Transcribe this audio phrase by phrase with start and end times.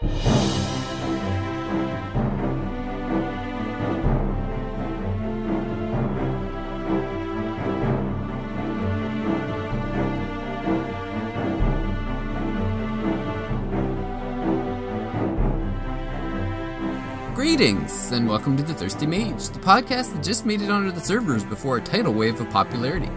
[0.00, 0.16] Greetings,
[18.12, 21.44] and welcome to The Thirsty Mage, the podcast that just made it onto the servers
[21.44, 23.10] before a tidal wave of popularity.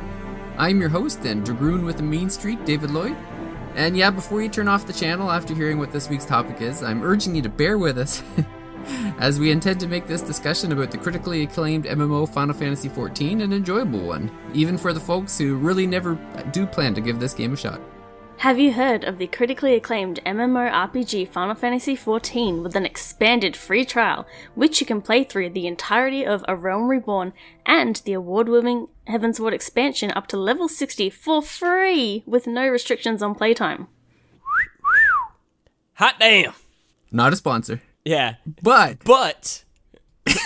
[0.58, 3.16] I'm your host and Dragoon with a mean streak, David Lloyd.
[3.76, 6.84] And yeah, before you turn off the channel after hearing what this week's topic is,
[6.84, 8.22] I'm urging you to bear with us
[9.20, 13.42] as we intend to make this discussion about the critically acclaimed MMO Final Fantasy XIV
[13.42, 16.16] an enjoyable one, even for the folks who really never
[16.52, 17.82] do plan to give this game a shot.
[18.38, 23.86] Have you heard of the critically acclaimed MMORPG Final Fantasy XIV with an expanded free
[23.86, 27.32] trial, which you can play through the entirety of A Realm Reborn
[27.66, 33.24] and the award winning Heavensward expansion up to level 60 for free with no restrictions
[33.24, 33.88] on playtime?
[35.96, 36.54] Hot damn.
[37.12, 38.36] Not a sponsor, Yeah.
[38.62, 39.64] but But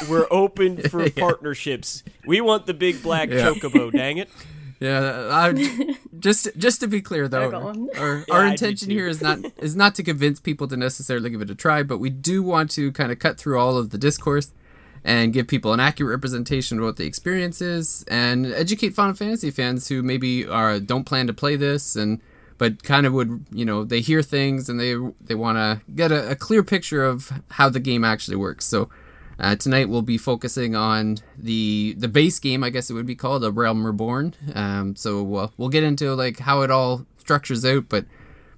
[0.07, 2.03] we're open for partnerships.
[2.27, 3.49] We want the big black Yeah.
[3.53, 4.29] chocobo, dang it.
[4.79, 7.89] Yeah, uh, I, just just to be clear though, got one.
[7.97, 11.41] our, Yeah, our intention here is not is not to convince people to necessarily give
[11.41, 13.97] it a try, but we do want to kind of cut through all of the
[13.97, 14.51] discourse
[15.03, 19.49] and give people an accurate representation of what the experience is, and educate Final Fantasy
[19.51, 22.21] fans who maybe are don't plan to play this and
[22.59, 26.11] but kind of would you know they hear things and they they want to get
[26.11, 28.65] a, a clear picture of how the game actually works.
[28.65, 28.89] So.
[29.39, 33.15] Uh, tonight we'll be focusing on the the base game, I guess it would be
[33.15, 34.33] called, A Realm Reborn.
[34.55, 38.05] Um, so we'll, we'll get into like how it all structures out, but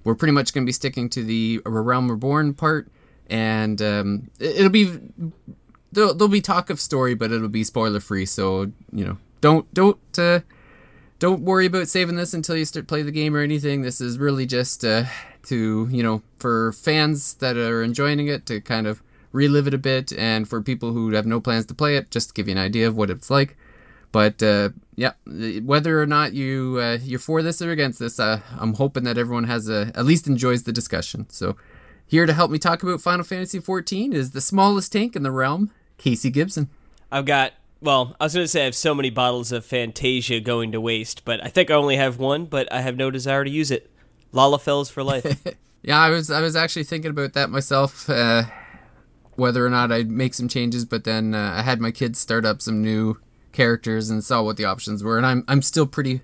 [0.04, 2.88] we're pretty much going to be sticking to the Realm Reborn part,
[3.28, 4.98] and um, it, it'll be
[5.92, 8.24] there'll, there'll be talk of story, but it'll be spoiler free.
[8.24, 10.40] So you know, don't don't uh,
[11.18, 13.82] don't worry about saving this until you start play the game or anything.
[13.82, 15.04] This is really just uh,
[15.44, 19.78] to you know for fans that are enjoying it to kind of relive it a
[19.78, 22.52] bit, and for people who have no plans to play it, just to give you
[22.52, 23.56] an idea of what it's like.
[24.12, 28.40] But uh, yeah, whether or not you uh, you're for this or against this, uh,
[28.58, 31.26] I'm hoping that everyone has a at least enjoys the discussion.
[31.30, 31.56] So
[32.06, 35.30] here to help me talk about Final Fantasy XIV is the smallest tank in the
[35.30, 36.68] realm, Casey Gibson.
[37.12, 40.72] I've got well, I was gonna say I have so many bottles of Fantasia going
[40.72, 43.50] to waste, but I think I only have one, but I have no desire to
[43.50, 43.90] use it.
[44.34, 45.44] Lalafells for life.
[45.82, 48.44] Yeah, I was I was actually thinking about that myself, uh,
[49.40, 50.84] whether or not I'd make some changes.
[50.84, 53.18] But then uh, I had my kids start up some new
[53.52, 56.20] characters and saw what the options were, and I'm I'm still pretty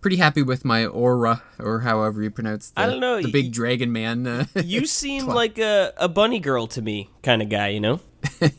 [0.00, 3.30] pretty happy with my Au Ra or however you pronounce the, I don't know, the
[3.30, 4.26] big dragon man.
[4.26, 8.00] Uh, you seem like a, a bunny girl to me kind of guy, you know?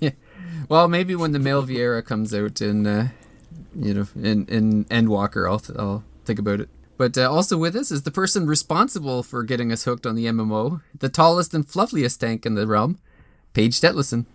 [0.70, 3.10] well, maybe when the male Viera comes out in uh,
[3.76, 6.70] you know in in Endwalker, I'll I'll think about it.
[6.96, 10.26] But uh, also with us is the person responsible for getting us hooked on the
[10.28, 13.00] MMO, the tallest and fluffiest tank in the realm,
[13.54, 14.26] Paige Detlison.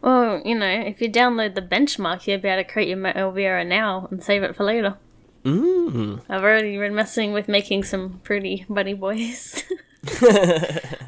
[0.00, 3.64] Well, you know, if you download the benchmark, you'll be able to create your Elvira
[3.64, 4.96] now and save it for later.
[5.44, 6.20] Mm.
[6.28, 9.62] I've already been messing with making some pretty bunny boys.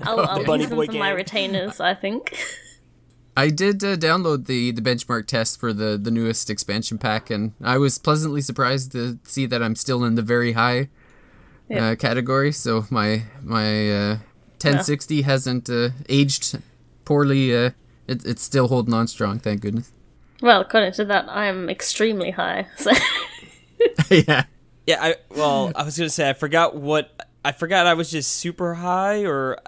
[0.03, 2.37] I'll, I'll Bunny use them boy for my retainers, I think.
[3.37, 7.53] I did uh, download the, the benchmark test for the, the newest expansion pack, and
[7.61, 10.89] I was pleasantly surprised to see that I'm still in the very high
[11.75, 12.53] uh, category.
[12.53, 14.11] So my my uh,
[14.61, 16.61] 1060 hasn't uh, aged
[17.05, 17.55] poorly.
[17.55, 17.71] Uh,
[18.07, 19.93] it, it's still holding on strong, thank goodness.
[20.43, 22.67] Well, according to that, I'm extremely high.
[22.77, 22.91] So
[24.11, 24.45] yeah.
[24.87, 28.33] Yeah, I well, I was gonna say I forgot what I forgot I was just
[28.33, 29.59] super high or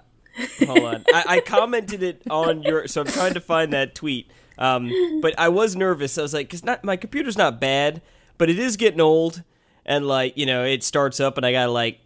[0.66, 1.04] hold on.
[1.12, 4.30] I, I commented it on your so I'm trying to find that tweet.
[4.58, 4.90] Um,
[5.22, 6.18] but I was nervous.
[6.18, 8.02] I was like, cause not my computer's not bad,
[8.36, 9.42] but it is getting old,
[9.86, 12.00] and like you know it starts up and I gotta like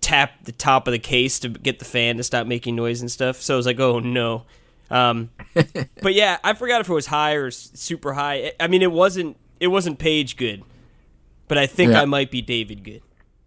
[0.00, 3.10] tap the top of the case to get the fan to stop making noise and
[3.10, 3.42] stuff.
[3.42, 4.44] So I was like, oh no.
[4.90, 5.30] Um,
[6.02, 8.52] but yeah, I forgot if it was high or super high.
[8.60, 10.62] I mean, it wasn't it wasn't Paige good,
[11.48, 12.02] but I think Yeah.
[12.02, 13.02] I might be David good.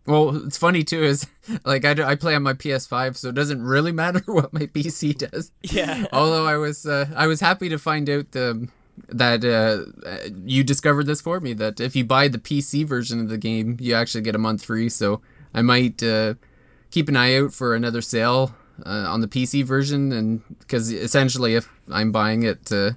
[0.05, 1.27] Well, it's funny too is
[1.65, 4.61] like I, do- I play on my PS5, so it doesn't really matter what my
[4.61, 5.51] PC does.
[5.61, 6.05] Yeah.
[6.13, 8.71] Although I was uh, I was happy to find out um,
[9.09, 13.19] that uh, uh, you discovered this for me that if you buy the PC version
[13.21, 14.89] of the game, you actually get a month free.
[14.89, 15.21] So
[15.53, 16.33] I might uh,
[16.91, 18.55] keep an eye out for another sale
[18.85, 22.91] uh, on the PC version, and because essentially if I'm buying it uh,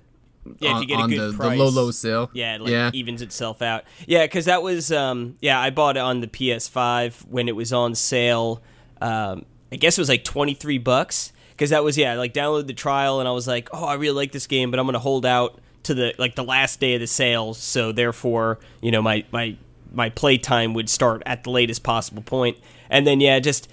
[0.58, 2.60] Yeah, if on, you get a on good the, the low low sale, Yeah, it
[2.62, 3.84] like yeah, evens itself out.
[4.06, 7.72] Yeah, because that was um yeah I bought it on the PS5 when it was
[7.72, 8.62] on sale.
[9.00, 12.66] Um, I guess it was like twenty three bucks because that was yeah like download
[12.66, 14.98] the trial and I was like oh I really like this game but I'm gonna
[14.98, 19.02] hold out to the like the last day of the sale so therefore you know
[19.02, 19.56] my my
[19.92, 22.56] my play time would start at the latest possible point
[22.90, 23.68] and then yeah just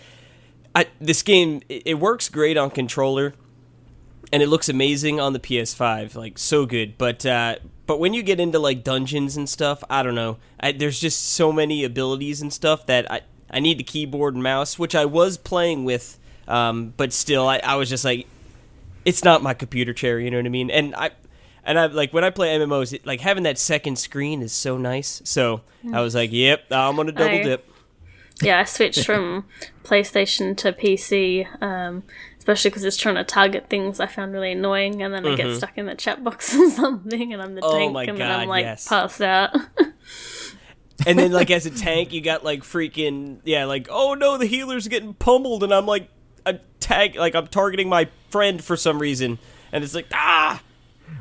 [0.75, 3.33] I, this game it, it works great on controller
[4.31, 6.97] and it looks amazing on the PS5, like so good.
[6.97, 7.55] But uh,
[7.87, 10.37] but when you get into like dungeons and stuff, I don't know.
[10.59, 14.43] I, there's just so many abilities and stuff that I I need the keyboard and
[14.43, 18.27] mouse, which I was playing with, um, but still, I, I was just like,
[19.05, 20.19] it's not my computer chair.
[20.19, 20.69] You know what I mean?
[20.69, 21.09] And I
[21.63, 24.77] and I like when I play MMOs, it, like having that second screen is so
[24.77, 25.21] nice.
[25.25, 25.61] So
[25.91, 27.65] I was like, yep, I'm gonna double I- dip.
[28.41, 29.45] Yeah, I switched from
[29.83, 32.03] PlayStation to PC, um,
[32.37, 35.55] especially because it's trying to target things I found really annoying, and then I get
[35.57, 37.75] stuck in the chat box or something, and I'm the Mm-hmm.
[37.75, 38.87] Oh tank, my and then I'm like yes.
[38.87, 39.55] passed out.
[41.05, 44.45] And then like as a tank, you got like freaking yeah, like oh no, the
[44.45, 46.09] healer's getting pummeled, and I'm like
[46.45, 49.39] a tag like I'm targeting my friend for some reason,
[49.71, 50.61] and it's like ah.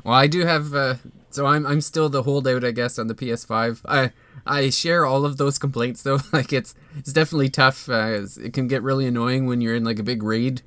[0.05, 0.75] Well, I do have.
[0.75, 0.95] Uh,
[1.31, 3.81] so I'm I'm still the holdout, I guess, on the PS5.
[3.87, 4.13] I
[4.47, 6.19] I share all of those complaints though.
[6.33, 7.89] Like it's it's definitely tough.
[7.89, 10.63] Uh, it can get really annoying when you're in like a big raid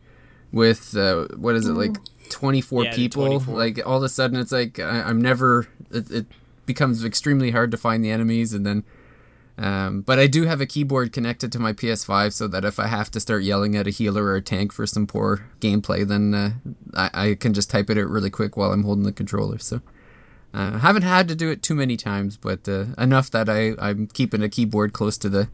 [0.51, 1.95] with uh, what is it like
[2.29, 3.25] 24 Yeah, people.
[3.27, 3.57] 24.
[3.57, 5.68] Like all of a sudden, it's like I, I'm never.
[5.91, 6.25] It, it
[6.65, 8.83] becomes extremely hard to find the enemies, and then.
[9.57, 12.88] Um, but I do have a keyboard connected to my PS5 so that if I
[12.88, 16.33] have to start yelling at a healer or a tank for some poor gameplay, then
[16.33, 16.51] uh,
[16.95, 19.59] I, I can just type it out really quick while I'm holding the controller.
[19.59, 19.81] So
[20.53, 24.07] uh, haven't had to do it too many times, but uh, enough that I I'm
[24.07, 25.50] keeping a keyboard close to the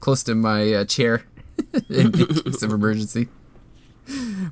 [0.00, 1.24] close to my uh, chair
[1.88, 3.28] in case of emergency.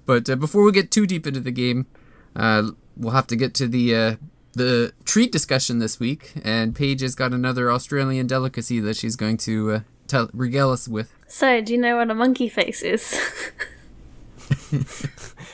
[0.06, 1.86] But uh, before we get too deep into the game,
[2.34, 4.16] uh, we'll have to get to the uh,
[4.54, 9.36] the treat discussion this week, and Paige has got another Australian delicacy that she's going
[9.38, 11.12] to uh, tell regale us with.
[11.28, 13.12] so, do you know what a monkey face is?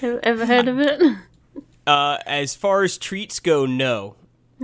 [0.00, 1.02] Have ever heard of it?
[1.87, 4.14] Uh, as far as treats go, no.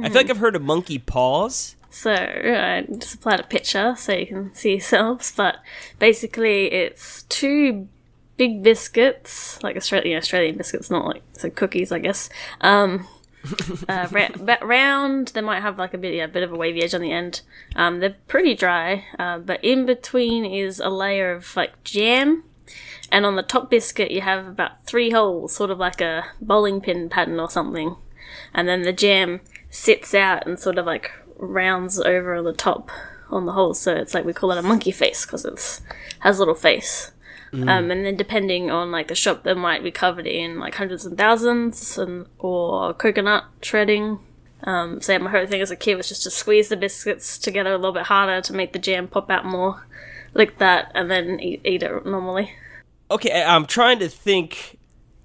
[0.02, 1.76] I feel like I've heard of monkey paws.
[1.90, 5.32] So I just applied a picture so you can see yourselves.
[5.34, 5.58] But
[5.98, 7.88] basically, it's two
[8.36, 12.28] big biscuits, like Australian Australian biscuits, not like so cookies, I guess.
[12.60, 13.06] Um,
[13.88, 15.28] uh, ra- round.
[15.28, 17.12] They might have like a bit, yeah, a bit of a wavy edge on the
[17.12, 17.42] end.
[17.76, 22.44] Um, they're pretty dry, uh, but in between is a layer of like jam.
[23.12, 26.80] And on the top biscuit, you have about three holes, sort of like a bowling
[26.80, 27.96] pin pattern or something.
[28.52, 29.40] And then the jam
[29.74, 32.90] sits out and sort of like rounds over the top
[33.28, 33.80] on the holes.
[33.80, 35.82] So it's like we call it a monkey face because it's
[36.20, 37.10] has a little face.
[37.52, 41.06] Um, and then depending on like the shop, they might be covered in like hundreds
[41.06, 44.18] and thousands, and or coconut shredding.
[44.64, 47.38] Um, so yeah, my favorite thing as a kid was just to squeeze the biscuits
[47.38, 49.86] together a little bit harder to make the jam pop out more,
[50.32, 52.52] like that, and then eat, eat it normally.
[53.08, 54.78] Okay, I'm trying to think.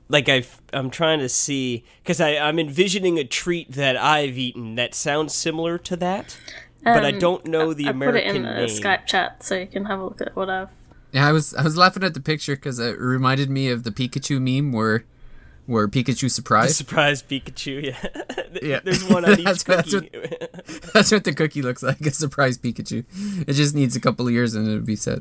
[0.10, 4.96] Like I, I'm trying to see because I'm envisioning a treat that I've eaten that
[4.96, 6.38] sounds similar to that,
[6.84, 8.24] but I um, don't know the American.
[8.24, 9.00] I put it American in the name.
[9.00, 10.70] Skype chat so you can have a look at what I've.
[11.12, 13.92] Yeah, I was I was laughing at the picture because it reminded me of the
[13.92, 15.06] Pikachu meme where
[15.68, 16.76] where Pikachu surprised.
[16.76, 18.26] Surprise Pikachu, yeah.
[18.64, 18.80] Yeah.
[18.84, 20.10] There's one on each That's- that's cookie.
[20.94, 23.06] That's what the cookie looks like, a surprise Pikachu.
[23.48, 25.20] It just needs a couple of years and it'll be set.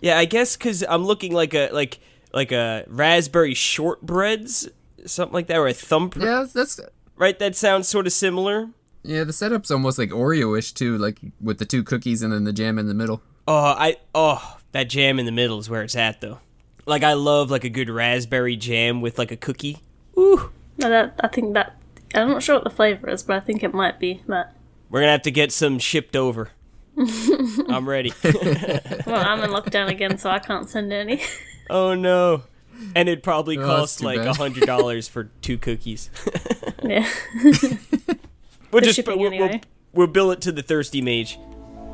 [0.00, 1.98] yeah, I guess because I'm looking like a like
[2.36, 4.68] like a raspberry shortbreads,
[5.06, 6.10] something like that, or a thumb.
[6.16, 6.78] Yeah, that's
[7.16, 8.68] Right, that sounds sort of similar.
[9.02, 9.24] yeah.
[9.24, 12.78] The setup's almost like Oreo-ish too, like with the two cookies and then the jam
[12.78, 13.22] in the middle.
[13.48, 16.40] Oh, I oh that jam in the middle is where it's at though.
[16.84, 19.78] Like I love like a good raspberry jam with like a cookie.
[20.18, 21.76] Ooh, No, that I think that
[22.14, 24.54] I'm not sure what the flavor is, but I think it might be that.
[24.90, 26.50] we're gonna have to get some shipped over.
[27.68, 28.12] I'm ready.
[28.24, 31.20] Well, I'm in lockdown again, so I can't send any.
[31.70, 32.42] oh no.
[32.94, 36.10] And it'd probably Oh, cost like a hundred dollars for two cookies.
[36.82, 37.08] yeah.
[38.72, 39.60] We'll just shipping we'll, we'll,
[39.94, 41.38] we'll bill it to the thirsty mage.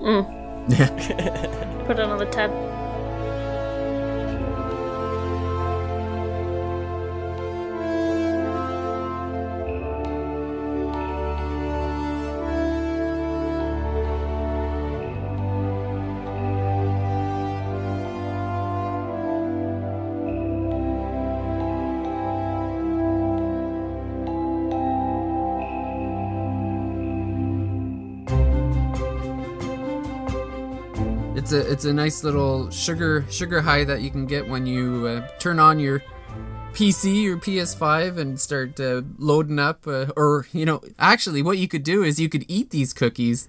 [0.01, 0.71] Mm.
[0.71, 1.85] Yeah.
[1.87, 2.51] Put it on the tab.
[31.43, 35.09] It's a it's a nice little sugar sugar high that you can get when you
[35.09, 36.01] uh, turn on your
[36.73, 39.85] PC or PS5 and start uh, loading up.
[39.85, 43.49] Uh, or you know, actually, what you could do is you could eat these cookies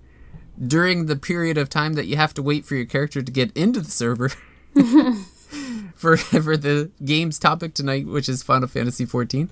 [0.60, 3.56] during the period of time that you have to wait for your character to get
[3.56, 4.30] into the server.
[5.94, 9.50] for for the game's topic tonight, which is Final Fantasy XIV.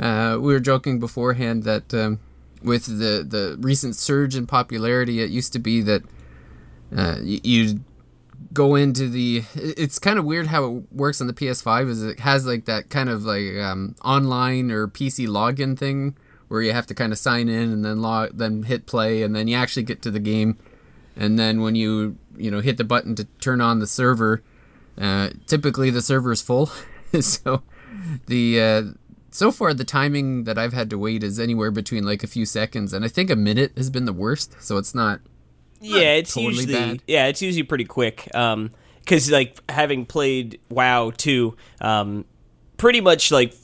[0.00, 2.18] Uh, we were joking beforehand that um,
[2.60, 6.02] with the the recent surge in popularity, it used to be that
[6.96, 7.82] uh, y- you'd
[8.52, 12.20] go into the it's kind of weird how it works on the PS5 is it
[12.20, 16.16] has like that kind of like um, online or PC login thing
[16.48, 19.36] where you have to kind of sign in and then log then hit play and
[19.36, 20.58] then you actually get to the game.
[21.16, 24.42] And then when you you know hit the button to turn on the server
[25.00, 26.70] uh, typically the server is full.
[27.22, 27.62] So
[28.26, 28.82] the uh,
[29.30, 32.44] so far the timing that I've had to wait is anywhere between like a few
[32.44, 34.62] seconds and I think a minute has been the worst.
[34.62, 35.20] So it's not
[35.80, 37.02] yeah, it's totally usually bad.
[37.06, 38.28] yeah, it's usually pretty quick.
[38.34, 38.70] Um,
[39.00, 42.24] because like having played WoW too, um,
[42.76, 43.54] pretty much like.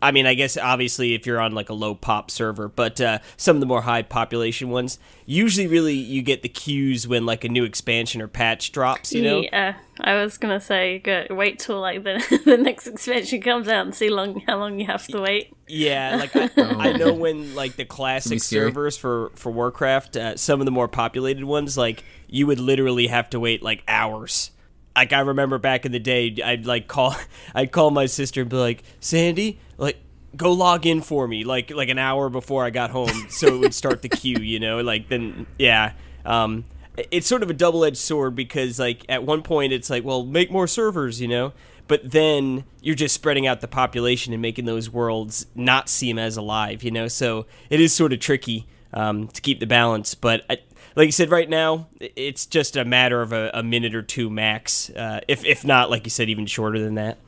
[0.00, 3.18] I mean, I guess obviously if you're on like a low pop server, but uh,
[3.36, 7.44] some of the more high population ones, usually really you get the queues when like
[7.44, 9.12] a new expansion or patch drops.
[9.12, 13.40] You know, Yeah, I was gonna say, go, wait till like the the next expansion
[13.40, 15.54] comes out and see long how long you have to wait.
[15.66, 20.60] Yeah, like I, I know when like the classic servers for for Warcraft, uh, some
[20.60, 24.50] of the more populated ones, like you would literally have to wait like hours.
[24.96, 27.14] Like I remember back in the day, I'd like call,
[27.54, 29.98] I'd call my sister and be like, Sandy, like
[30.36, 33.58] go log in for me, like like an hour before I got home, so it
[33.58, 34.40] would start the queue.
[34.40, 35.92] You know, like then yeah.
[36.26, 36.64] Um,
[37.10, 40.50] it's sort of a double-edged sword because like at one point it's like well make
[40.50, 41.52] more servers you know
[41.86, 46.36] but then you're just spreading out the population and making those worlds not seem as
[46.36, 50.44] alive you know so it is sort of tricky um, to keep the balance but
[50.50, 50.58] I,
[50.96, 54.28] like you said right now it's just a matter of a, a minute or two
[54.30, 57.18] max uh, if, if not like you said even shorter than that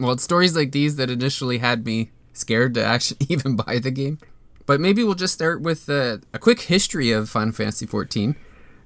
[0.00, 3.90] Well, it's stories like these that initially had me scared to actually even buy the
[3.90, 4.18] game.
[4.66, 8.36] But maybe we'll just start with uh, a quick history of Final Fantasy XIV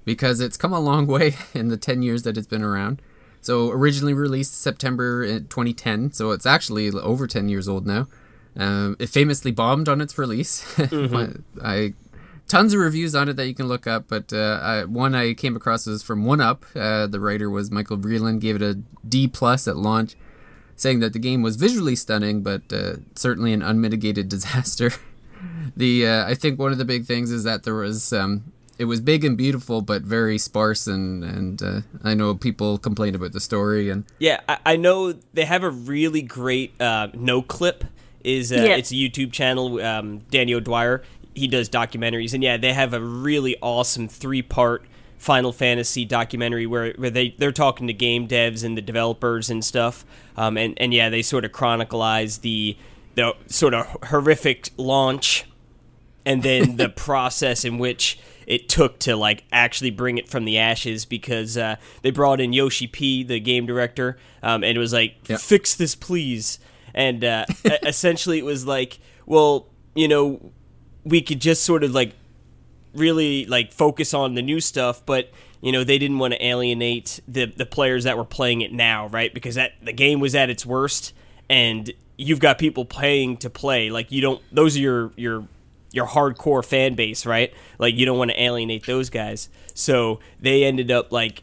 [0.05, 3.03] because it's come a long way in the 10 years that it's been around.
[3.41, 8.07] So, originally released September 2010, so it's actually over 10 years old now.
[8.57, 10.65] Um, it famously bombed on its release.
[11.63, 11.95] I
[12.47, 15.35] tons of reviews on it that you can look up, but uh, I, one I
[15.35, 16.65] came across was from One Up.
[16.77, 18.75] Uh, the writer was Michael Vreeland, gave it a
[19.09, 20.15] D plus at launch
[20.83, 24.91] saying that the game was visually stunning, but uh, certainly an unmitigated disaster.
[25.77, 28.87] the uh, I think one of the big things is that there was um, it
[28.87, 33.33] was big and beautiful, but very sparse, and and uh, I know people complained about
[33.33, 37.83] the story and Yeah, I, I know they have a really great uh, Noclip.
[38.25, 38.77] Is uh, Yeah.
[38.77, 39.81] it's a YouTube channel.
[39.81, 41.03] Um, Danny O'Dwyer
[41.35, 44.85] he does documentaries, and yeah, they have a really awesome three part
[45.23, 49.65] Final Fantasy documentary where, where they they're talking to game devs and the developers and
[49.65, 50.05] stuff.
[50.37, 52.77] Um, and and yeah, they sort of chronicleize the
[53.15, 55.45] the sort of horrific launch
[56.27, 60.59] and then the process in which it took to like actually bring it from the
[60.59, 64.93] ashes because uh, they brought in Yoshi P, the game director, um, and it was
[64.93, 65.39] like, Yep.
[65.39, 66.59] "Fix this, please."
[66.95, 67.47] And uh,
[67.85, 70.51] essentially, it was like, well, you know,
[71.05, 72.17] we could just sort of like
[72.95, 75.31] really like focus on the new stuff, but
[75.61, 79.09] you know they didn't want to alienate the the players that were playing it now,
[79.09, 79.33] right?
[79.33, 81.13] Because that the game was at its worst,
[81.49, 83.91] and you've got people paying to play.
[83.91, 85.49] Like you don't; those are your your
[85.93, 87.53] your hardcore fan base, right?
[87.79, 89.49] Like you don't want to alienate those guys.
[89.75, 91.43] So they ended up like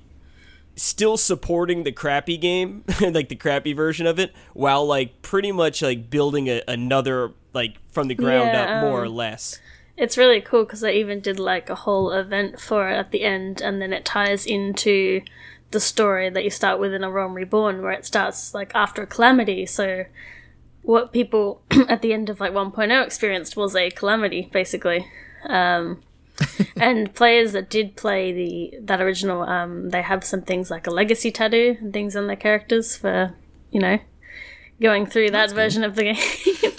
[0.76, 5.82] still supporting the crappy game, like the crappy version of it, while like pretty much
[5.82, 9.60] like building a, another like from the ground Yeah, up more or um, less.
[10.00, 13.24] It's really cool because they even did like a whole event for it at the
[13.24, 15.22] end, and then it ties into
[15.72, 19.04] the story that you start with in A Realm Reborn, where it starts like after
[19.04, 19.66] a calamity.
[19.66, 20.06] So,
[20.84, 25.06] what people at the end of like 1.0 experienced was a calamity, basically.
[25.46, 26.02] Um,
[26.78, 30.92] and players that did play the that original, um, they have some things like a
[30.92, 33.36] legacy tattoo and things on their characters for
[33.70, 34.00] you know
[34.80, 36.72] going through that version of the game.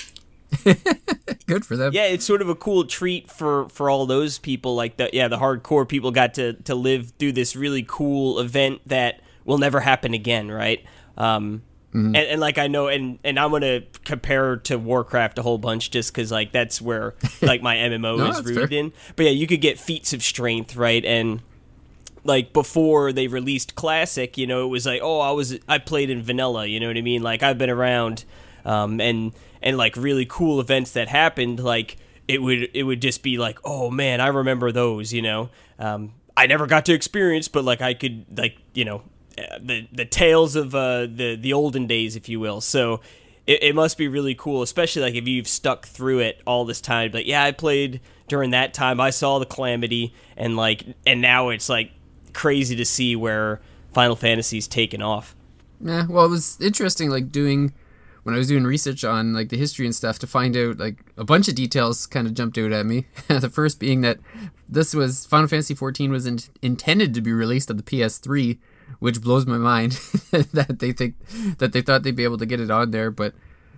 [1.46, 1.92] good for them.
[1.92, 4.74] yeah, it's sort of a cool treat for for all those people.
[4.74, 8.80] Like the yeah, the hardcore people got to to live through this really cool event
[8.86, 10.84] that will never happen again, right?
[11.16, 12.06] Um, Mm-hmm.
[12.14, 15.90] and, and like I know, and and I'm gonna compare to Warcraft a whole bunch
[15.90, 18.78] just because like that's where like my MMO No, is rooted fair.
[18.78, 18.92] in.
[19.16, 21.04] But yeah, you could get feats of strength, right?
[21.04, 21.42] And
[22.22, 26.10] like before they released classic you know it was like oh i was i played
[26.10, 28.26] in vanilla you know what i mean like i've been around
[28.66, 31.96] um and and like really cool events that happened like
[32.28, 35.50] it would it would just be like oh man i remember those you know?
[35.78, 39.02] Um i never got to experience but like i could like you know
[39.38, 42.60] uh, the the tales of uh the the olden days if you will.
[42.60, 43.00] So
[43.46, 46.80] it, it must be really cool especially like if you've stuck through it all this
[46.80, 47.10] time.
[47.10, 51.48] But yeah i played during that time i saw the calamity and like and now
[51.48, 51.90] it's like
[52.32, 53.60] crazy to see where
[53.92, 55.34] final fantasy's taken off.
[55.80, 57.72] Yeah, well, it was interesting, like doing
[58.30, 61.04] when I was doing research on like the history and stuff to find out like
[61.16, 63.06] a bunch of details kind of jumped out at me.
[63.28, 64.18] the first being that
[64.68, 68.58] this was Final Fantasy XIV was in- intended to be released on the PS3
[68.98, 69.92] which blows my mind
[70.52, 71.14] that they think
[71.58, 73.36] that they thought they'd be able to get it on there, but uh,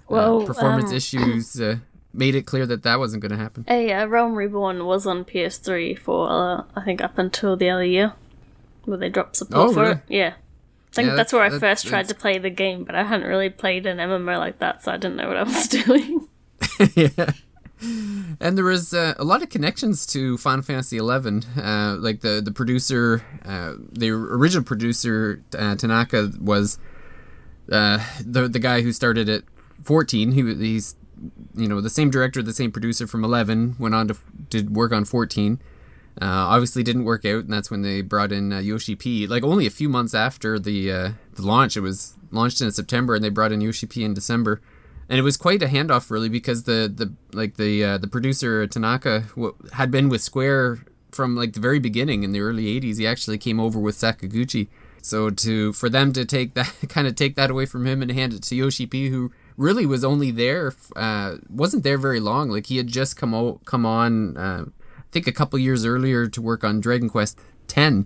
[0.08, 1.76] Well, performance um, issues uh,
[2.14, 3.64] made it clear that that wasn't going to happen.
[3.68, 7.84] A uh, Realm Reborn was on PS3 for uh, I think up until the other
[7.84, 8.14] year,
[8.86, 9.92] where they dropped support Oh, for really?
[9.92, 10.00] it.
[10.08, 10.32] Yeah,
[10.92, 13.26] I think Yeah, that's where I first tried to play the game, but I hadn't
[13.26, 16.28] really played an MMO like that, so I didn't know what I was doing.
[16.94, 17.32] yeah.
[18.40, 21.02] And there was uh, a lot of connections to Final Fantasy XI.
[21.60, 26.78] Uh, like the the producer, uh, the original producer uh, Tanaka was
[27.70, 29.42] uh, the the guy who started at
[29.84, 30.32] 14.
[30.32, 30.94] He he's
[31.56, 33.76] you know the same director, the same producer from 11.
[33.78, 34.16] Went on to
[34.48, 35.58] did work on 14.
[36.20, 39.26] Uh, obviously didn't work out, and that's when they brought in uh, Yoshi P.
[39.26, 43.14] Like only a few months after the uh, the launch, it was launched in September,
[43.14, 44.60] and they brought in Yoshi P in December,
[45.08, 48.66] and it was quite a handoff really because the the like the uh, the producer
[48.66, 52.98] Tanaka w- had been with Square from like the very beginning in the early '80s.
[52.98, 54.68] He actually came over with Sakaguchi,
[55.00, 58.12] so to for them to take that kind of take that away from him and
[58.12, 62.50] hand it to Yoshi P, who really was only there uh, wasn't there very long.
[62.50, 64.36] Like he had just come o- come on.
[64.36, 64.64] Uh,
[65.12, 67.38] think a couple years earlier to work on Dragon Quest
[67.74, 68.04] X,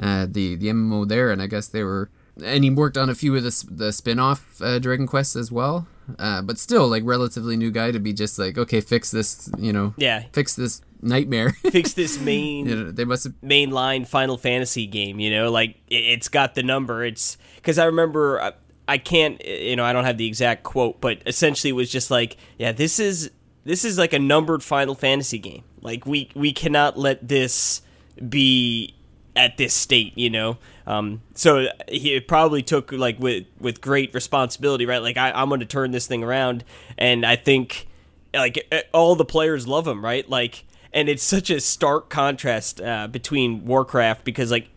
[0.00, 2.10] uh, the the MMO there, and I guess they were,
[2.42, 5.50] and he worked on a few of the the spin off uh, Dragon Quests as
[5.50, 5.86] well.
[6.18, 9.72] Uh, but still, like relatively new guy to be just like, okay, fix this, you
[9.72, 10.24] know, Yeah.
[10.32, 11.50] fix this nightmare.
[11.70, 15.20] Fix this main you know, they must have, mainline Final Fantasy game.
[15.20, 17.04] You know, like it- it's got the number.
[17.04, 18.52] It's because I remember I,
[18.88, 22.10] I can't, you know, I don't have the exact quote, but essentially it was just
[22.10, 23.30] like, yeah, this is
[23.64, 25.62] this is like a numbered Final Fantasy game.
[25.82, 27.82] Like we we cannot let this
[28.28, 28.94] be
[29.34, 30.58] at this state, you know.
[30.86, 35.02] Um, so he probably took like with with great responsibility, right?
[35.02, 36.64] Like I, I'm going to turn this thing around,
[36.98, 37.88] and I think
[38.34, 40.28] like all the players love him, right?
[40.28, 44.68] Like, and it's such a stark contrast uh, between Warcraft because like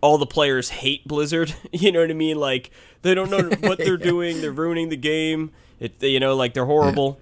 [0.00, 1.54] all the players hate Blizzard.
[1.72, 2.38] You know what I mean?
[2.38, 2.70] Like
[3.02, 4.40] they don't know what they're doing.
[4.40, 5.50] They're ruining the game.
[5.80, 7.18] It you know like they're horrible.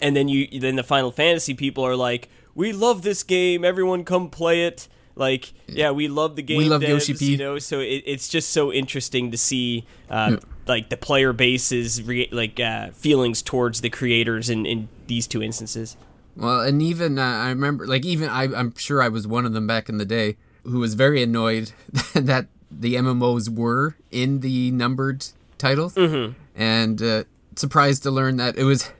[0.00, 3.64] And then you then the Final Fantasy people are like, we love this game.
[3.64, 4.88] Everyone come play it.
[5.16, 6.58] Like yeah, we love the game.
[6.58, 7.32] We love devs, Yoshi P.
[7.32, 12.02] You know, so it, it's just so interesting to see uh, like the player base's
[12.02, 15.96] re- like uh, feelings towards the creators in, in these two instances.
[16.36, 19.52] Well, and even uh, I remember, like even I, I'm sure I was one of
[19.52, 21.72] them back in the day who was very annoyed
[22.14, 25.26] that the MMOs were in the numbered
[25.58, 26.32] titles, mm-hmm.
[26.60, 28.90] and uh, surprised to learn that it was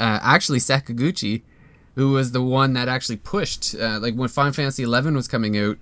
[0.00, 1.42] uh, actually Sakaguchi
[1.94, 3.74] who was the one that actually pushed.
[3.74, 5.78] Uh, like when Final Fantasy XI was coming out,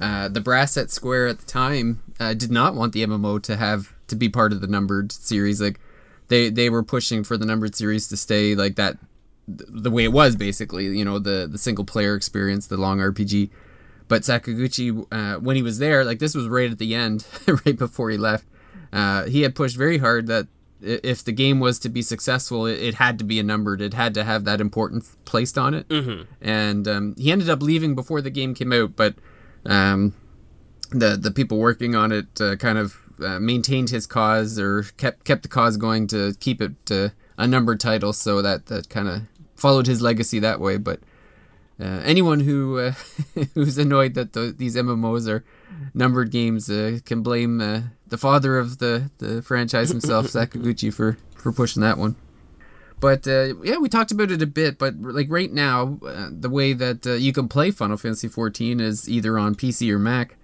[0.00, 3.56] uh, the brass at Square at the time uh, did not want the MMO to
[3.56, 5.60] have to be part of the numbered series.
[5.60, 5.78] Like
[6.28, 8.96] they they were pushing for the numbered series to stay like that
[9.46, 13.50] the way it was basically you know the the single player experience the long rpg
[14.08, 17.26] but sakaguchi uh, when he was there like this was right at the end
[17.66, 18.46] right before he left
[18.92, 20.46] uh, he had pushed very hard that
[20.82, 23.94] if the game was to be successful it, it had to be a numbered it
[23.94, 26.22] had to have that importance placed on it mm-hmm.
[26.40, 29.14] and um, he ended up leaving before the game came out but
[29.64, 30.14] um,
[30.90, 35.24] the the people working on it uh, kind of uh, maintained his cause or kept
[35.24, 39.08] kept the cause going to keep it uh, a numbered title, so that that kind
[39.08, 39.22] of
[39.54, 40.76] followed his legacy that way.
[40.76, 41.00] But
[41.82, 42.92] uh, anyone who uh,
[43.54, 45.44] who's annoyed that the, these MMOs are
[45.92, 51.18] numbered games uh, can blame uh, the father of the, the franchise himself, Sakaguchi, for
[51.36, 52.16] for pushing that one.
[53.00, 54.78] But uh, yeah, we talked about it a bit.
[54.78, 58.80] But like right now, uh, the way that uh, you can play Final Fantasy XIV
[58.80, 60.36] is either on PC or Mac,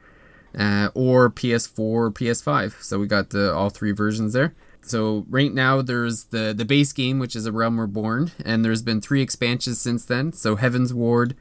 [0.58, 2.82] uh, or PS4 or PS5.
[2.82, 4.54] So we got the all three versions there.
[4.82, 8.82] So right now there's the the base game, which is A Realm Reborn, and there's
[8.82, 10.32] been three expansions since then.
[10.32, 11.34] So Heavensward,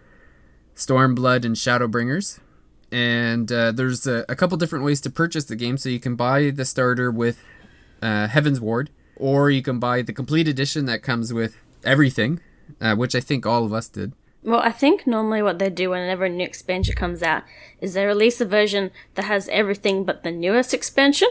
[0.76, 2.40] Stormblood, and Shadowbringers.
[2.92, 5.78] And uh, there's a, a couple different ways to purchase the game.
[5.78, 7.44] So you can buy the starter with
[8.02, 12.40] uh, Heavensward, or you can buy the complete edition that comes with everything,
[12.80, 14.14] uh, which I think all of us did.
[14.44, 17.44] Well, I think normally what they do whenever a new expansion comes out
[17.82, 21.28] is they release a version that has everything but the newest expansion,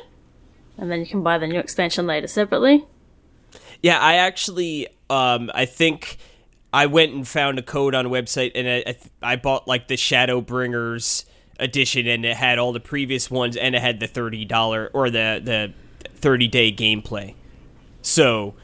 [0.79, 2.85] and then you can buy the new expansion later separately.
[3.83, 6.19] Yeah, I actually, um, I think
[6.73, 9.69] I went and found a code on a website, and I, I, th- I bought
[9.69, 11.25] like the Shadowbringers
[11.59, 15.11] edition, and it had all the previous ones, and it had the thirty dollar or
[15.11, 15.73] the the
[16.09, 17.35] thirty day gameplay.
[18.03, 18.55] So,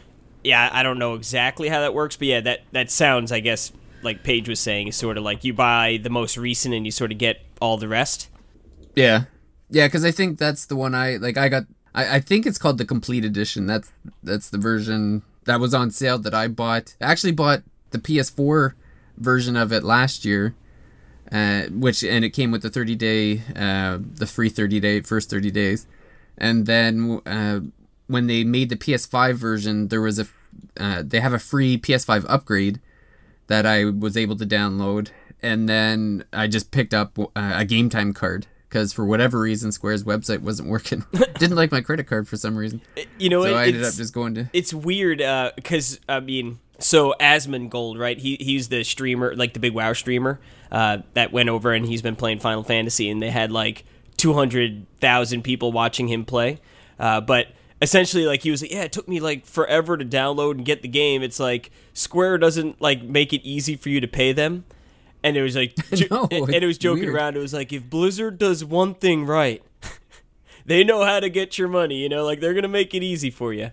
[0.44, 3.72] yeah, I don't know exactly how that works, but yeah, that that sounds, I guess,
[4.02, 6.92] like Paige was saying, is sort of like you buy the most recent, and you
[6.92, 8.28] sort of get all the rest.
[8.94, 9.24] Yeah,
[9.70, 11.36] yeah, because I think that's the one I like.
[11.36, 11.64] I got.
[11.94, 13.66] I, I think it's called the complete edition.
[13.66, 16.96] That's that's the version that was on sale that I bought.
[17.00, 18.74] I actually bought the PS4
[19.18, 20.54] version of it last year,
[21.30, 25.30] uh, which and it came with the 30 day, uh, the free 30 day first
[25.30, 25.86] 30 days,
[26.38, 27.60] and then uh,
[28.06, 30.26] when they made the PS5 version, there was a
[30.78, 32.80] uh, they have a free PS5 upgrade
[33.46, 35.08] that I was able to download,
[35.42, 39.70] and then I just picked up uh, a game time card because for whatever reason
[39.70, 41.04] Square's website wasn't working.
[41.38, 42.80] Didn't like my credit card for some reason.
[43.18, 45.18] You know, So it, I ended up just going to it's weird
[45.54, 48.18] because I mean, so Asmongold, right?
[48.18, 52.00] He he's the streamer, like the big WoW streamer uh, that went over and he's
[52.00, 53.84] been playing Final Fantasy, and they had like
[54.16, 56.58] two hundred thousand people watching him play.
[56.98, 57.48] Uh, but
[57.82, 60.80] essentially, like he was like, yeah, it took me like forever to download and get
[60.80, 61.22] the game.
[61.22, 64.64] It's like Square doesn't like make it easy for you to pay them.
[65.24, 65.74] And it was like,
[66.10, 67.14] No, and and it was joking weird.
[67.14, 67.36] around.
[67.36, 69.62] It was like, if Blizzard does one thing right,
[70.66, 71.96] they know how to get your money.
[72.02, 73.70] You know, like they're gonna make it easy for you.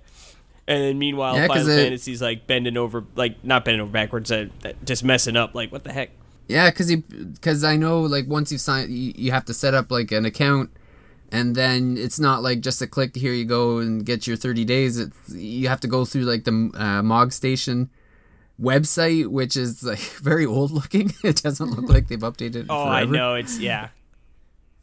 [0.67, 4.31] And then meanwhile, Yeah, Final it- Fantasy's like bending over, like not bending over backwards,
[4.31, 4.47] uh,
[4.85, 5.55] just messing up.
[5.55, 6.11] Like what the heck?
[6.47, 9.91] Yeah, because because I know like once you've signed, you, you have to set up
[9.91, 10.69] like an account,
[11.31, 13.15] and then it's not like just a click.
[13.15, 14.97] Here you go and get your thirty days.
[14.99, 17.89] It's you have to go through like the uh, Mog Station
[18.61, 21.13] website, which is like very old looking.
[21.23, 22.95] it doesn't look like they've updated it Oh, forever.
[22.95, 23.89] I know it's yeah.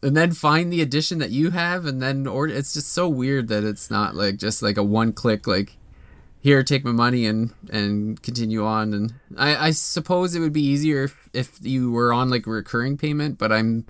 [0.02, 2.54] And then find the edition that you have, and then order.
[2.54, 5.76] It's just so weird that it's not like just like a one click like.
[6.38, 8.94] Here, take my money and and continue on.
[8.94, 12.50] And I, I suppose it would be easier if, if you were on like a
[12.50, 13.84] recurring payment, but I'm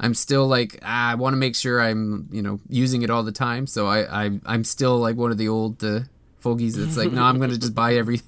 [0.00, 3.22] I'm still like ah, I want to make sure I'm you know using it all
[3.22, 3.68] the time.
[3.68, 6.00] So I, I I'm still like one of the old uh,
[6.40, 8.22] fogies that's like no, I'm gonna just buy every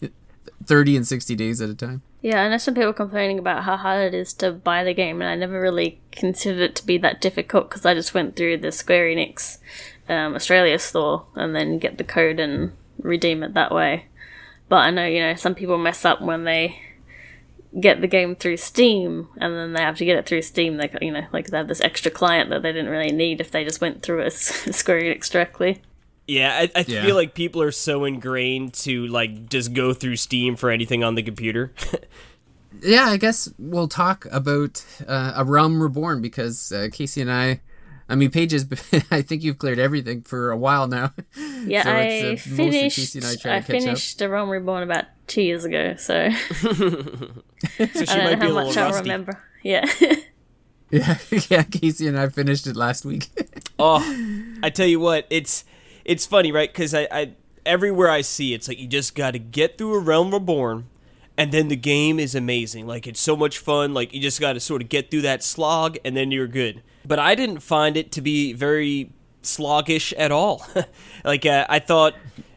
[0.67, 2.03] thirty and sixty days at a time.
[2.21, 5.21] Yeah, I know some people complaining about how hard it is to buy the game,
[5.21, 8.59] and I never really considered it to be that difficult because I just went through
[8.59, 9.59] the Square Enix
[10.09, 14.07] um, Australia store and then get the code and redeem it that way.
[14.69, 16.81] But I know, you know, some people mess up when they
[17.79, 20.77] get the game through Steam and then they have to get it through Steam.
[20.77, 23.51] They, you know, like they have this extra client that they didn't really need if
[23.51, 25.83] they just went through a Square Enix directly.
[26.27, 27.05] Yeah, I, I Yeah.
[27.05, 31.15] feel like people are so ingrained to like just go through Steam for anything on
[31.17, 31.73] the computer.
[32.83, 37.61] yeah, I guess we'll talk about uh, a Realm Reborn because uh, Casey and I,
[38.09, 38.67] I mean, pages.
[39.11, 41.13] I think you've cleared everything for a while now.
[41.65, 42.97] Yeah, So I it's, uh, mostly finished.
[42.97, 46.67] Casey and I I, to finished The Realm Reborn about two years ago, so so
[46.69, 49.43] she I don't be a know how little much I'll remember.
[49.63, 49.87] Yeah.
[50.91, 51.17] Yeah,
[51.49, 51.63] yeah.
[51.63, 53.29] Casey and I finished it last week.
[53.79, 54.03] Oh,
[54.63, 55.65] I tell you what, it's
[56.05, 56.71] it's funny, right?
[56.73, 57.33] Because I, I
[57.67, 60.87] everywhere I see, it's like you just got to get through a Realm Reborn,
[61.37, 62.87] and then the game is amazing.
[62.87, 63.95] Like it's so much fun.
[63.95, 66.83] Like you just got to sort of get through that slog, and then you're good.
[67.05, 69.11] But I didn't find it to be very
[69.43, 70.65] sloggish at all.
[71.25, 72.15] like uh, I thought,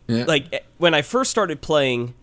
[0.08, 0.26] Yeah.
[0.26, 2.14] like when I first started playing.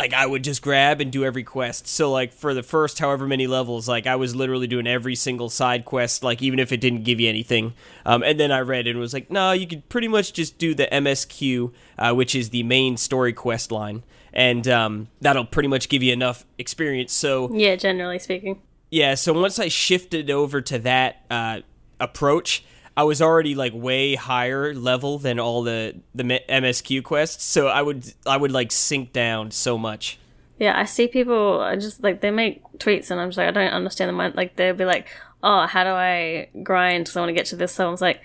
[0.00, 1.86] Like I would just grab and do every quest.
[1.86, 5.50] So like for the first however many levels, like I was literally doing every single
[5.50, 7.74] side quest, like even if it didn't give you anything.
[8.06, 10.74] Um, and then I read and was like, no, you could pretty much just do
[10.74, 15.90] the MSQ, uh, which is the main story quest line, and um, that'll pretty much
[15.90, 17.12] give you enough experience.
[17.12, 18.62] So yeah, generally speaking.
[18.90, 21.60] yeah, so once I shifted over to that uh,
[22.00, 22.64] approach,
[22.96, 27.44] I was already like way higher level than all the the MSQ quests.
[27.44, 30.18] So I would I would like sink down so much.
[30.58, 33.52] Yeah, I see people I just like they make tweets and I'm just like I
[33.52, 34.34] don't understand them.
[34.34, 35.08] Like they'll be like,
[35.42, 37.04] "Oh, how do I grind?
[37.04, 38.20] Because I want to get to this." So I was like,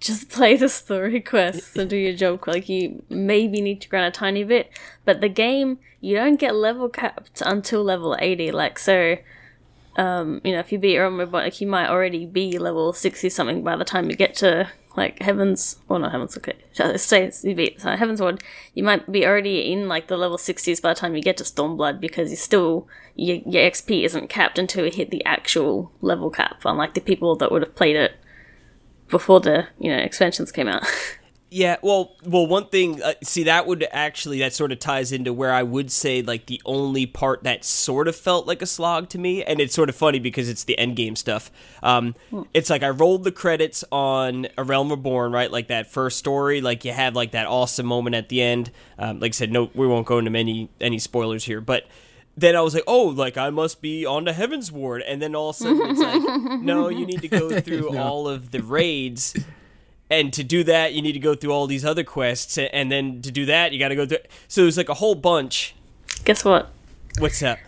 [0.00, 2.46] just play the story quests and do your job.
[2.46, 4.70] Like you maybe need to grind a tiny bit,
[5.04, 8.50] but the game you don't get level capped until level eighty.
[8.50, 9.16] Like so,
[9.96, 13.28] um, you know, if you beat Realm Reborn, like you might already be level sixty
[13.28, 15.76] something by the time you get to like Heavens.
[15.88, 16.36] Well, not Heavens.
[16.36, 16.56] Okay,
[16.96, 18.40] say you beat so Heavensward,
[18.74, 21.44] you might be already in like the level sixties by the time you get to
[21.44, 26.30] Stormblood because you still your your XP isn't capped until you hit the actual level
[26.30, 26.62] cap.
[26.64, 28.12] Unlike the people that would have played it
[29.08, 30.84] before the you know expansions came out.
[31.52, 33.02] Yeah, well, well, one thing.
[33.02, 36.46] Uh, see, that would actually that sort of ties into where I would say like
[36.46, 39.88] the only part that sort of felt like a slog to me, and it's sort
[39.88, 41.50] of funny because it's the end game stuff.
[41.82, 42.14] Um,
[42.54, 45.50] it's like I rolled the credits on A Realm Reborn, right?
[45.50, 48.70] Like that first story, like you have like that awesome moment at the end.
[48.96, 51.84] Um, like I said, no, we won't go into many any spoilers here, but
[52.36, 55.50] then I was like, oh, like I must be on to Heavensward, and then all
[55.50, 58.02] of a sudden it's like, no, you need to go through No.
[58.02, 59.34] all of the raids
[60.10, 63.22] and to do that you need to go through all these other quests and then
[63.22, 64.18] to do that you got to go through
[64.48, 65.74] so there's like a whole bunch
[66.24, 66.70] Guess what?
[67.18, 67.58] what's up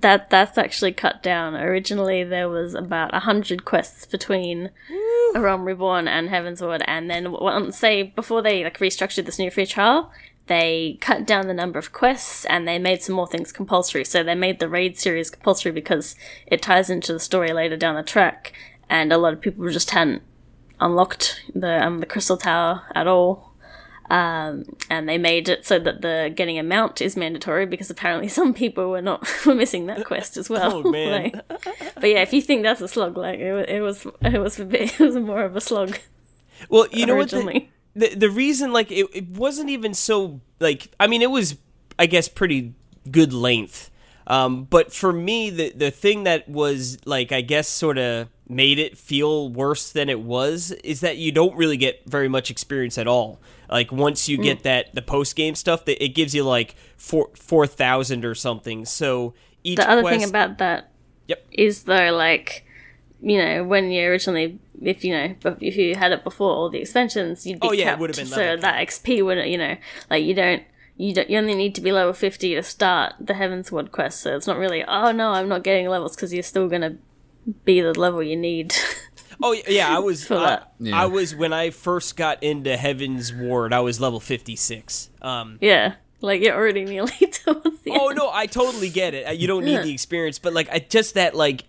[0.00, 1.56] That that's actually cut down.
[1.56, 4.70] Originally, there was about a hundred quests between
[5.34, 9.50] A Realm Reborn and Heavensward, and then once say before they like restructured this new
[9.50, 10.12] free trial,
[10.48, 14.04] they cut down the number of quests and they made some more things compulsory.
[14.04, 16.14] So they made the raid series compulsory because
[16.46, 18.52] it ties into the story later down the track,
[18.90, 20.22] and a lot of people just hadn't
[20.80, 23.52] unlocked the um, the crystal tower at all.
[24.08, 28.28] Um, and they made it so that the getting a mount is mandatory because apparently
[28.38, 30.82] some people were not were missing that quest as well.
[30.86, 31.06] Oh, man.
[31.34, 34.58] Like- but yeah, if you think that's a slog, like it, it was, it was
[34.58, 35.98] bit, it was more of a slog
[36.68, 37.30] Well, you know what?
[37.30, 41.56] The, the the reason like it, it wasn't even so like I mean it was
[41.98, 42.74] I guess pretty
[43.10, 43.90] good length.
[44.28, 48.78] Um, but for me the the thing that was like I guess sort of made
[48.78, 52.96] it feel worse than it was is that you don't really get very much experience
[52.98, 53.40] at all.
[53.68, 54.28] Like once Mm.
[54.28, 58.24] you get that the post game stuff, that it gives you like four four thousand
[58.24, 58.84] or something.
[58.84, 60.90] So each the other quest, thing about that
[61.26, 61.44] Yep.
[61.50, 62.64] is though like
[63.20, 66.78] you know when you originally if you know if you had it before all the
[66.78, 69.56] expansions you'd be Oh, yeah, it capped would've been so level that xp wouldn't you
[69.58, 69.76] know
[70.10, 70.62] like you don't
[70.98, 74.36] you don't you only need to be level 50 to start the heavensward quest so
[74.36, 76.96] it's not really oh no i'm not getting levels because you're still gonna
[77.64, 78.74] be the level you need
[79.42, 80.26] Oh yeah, I was.
[80.26, 80.62] For I.
[80.80, 80.98] Yeah.
[80.98, 83.70] I was when I first got into Heavensward.
[83.74, 85.10] I was level fifty six.
[85.20, 85.58] Um.
[85.60, 88.16] yeah like you're already nearly towards the Oh end.
[88.16, 89.28] no, I totally get it.
[89.28, 91.64] Uh, You don't need the experience, but like I just that like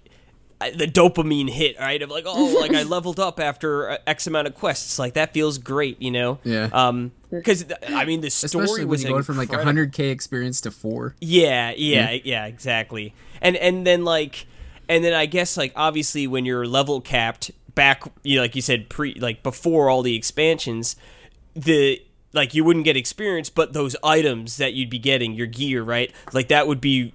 [0.62, 2.02] I- the dopamine hit, right?
[2.02, 4.98] Of like, oh, like I leveled up after uh, X amount of quests.
[4.98, 6.40] Like that feels great, you know?
[6.46, 6.70] Yeah.
[6.72, 7.12] Um.
[7.30, 9.74] Because I mean, the story Especially when was you go from like incredible.
[9.92, 11.16] 100k experience to four.
[11.20, 13.14] Yeah, yeah, yeah, exactly.
[13.42, 14.48] And and then like
[14.90, 18.62] and then I guess like obviously when you're level capped back you know, like you
[18.62, 20.96] said pre like before all the expansions,
[21.56, 22.02] the
[22.34, 26.12] like you wouldn't get experience, but those items that you'd be getting, your gear, right?
[26.34, 27.14] Like that would be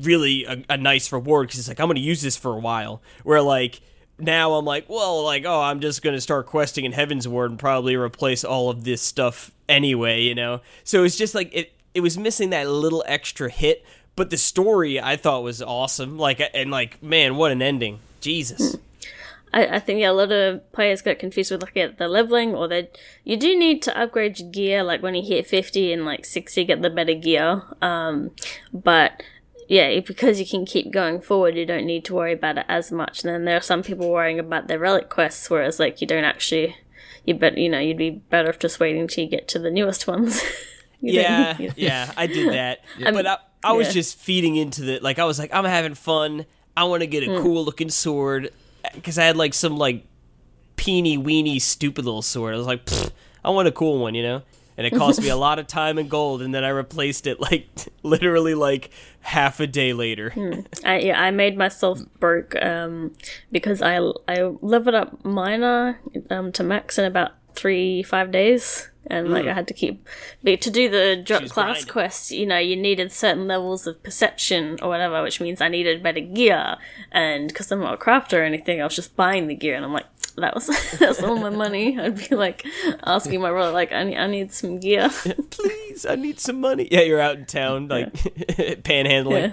[0.00, 2.58] really a, a nice reward because it's like I'm going to use this for a
[2.58, 3.02] while.
[3.24, 3.80] Where like
[4.18, 7.58] now I'm like, well, like oh, I'm just going to start questing in Heavensward and
[7.58, 10.60] probably replace all of this stuff anyway, you know.
[10.84, 13.84] So it's just like it it was missing that little extra hit,
[14.16, 16.18] but the story I thought was awesome.
[16.18, 18.00] Like and like man, what an ending.
[18.20, 18.76] Jesus.
[19.52, 22.54] I, I think yeah, a lot of players get confused with looking at the leveling,
[22.54, 24.82] or that you do need to upgrade your gear.
[24.82, 27.62] Like when you hit fifty and like sixty, get the better gear.
[27.80, 28.32] Um,
[28.72, 29.22] but
[29.68, 32.92] yeah, because you can keep going forward, you don't need to worry about it as
[32.92, 33.24] much.
[33.24, 36.24] And then there are some people worrying about their relic quests, whereas like you don't
[36.24, 36.76] actually.
[37.26, 39.70] You bet you know you'd be better off just waiting till you get to the
[39.70, 40.42] newest ones.
[41.06, 42.78] Yeah, yeah, I did that.
[43.12, 43.94] but I, I was yeah.
[43.94, 46.46] just feeding into the like I was like I'm having fun.
[46.76, 48.50] I want to get a cool looking sword
[48.94, 50.04] because I had like some like
[50.76, 52.54] peeny weeny stupid little sword.
[52.54, 52.88] I was like,
[53.44, 54.42] I want a cool one, you know.
[54.76, 57.40] And it cost me a lot of time and gold, and then I replaced it
[57.40, 57.68] like
[58.02, 60.32] literally like half a day later.
[60.84, 63.12] I yeah, I made myself broke um,
[63.52, 69.30] because I I leveled up miner um, to max in about three five days, and
[69.30, 69.50] like hmm.
[69.50, 70.06] I had to keep
[70.42, 71.92] but to do the drop was class grinding.
[71.92, 72.30] quests.
[72.30, 76.20] You know, you needed certain levels of perception or whatever, which means I needed better
[76.20, 76.76] gear.
[77.12, 79.84] And because I'm not a crafter or anything, I was just buying the gear, and
[79.84, 80.06] I'm like.
[80.36, 80.66] That was
[80.98, 81.96] that's all my money.
[82.00, 82.66] I'd be like
[83.04, 85.08] asking my brother, like, I need, I need some gear.
[85.50, 86.88] Please, I need some money.
[86.90, 88.12] Yeah, you're out in town like
[88.82, 89.40] panhandling.
[89.40, 89.52] yeah.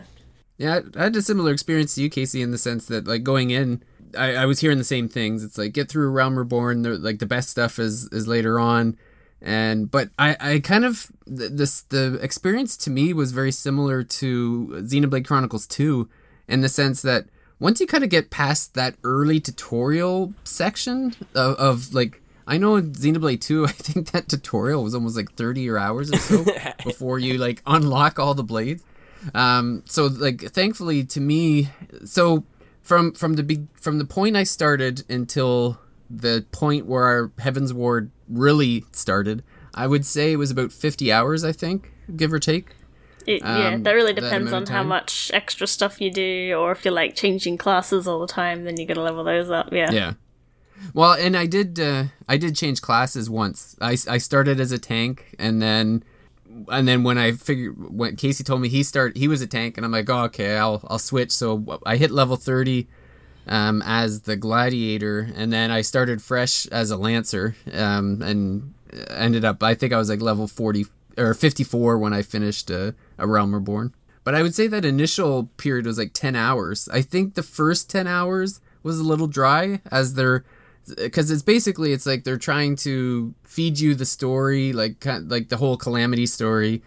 [0.61, 3.49] Yeah, I had a similar experience to you, Casey, in the sense that like going
[3.49, 3.83] in,
[4.17, 5.43] I, I was hearing the same things.
[5.43, 6.81] It's like get through Realm Reborn.
[6.81, 8.97] The, like the best stuff is is later on,
[9.41, 14.03] and but I I kind of th- this the experience to me was very similar
[14.03, 16.09] to Xenoblade Chronicles Two,
[16.47, 17.25] in the sense that
[17.59, 22.17] once you kind of get past that early tutorial section of, of like.
[22.47, 26.11] I know in Xenoblade 2, I think that tutorial was almost like 30 or hours
[26.11, 26.43] or so
[26.83, 28.83] before you like unlock all the blades.
[29.33, 31.69] Um, so like thankfully to me,
[32.03, 32.43] so
[32.81, 38.09] from from the be- from the point I started until the point where our Heavensward
[38.27, 42.75] really started, I would say it was about 50 hours, I think, give or take.
[43.25, 46.71] It, yeah, Um, that really depends amount on how much extra stuff you do, or
[46.71, 49.69] if you're like changing classes all the time, then you gotta level those up.
[49.71, 49.91] Yeah.
[49.91, 50.13] Yeah.
[50.93, 53.75] Well, and I did uh, I did change classes once.
[53.79, 56.03] I, I started as a tank and then
[56.69, 59.77] and then when I figured when Casey told me he start he was a tank
[59.77, 62.87] and I'm like, "Oh, okay, I'll I'll switch." So I hit level 30
[63.47, 68.73] um, as the gladiator and then I started fresh as a lancer um, and
[69.09, 70.85] ended up I think I was like level 40
[71.17, 73.93] or 54 when I finished uh, a Realm Reborn.
[74.23, 76.87] But I would say that initial period was like 10 hours.
[76.93, 80.43] I think the first 10 hours was a little dry as they're
[80.97, 85.49] because it's basically it's like they're trying to feed you the story like kind like
[85.49, 86.81] the whole calamity story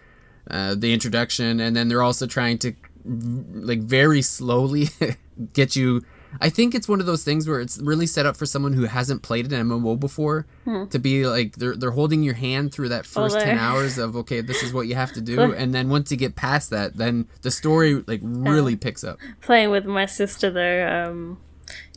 [0.49, 2.73] uh, the introduction and then they're also trying to
[3.05, 4.89] like very slowly
[5.53, 6.03] get you
[6.41, 8.85] I think it's one of those things where it's really set up for someone who
[8.85, 10.45] hasn't played an MMO before
[10.89, 14.15] to be like they're they're holding your hand through that first Although- ten hours of
[14.17, 16.97] okay, this is what you have to do, and then once you get past that,
[16.97, 19.17] then the story like really picks up.
[19.41, 21.37] Playing with my sister though, um,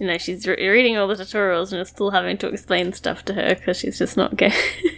[0.01, 3.25] you know, she's re- reading all the tutorials and is still having to explain stuff
[3.27, 4.59] to her because she's just not getting.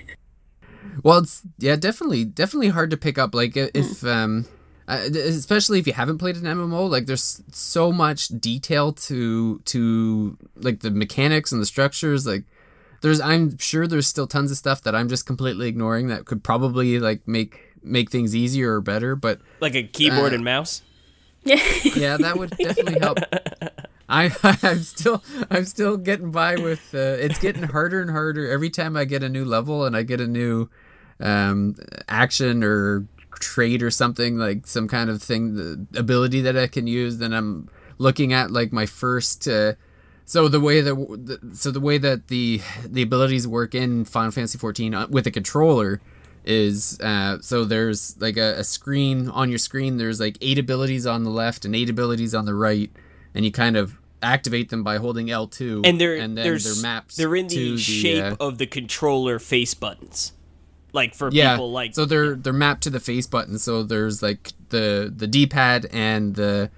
[1.03, 3.35] Well, it's yeah, definitely, definitely hard to pick up.
[3.35, 4.45] Like i- if, um,
[4.87, 10.81] especially if you haven't played an MMO, like there's so much detail to to like
[10.81, 12.27] the mechanics and the structures.
[12.27, 12.45] Like
[13.01, 16.45] there's, I'm sure there's still tons of stuff that I'm just completely ignoring that could
[16.45, 19.17] probably like make make things easier or better.
[19.17, 20.83] But Like a keyboard Uh, and mouse.
[21.45, 21.57] Yeah,
[21.97, 23.17] yeah, that would definitely help.
[24.11, 24.31] I
[24.63, 28.97] I'm still I'm still getting by with uh, it's getting harder and harder every time
[28.97, 30.69] I get a new level and I get a new
[31.21, 31.77] um
[32.09, 33.07] action or
[33.39, 37.33] trait or something like some kind of thing the ability that I can use then
[37.33, 37.69] I'm
[37.99, 39.75] looking at like my first uh,
[40.25, 44.33] so the way that the, so the way that the the abilities work in Final
[44.33, 46.01] Fantasy 14 uh, with a controller
[46.45, 51.07] is uh, so there's like a, a screen on your screen there's like eight abilities
[51.07, 52.91] on the left and eight abilities on the right
[53.35, 57.03] and you kind of activate them by holding L2 And they're and then they're, they're
[57.17, 60.33] they're in the, shape uh, of the controller face buttons.
[60.93, 64.25] Like for yeah people like so they're they're mapped to the face button so there's
[64.25, 66.69] like the the d-pad and the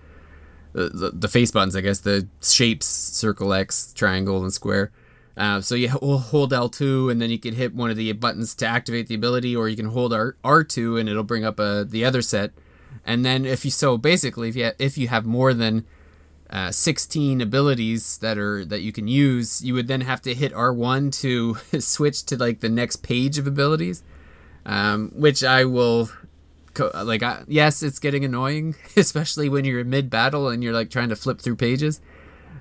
[0.74, 4.90] the, the, the face buttons i guess the shapes circle x triangle and square
[5.38, 8.66] uh, so you hold l2 and then you can hit one of the buttons to
[8.66, 12.04] activate the ability or you can hold R- r2 and it'll bring up uh, the
[12.04, 12.52] other set
[13.06, 15.86] and then if you so basically if you ha- if you have more than
[16.52, 20.52] uh, 16 abilities that are that you can use you would then have to hit
[20.52, 24.02] r1 to switch to like the next page of abilities.
[24.64, 26.08] Um, which i will
[26.74, 30.74] co- like I, yes it's getting annoying especially when you're in mid battle and you're
[30.74, 32.00] like trying to flip through pages.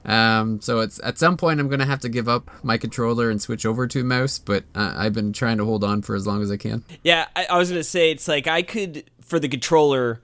[0.03, 3.39] Um, so it's at some point i'm gonna have to give up my controller and
[3.39, 6.41] switch over to mouse but uh, i've been trying to hold on for as long
[6.41, 6.83] as i can.
[7.03, 10.21] Yeah, I, I was gonna say it's like I could for the controller,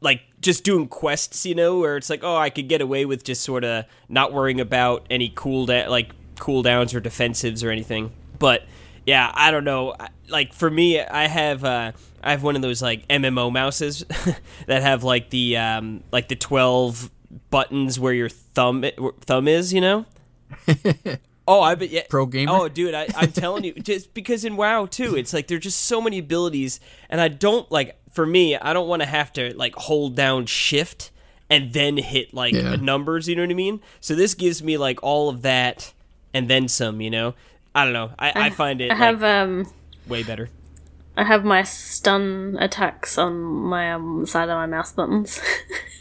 [0.00, 3.24] like just doing quests, you know, where it's like, oh, I could get away with
[3.24, 8.12] just sort of not worrying about any cooldown, like cooldowns or defensives or anything.
[8.38, 8.64] But
[9.06, 9.94] yeah, I don't know.
[10.28, 14.04] Like for me, I have uh, I have one of those like MMO mouses
[14.66, 17.10] that have like the um, like the twelve
[17.50, 18.84] buttons where your thumb
[19.22, 20.06] thumb is, you know.
[21.46, 22.02] Oh, I bet yeah.
[22.08, 22.52] Pro gamer?
[22.52, 25.80] Oh, dude, I, I'm telling you, just because in WoW too, it's like there's just
[25.80, 27.98] so many abilities, and I don't like.
[28.12, 31.10] For me, I don't want to have to like hold down Shift
[31.50, 32.76] and then hit like Yeah.
[32.76, 33.28] numbers.
[33.28, 33.80] You know what I mean?
[34.00, 35.92] So this gives me like all of that
[36.32, 37.00] and then some.
[37.00, 37.34] You know,
[37.74, 38.10] I don't know.
[38.18, 39.66] I, I find it I have like, um,
[40.06, 40.48] way better.
[41.16, 45.40] I have my stun attacks on my um side of my mouse buttons.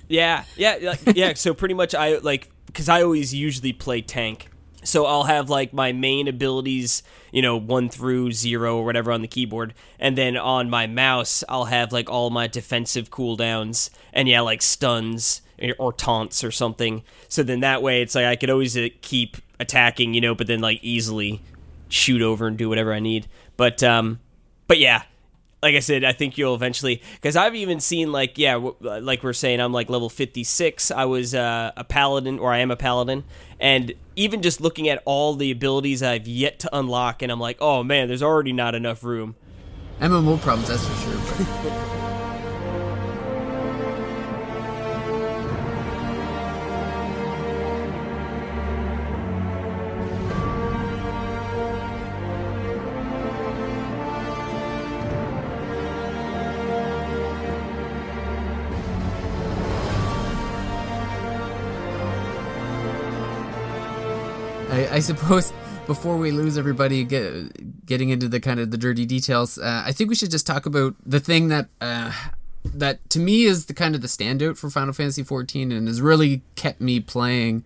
[0.08, 1.34] Yeah, yeah, like, yeah.
[1.36, 4.50] So pretty much, I like because I always usually play tank.
[4.84, 9.22] So I'll have like my main abilities, you know, one through zero or whatever on
[9.22, 14.28] the keyboard, and then on my mouse I'll have like all my defensive cooldowns, and
[14.28, 15.42] yeah, like stuns
[15.78, 17.04] or taunts or something.
[17.28, 20.48] So then that way it's like I could always uh, keep attacking, you know, but
[20.48, 21.42] then like easily
[21.88, 23.28] shoot over and do whatever I need.
[23.58, 24.20] But um,
[24.68, 25.04] but yeah,
[25.62, 29.34] like I said, I think you'll eventually because I've even seen like yeah, like we're
[29.34, 30.92] saying, I'm like level 56.
[30.92, 33.24] I was uh, a paladin, or I am a paladin,
[33.62, 37.58] and even just looking at all the abilities I've yet to unlock, and I'm like,
[37.62, 39.36] oh man, there's already not enough room.
[40.02, 41.98] mmo problems that's for sure
[65.12, 65.52] suppose
[65.88, 69.92] before we lose everybody get, getting into the kind of the dirty details, uh, I
[69.92, 72.12] think we should just talk about the thing that uh,
[72.64, 76.02] that to me is the kind of the standout for Final Fantasy 14 and has
[76.02, 77.64] really kept me playing.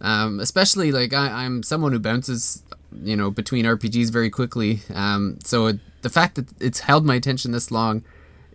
[0.00, 2.62] Um, especially like I, I'm someone who bounces,
[3.02, 4.80] you know, between RPGs very quickly.
[4.92, 8.02] Um, so it, the fact that it's held my attention this long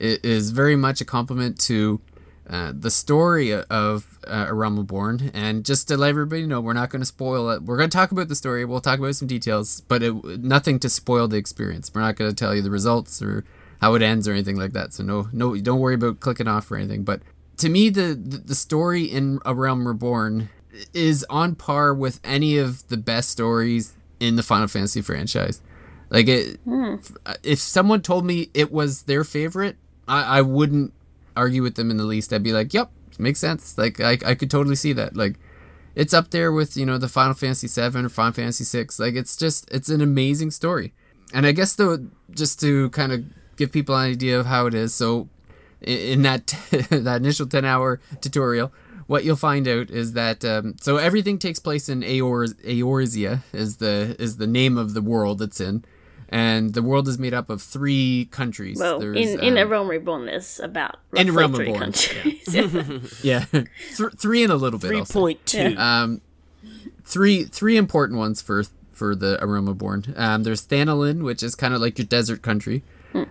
[0.01, 2.01] i- is very much a compliment to
[2.49, 5.31] uh, the story of uh, A Realm Reborn.
[5.33, 7.63] And just to let everybody know, we're not going to spoil it.
[7.63, 8.63] We're going to talk about the story.
[8.63, 11.91] We'll talk about some details, but it, nothing to spoil the experience.
[11.93, 13.43] We're not going to tell you the results or
[13.81, 14.93] how it ends or anything like that.
[14.93, 17.03] So no, no, don't worry about clicking off or anything.
[17.03, 17.21] But
[17.57, 20.49] to me, the the, the story in A Realm Reborn
[20.93, 25.61] is on par with any of the best stories in the Final Fantasy franchise.
[26.09, 26.59] Like it,
[27.43, 29.75] if someone told me it was their favorite,
[30.07, 30.93] I, I wouldn't
[31.37, 32.33] argue with them in the least.
[32.33, 35.15] I'd be like, "Yep, makes sense." Like I, I could totally see that.
[35.15, 35.39] Like
[35.95, 38.87] it's up there with you know the Final Fantasy VII or Final Fantasy VI.
[38.99, 40.93] Like it's just it's an amazing story,
[41.33, 43.23] and I guess though just to kind of
[43.55, 44.93] give people an idea of how it is.
[44.93, 45.29] So
[45.81, 46.47] in that
[46.89, 48.71] that initial ten hour tutorial,
[49.07, 53.77] what you'll find out is that um, so everything takes place in Aor- Eorzea is
[53.77, 55.83] the is the name of the world it's in,
[56.29, 58.79] and the world is made up of three countries.
[58.79, 61.79] Well, There's, in, in a um, realm reborn, there's about in roughly Realm three Reborn,
[61.93, 63.19] countries.
[63.23, 63.67] yeah, Th-
[64.17, 64.87] three and a little bit.
[64.87, 65.13] Three I'll say.
[65.13, 65.75] point two.
[65.77, 66.21] Um,
[67.05, 70.13] three three important ones for for the Aroma Born.
[70.15, 72.83] Um, there's Thanalan, which is kind of like your desert country.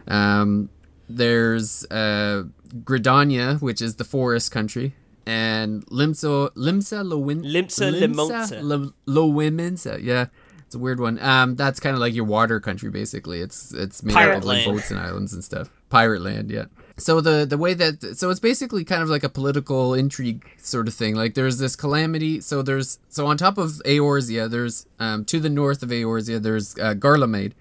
[0.09, 0.69] Um,
[1.09, 2.45] there's uh,
[2.83, 4.95] Gridania, which is the forest country,
[5.27, 8.61] and Limsa Limsa Lowin Limsa Limonsa.
[8.63, 10.03] Lo- Lowimensa.
[10.03, 10.27] Yeah,
[10.67, 11.19] it's a weird one.
[11.21, 13.41] Um, that's kind of like your water country, basically.
[13.41, 15.71] It's it's made Pirate up of like boats and islands and stuff.
[15.91, 16.65] Pirate land, yeah.
[16.97, 20.89] So the the way that so it's basically kind of like a political intrigue sort
[20.89, 21.15] of thing.
[21.15, 22.41] Like there's this calamity.
[22.41, 26.77] So there's so on top of Eorzea, there's um to the north of Eorzea, there's
[26.79, 27.53] uh, Garlemade,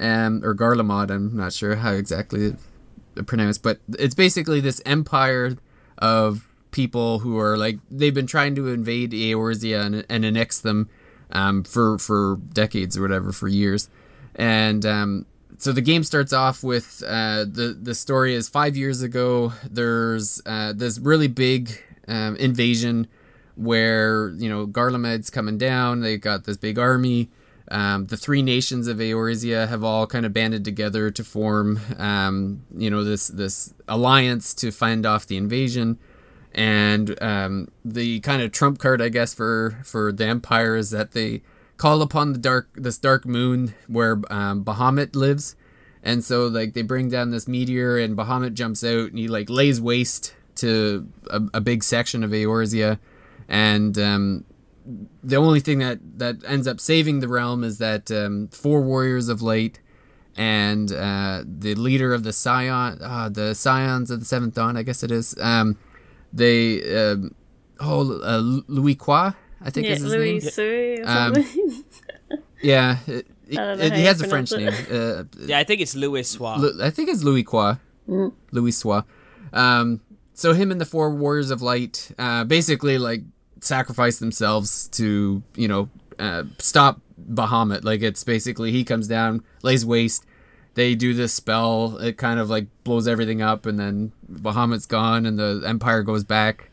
[0.00, 1.10] um or Garlemod.
[1.10, 5.56] I'm not sure how exactly it's pronounced, but it's basically this empire
[5.98, 10.88] of people who are like they've been trying to invade Eorzea and, and annex them
[11.30, 13.88] um, for for decades or whatever for years,
[14.34, 15.26] and um,
[15.58, 19.52] so the game starts off with uh, the the story is five years ago.
[19.68, 23.08] There's uh, this really big um, invasion
[23.56, 26.00] where you know Garlemed's coming down.
[26.00, 27.28] They got this big army.
[27.70, 32.62] Um, the three nations of Eorzea have all kind of banded together to form, um,
[32.74, 35.98] you know, this this alliance to fend off the invasion.
[36.58, 41.12] And um, the kind of trump card, I guess, for for the Empire is that
[41.12, 41.42] they
[41.76, 45.54] call upon the dark this dark moon where um, Bahamut lives,
[46.02, 49.48] and so like they bring down this meteor, and Bahamut jumps out and he like
[49.48, 52.98] lays waste to a, a big section of Eorzea,
[53.46, 54.44] and um,
[55.22, 59.28] the only thing that that ends up saving the realm is that um, four warriors
[59.28, 59.78] of light
[60.36, 64.82] and uh, the leader of the scion uh, the scions of the seventh dawn i
[64.82, 65.76] guess it is um,
[66.32, 67.34] they um
[67.80, 71.34] oh uh, louis Qua, i think yeah, is his Louis name Sui or Um,
[72.62, 76.22] yeah it, it- it- he has a french name uh, Yeah, I think it's Louis
[76.28, 76.60] Swab.
[76.60, 77.78] Lu- I think it's Louis Qua.
[78.06, 79.04] Louis Swa.
[79.52, 80.00] Um,
[80.34, 83.22] so him and the four warriors of light uh, basically like
[83.60, 87.84] sacrifice themselves to you know uh, stop Bahamut.
[87.84, 90.24] Like it's basically he comes down, lays waste.
[90.78, 91.98] They do this spell.
[91.98, 96.22] It kind of like blows everything up, and then Bahamut's gone, and the Empire goes
[96.22, 96.70] back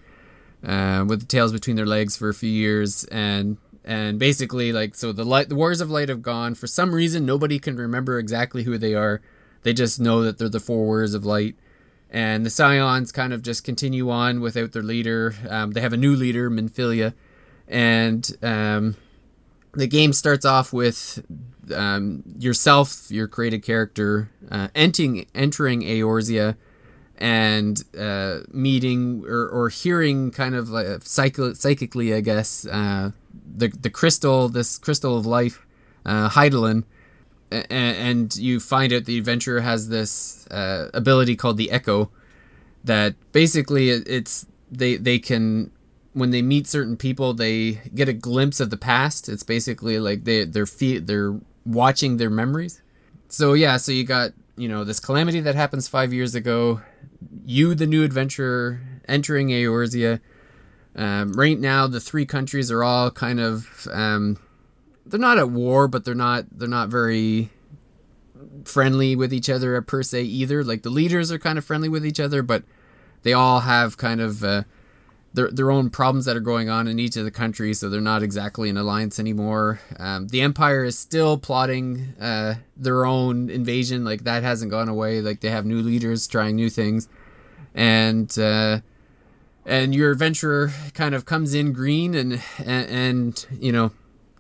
[0.64, 4.93] uh, with the tails between their legs for a few years, and and basically like
[4.93, 6.53] so the light, the warriors of light have gone.
[6.53, 9.22] For some reason, nobody can remember exactly who they are.
[9.64, 11.56] They just know that they're the four warriors of light.
[12.12, 15.34] And the Scions kind of just continue on without their leader.
[15.49, 17.16] Um, they have a new leader, Minfilia.
[17.68, 18.97] And um,
[19.74, 21.26] the game starts off with
[21.74, 26.55] um, yourself, your created character, uh, entering, entering Eorzea
[27.18, 33.11] and uh, meeting or, or hearing kind of like psycho- psychically, I guess, uh,
[33.55, 35.66] the, the crystal, this crystal of life,
[36.05, 36.84] uh, Hydaelyn.
[37.51, 42.11] A- and you find out the adventurer has this uh, ability called the echo
[42.84, 45.72] that basically it's they they can
[46.13, 49.28] when they meet certain people they get a glimpse of the past.
[49.30, 52.82] It's basically like they they're fe- they're watching their memories.
[53.28, 56.82] So yeah so you got you know this calamity that happens five years ago.
[57.45, 60.20] You the new adventurer entering Eorzea.
[60.95, 64.38] Um, right now the three countries are all kind of um,
[65.05, 67.49] they're not at war, but they're not they're not very
[68.63, 70.63] friendly with each other per se either.
[70.63, 72.63] Like the leaders are kind of friendly with each other, but
[73.24, 74.63] they all have kind of uh,
[75.36, 78.02] their their own problems that are going on in each of the countries, so they're
[78.02, 79.80] not exactly an alliance anymore.
[80.00, 85.22] Um, the Empire is still plotting uh, their own invasion, like that hasn't gone away.
[85.22, 87.08] Like they have new leaders trying new things,
[87.74, 88.38] and.
[88.38, 88.80] Uh,
[89.68, 93.92] and your adventurer kind of comes in green and and, and you know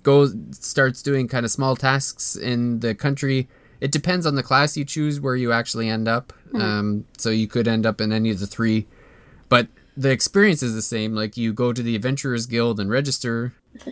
[0.03, 3.47] goes starts doing kind of small tasks in the country
[3.81, 7.47] it depends on the class you choose where you actually end up um, so you
[7.47, 8.85] could end up in any of the three
[9.49, 9.67] but
[9.97, 13.53] the experience is the same like you go to the adventurers guild and register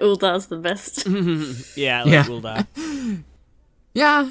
[0.00, 1.06] Ul'dah's the best.
[1.76, 2.24] Yeah, like Yeah.
[2.24, 3.24] Ul'dah.
[3.92, 4.30] yeah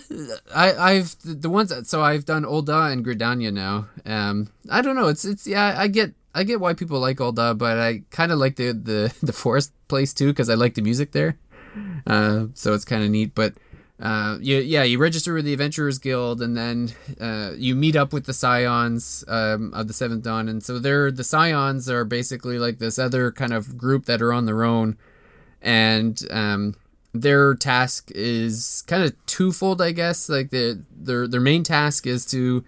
[0.55, 4.95] i i've the ones that, so i've done Ul'dah and gridania now um i don't
[4.95, 8.31] know it's it's yeah i get i get why people like Ul'dah but i kind
[8.31, 11.37] of like the the the forest place too because i like the music there
[12.07, 13.53] uh so it's kind of neat but
[13.99, 18.13] uh, you, yeah, you register with the Adventurers Guild, and then uh, you meet up
[18.13, 22.57] with the Scions um, of the Seventh Dawn, and so they're the Scions are basically
[22.57, 24.97] like this other kind of group that are on their own,
[25.61, 26.75] and um,
[27.13, 30.29] their task is kind of twofold, I guess.
[30.29, 32.63] Like the, their their main task is to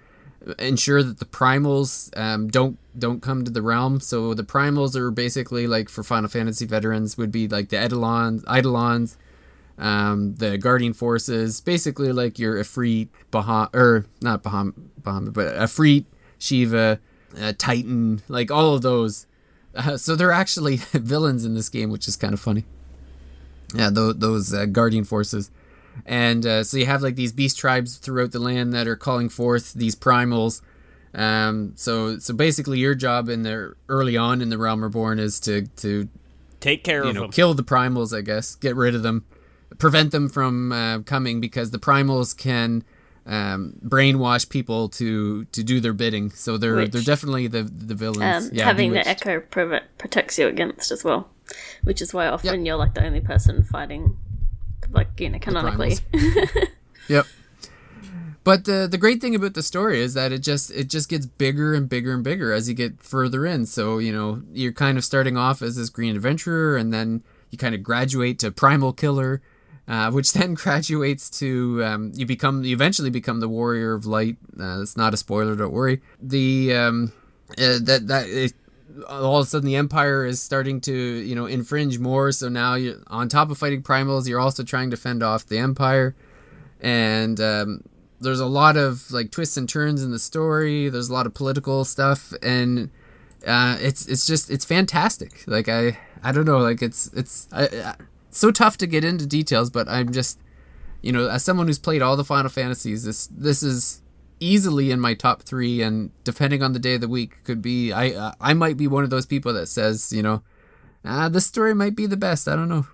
[0.59, 4.01] ensure that the primals um, don't don't come to the realm.
[4.01, 8.43] So the primals are basically like for Final Fantasy veterans would be like the Eidolons,
[8.53, 9.15] Eidolons
[9.81, 16.05] um, the Guardian Forces, basically like your Ifrit, Bahamut, or not Bahamut, Bahamut but Ifrit,
[16.37, 16.99] Shiva,
[17.41, 19.25] uh, Titan, like all of those.
[19.75, 22.63] Uh, so they're actually villains in this game, which is kind of funny.
[23.73, 25.49] Yeah, those, those uh, Guardian Forces.
[26.05, 29.29] And uh, so you have like these beast tribes throughout the land that are calling
[29.29, 30.61] forth these primals.
[31.13, 35.39] Um, so so basically, your job in there early on in the Realm Reborn is
[35.41, 36.07] to to
[36.61, 37.31] take care you of know them.
[37.31, 39.25] kill the primals, I guess, get rid of them,
[39.77, 42.83] prevent them from uh, coming because the primals can
[43.25, 46.31] um, brainwash people to to do their bidding.
[46.31, 48.47] So they're they're definitely the the villains.
[48.47, 49.05] Um, yeah, having Bewitched.
[49.05, 51.29] the echo pro- protects you against as well,
[51.83, 54.17] which is why often you're like the only person fighting,
[54.89, 55.97] like you know, canonically.
[57.07, 57.25] Yep.
[58.43, 61.25] But the the great thing about the story is that it just it just gets
[61.25, 63.65] bigger and bigger and bigger as you get further in.
[63.65, 67.57] So you know you're kind of starting off as this green adventurer, and then you
[67.57, 69.41] kind of graduate to primal killer,
[69.91, 74.37] uh, which then graduates to um, you become you eventually become the warrior of light.
[74.59, 76.01] Uh, it's not a spoiler, don't worry.
[76.21, 77.11] The um,
[77.51, 78.53] uh, that that it,
[79.07, 82.31] all of a sudden the empire is starting to you know infringe more.
[82.31, 85.57] So now you on top of fighting primals, you're also trying to fend off the
[85.57, 86.15] empire
[86.81, 87.83] and um,
[88.19, 90.89] there's a lot of like twists and turns in the story.
[90.89, 92.89] There's a lot of political stuff, and
[93.45, 95.43] uh, it's it's just it's fantastic.
[95.47, 97.95] Like I I don't know, like it's it's I,
[98.31, 100.39] so tough to get into details, but I'm just
[101.01, 104.01] you know as someone who's played all the Final Fantasies, this this is
[104.39, 107.91] easily in my top three, and depending on the day of the week, could be
[107.91, 110.43] I uh, I might be one of those people that says you know.
[111.03, 112.47] Ah, this story might be the best.
[112.47, 112.85] I don't know.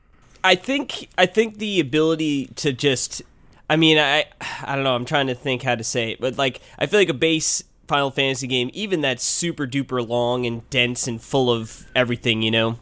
[0.43, 3.21] I think I think the ability to just
[3.69, 4.25] I mean I
[4.63, 6.99] I don't know I'm trying to think how to say it but like I feel
[6.99, 11.51] like a base Final Fantasy game even that's super duper long and dense and full
[11.51, 12.79] of everything you know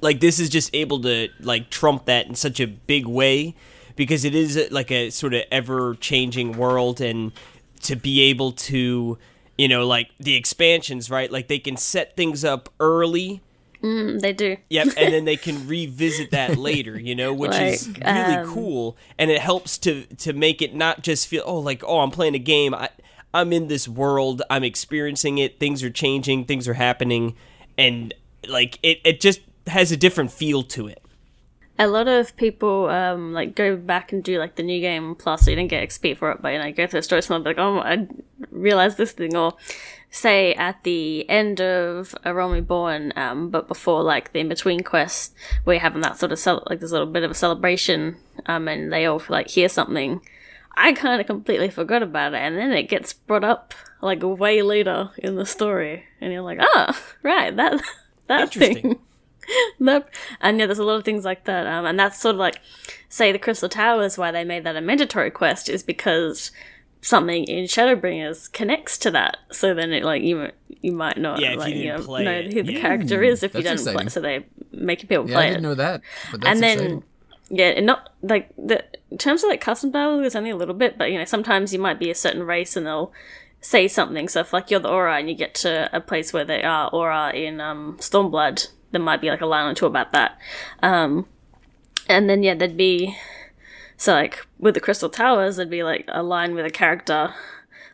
[0.00, 3.54] like this is just able to like trump that in such a big way
[3.96, 7.32] because it is like a sort of ever changing world and
[7.82, 9.18] to be able to
[9.56, 11.30] you know like the expansions right?
[11.30, 13.42] Like they can set things up early.
[13.82, 14.56] Mm, they do.
[14.70, 18.02] Yep, and then they can revisit that later, you know, which is really
[18.34, 22.00] um, cool, and it helps to to make it not just feel oh like oh
[22.00, 22.88] I'm playing a game, I
[23.34, 27.34] I'm in this world, I'm experiencing it, things are changing, things are happening,
[27.76, 28.14] and
[28.48, 31.02] like it it just has a different feel to it.
[31.78, 35.44] A lot of people um like go back and do like the new game plus
[35.44, 37.44] so you didn't get XP for it, but you know go through the story and
[37.44, 38.06] they're like oh I
[38.50, 39.54] realized this thing or
[40.14, 44.80] say at the end of A Realm Reborn, um, but before like the in between
[44.84, 45.34] quest
[45.64, 48.68] where you're having that sort of cel- like this little bit of a celebration, um,
[48.68, 50.20] and they all like hear something.
[50.76, 54.62] I kind of completely forgot about it, and then it gets brought up like way
[54.62, 57.82] later in the story, and you're like, ah, right, that
[58.28, 58.82] that Interesting.
[58.82, 58.98] thing.
[59.78, 60.08] Nope.
[60.40, 61.66] And yeah, there's a lot of things like that.
[61.66, 62.60] Um, and that's sort of like,
[63.08, 66.50] say, the Crystal Towers, why they made that a mandatory quest is because
[67.00, 69.36] something in Shadowbringers connects to that.
[69.52, 72.42] So then it, like, you you might not Yeah, if you like, didn't know, know
[72.42, 72.80] who the Yeah.
[72.80, 74.08] character is if you that's don't play.
[74.08, 75.66] So they make people Yeah, play I didn't it.
[75.68, 77.04] know that, but that's and then, exciting.
[77.50, 80.74] yeah, and not like the in terms of like custom battle, there's only a little
[80.74, 83.12] bit, but you know, sometimes you might be a certain race and they'll
[83.60, 84.28] say something.
[84.28, 86.62] So if like you're the Au Ra and you get to a place where they
[86.62, 90.12] are Au Ra in um, Stormblood, there might be like a line or two about
[90.12, 90.38] that.
[90.82, 91.26] Um,
[92.08, 93.16] and then yeah, there'd be
[93.96, 97.34] so like with the Crystal Towers, there'd be like a line with a character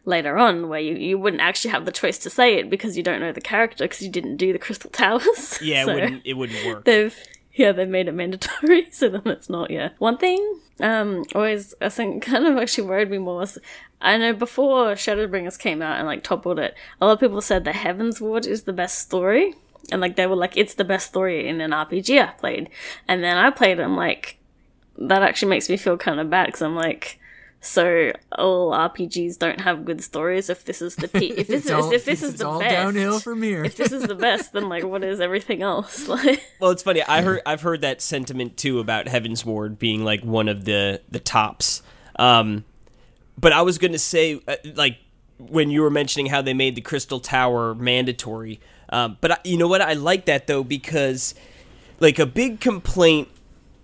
[0.05, 3.03] later on where you, you wouldn't actually have the choice to say it because you
[3.03, 5.59] don't know the character because you didn't do the Crystal Towers.
[5.63, 6.85] Yeah, So- it wouldn't it wouldn't work.
[6.85, 7.17] they've
[7.55, 11.89] yeah they've made it mandatory so then it's not yeah one thing um always i
[11.89, 13.59] think kind of actually worried me more was
[14.01, 17.65] i know before shadowbringers came out and like toppled it a lot of people said
[17.65, 19.53] the Heavensward is the best story
[19.93, 22.69] and like they were like it's the best story in an rpg i played
[23.09, 24.39] and then i played it i'm like
[24.99, 27.19] that actually makes me feel kind of bad because i'm like
[27.63, 30.49] so all RPGs don't have good stories.
[30.49, 32.59] If this is the peak, if this is all- if this it's is the all
[32.59, 33.63] best, downhill from here.
[33.65, 36.09] If this is the best, then like what is everything else?
[36.09, 37.03] Like Well, it's funny.
[37.03, 41.21] I heard I've heard that sentiment too about Heavensward being like one of the the
[41.21, 41.83] tops.
[42.17, 42.65] Um,
[43.37, 44.97] but I was going to say, uh, like
[45.39, 48.59] when you were mentioning how they made the Crystal Tower mandatory.
[48.91, 49.81] Um, but I, you know what?
[49.81, 51.35] I like that though because
[52.01, 53.29] like a big complaint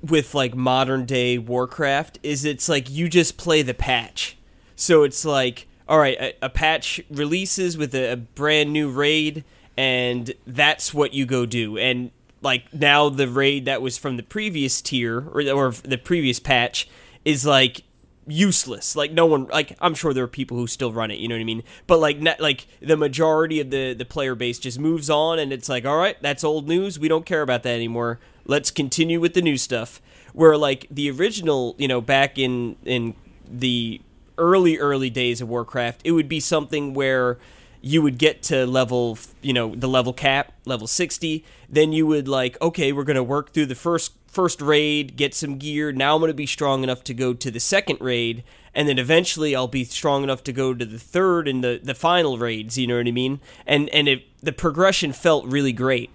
[0.03, 4.37] with like modern day Warcraft is it's like you just play the patch.
[4.75, 9.45] So it's like, all right, a, a patch releases with a, a brand new raid,
[9.77, 11.79] and that's what you go do.
[11.79, 12.11] And
[12.43, 16.89] like now the raid that was from the previous tier or, or the previous patch
[17.25, 17.83] is like
[18.27, 18.97] useless.
[18.97, 21.35] Like no one like I'm sure there are people who still run it, you know
[21.35, 21.63] what I mean?
[21.87, 25.53] But like not, like the majority of the the player base just moves on and
[25.53, 26.99] it's like, "All right, that's old news.
[26.99, 28.19] We don't care about that anymore.
[28.45, 30.01] Let's continue with the new stuff."
[30.33, 33.15] Where like the original, you know, back in in
[33.49, 34.01] the
[34.39, 37.39] early early days of Warcraft, it would be something where
[37.81, 42.27] you would get to level, you know, the level cap, level 60, then you would
[42.27, 45.93] like, okay, we're going to work through the first first raid, get some gear.
[45.93, 48.99] Now I'm going to be strong enough to go to the second raid, and then
[48.99, 52.77] eventually I'll be strong enough to go to the third and the the final raids,
[52.77, 53.41] you know what I mean?
[53.67, 56.11] And and it the progression felt really great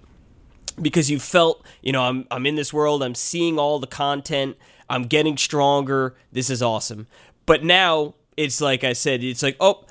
[0.80, 4.56] because you felt, you know, I'm I'm in this world, I'm seeing all the content,
[4.88, 6.14] I'm getting stronger.
[6.30, 7.08] This is awesome.
[7.44, 9.84] But now it's like I said, it's like, oh,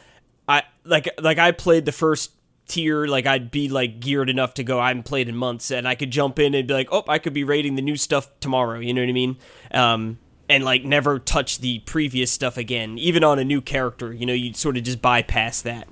[0.48, 2.32] I like like I played the first
[2.68, 4.80] tier, like I'd be like geared enough to go.
[4.80, 7.20] I haven't played in months, and I could jump in and be like, oh, I
[7.20, 8.80] could be raiding the new stuff tomorrow.
[8.80, 9.38] You know what I mean?
[9.72, 14.12] Um, and like never touch the previous stuff again, even on a new character.
[14.14, 15.88] You know, you'd sort of just bypass that,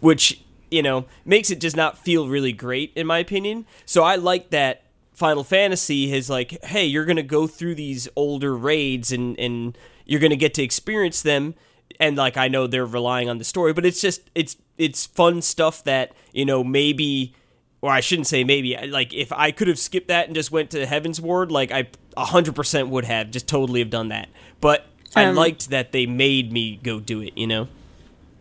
[0.00, 3.66] which you know makes it just not feel really great in my opinion.
[3.86, 8.56] So I like that Final Fantasy has like, hey, you're gonna go through these older
[8.56, 11.54] raids and and you're gonna get to experience them
[12.00, 15.42] and like I know they're relying on the story, but it's just it's it's fun
[15.42, 17.34] stuff that you know maybe,
[17.80, 18.76] or I shouldn't say maybe.
[18.88, 22.54] Like if I could have skipped that and just went to Heavensward, like I hundred
[22.54, 24.28] percent would have just totally have done that.
[24.60, 27.36] But I Um, liked that they made me go do it.
[27.36, 27.68] You know.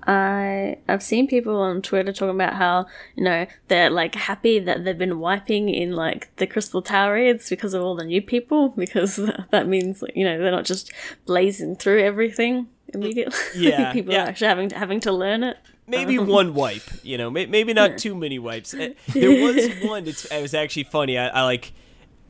[0.08, 4.84] I I've seen people on Twitter talking about how you know they're like happy that
[4.84, 8.70] they've been wiping in like the Crystal Tower raids because of all the new people
[8.70, 9.18] because
[9.52, 10.92] that means you know they're not just
[11.28, 13.38] blazing through everything immediately.
[13.56, 14.26] Yeah, people yeah.
[14.26, 15.58] are actually having to, having to learn it.
[15.88, 18.74] maybe one wipe, you know, may- maybe not too many wipes.
[18.74, 20.08] Uh, There was one.
[20.08, 21.18] It's, it was actually funny.
[21.18, 21.74] I, I like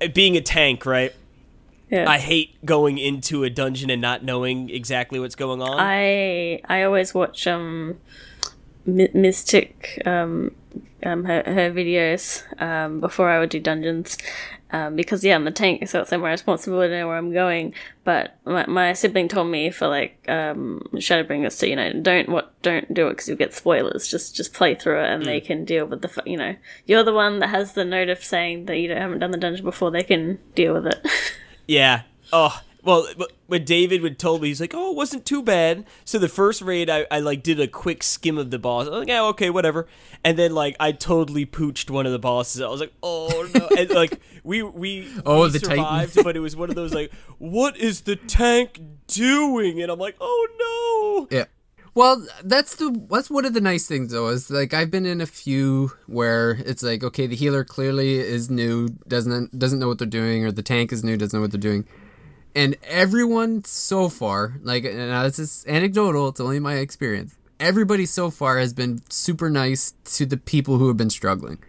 [0.01, 1.13] uh, being a tank, right?
[1.89, 2.09] Yeah.
[2.09, 5.77] I hate going into a dungeon and not knowing exactly what's going on.
[5.79, 7.97] I I always watch um
[8.85, 10.55] My- Mystic um
[11.03, 14.17] um her, her videos um before I would do dungeons
[14.71, 17.33] um because yeah I'm the tank so it's like my responsibility to know where I'm
[17.33, 17.73] going.
[18.03, 22.53] But my, my sibling told me for like um Shadowbringers to you know don't what
[22.61, 24.07] don't do it because you'll get spoilers.
[24.07, 26.55] Just just play through it and they can deal with the you know.
[26.85, 29.37] You're the one that has the note of saying that you don't, haven't done the
[29.37, 29.91] dungeon before.
[29.91, 31.05] They can deal with it.
[31.67, 32.01] Yeah.
[32.33, 33.07] Oh, well,
[33.47, 36.61] when David would told me, he's like, "Oh, it wasn't too bad." So the first
[36.61, 38.87] raid, I, I like did a quick skim of the boss.
[38.87, 39.87] I was like, "Yeah, okay, whatever."
[40.23, 42.61] And then like I totally pooched one of the bosses.
[42.61, 45.77] I was like, "Oh no!" and like we we Oh, we the Titan.
[45.77, 49.99] survived, but it was one of those like, "What is the tank doing?" And I'm
[49.99, 51.45] like, "Oh no!" Yeah.
[51.93, 55.19] Well, that's the that's one of the nice things though is like I've been in
[55.19, 59.97] a few where it's like okay the healer clearly is new doesn't doesn't know what
[59.97, 61.85] they're doing or the tank is new doesn't know what they're doing,
[62.55, 67.35] and everyone so far like now this is anecdotal it's only my experience.
[67.59, 71.59] Everybody so far has been super nice to the people who have been struggling.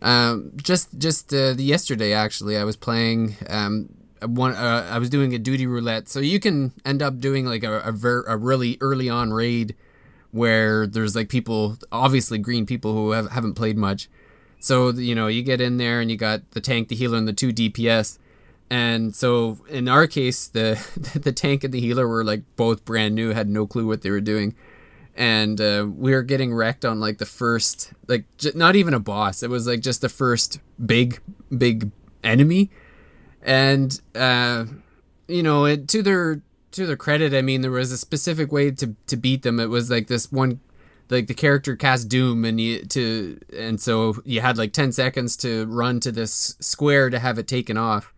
[0.00, 3.88] Um, just just uh, the yesterday actually I was playing um
[4.26, 6.08] one uh, I was doing a duty roulette.
[6.08, 9.74] So you can end up doing like a a, ver- a really early on raid
[10.30, 14.08] where there's like people obviously green people who have, haven't played much.
[14.60, 17.28] So you know you get in there and you got the tank the healer and
[17.28, 18.18] the two DPS
[18.72, 20.80] and so in our case the
[21.22, 24.10] the tank and the healer were like both brand new had no clue what they
[24.10, 24.54] were doing.
[25.14, 28.98] And uh, we were getting wrecked on like the first like j- not even a
[28.98, 29.42] boss.
[29.42, 31.20] It was like just the first big
[31.54, 31.90] big
[32.24, 32.70] enemy.
[33.42, 34.64] And uh,
[35.28, 38.70] you know it, to their to their credit i mean there was a specific way
[38.70, 39.60] to to beat them.
[39.60, 40.60] It was like this one
[41.10, 45.36] like the character cast doom and you to and so you had like 10 seconds
[45.36, 48.14] to run to this square to have it taken off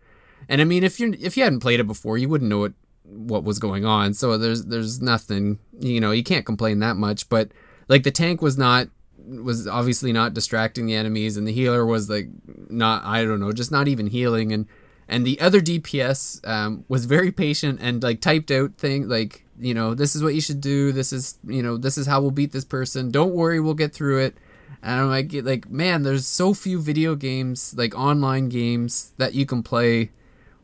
[0.49, 2.73] and i mean if you if you hadn't played it before you wouldn't know what
[3.07, 4.13] what was going on.
[4.13, 7.29] So there's there's nothing you know you can't complain that much.
[7.29, 7.49] But
[7.87, 8.87] like the tank was not
[9.17, 12.27] was obviously not distracting the enemies and the healer was like
[12.69, 14.51] not i don't know just not even healing.
[14.51, 14.67] And
[15.07, 19.73] and the other dps um, was very patient and like typed out things like you
[19.73, 20.91] know this is what you should do.
[20.91, 23.11] This is you know this is how we'll beat this person.
[23.11, 24.37] Don't worry we'll get through it.
[24.81, 29.45] And i'm like like man there's so few video games like online games that you
[29.45, 30.11] can play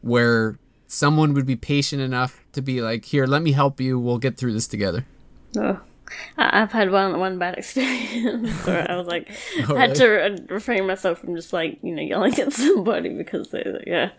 [0.02, 4.18] where someone would be patient enough to be like here let me help you we'll
[4.18, 5.06] get through this together
[5.58, 5.80] Oh.
[6.38, 9.32] I've had one one bad experience where I was like,
[9.68, 13.50] Oh, I had to refrain myself from just like you know yelling at somebody because
[13.50, 14.12] they yeah.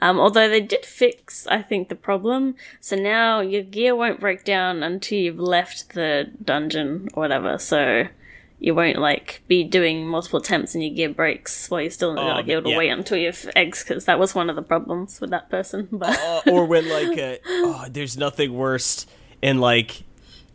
[0.00, 2.54] Um, although they did fix, I think the problem.
[2.80, 7.58] So now your gear won't break down until you've left the dungeon or whatever.
[7.58, 8.04] So
[8.62, 12.48] you won't like be doing multiple attempts and your gear breaks while you're still like
[12.48, 12.78] able to yeah.
[12.78, 15.88] wait until you have eggs because that was one of the problems with that person.
[15.90, 19.04] But Uh, or when like uh, oh, there's nothing worse
[19.42, 20.04] and like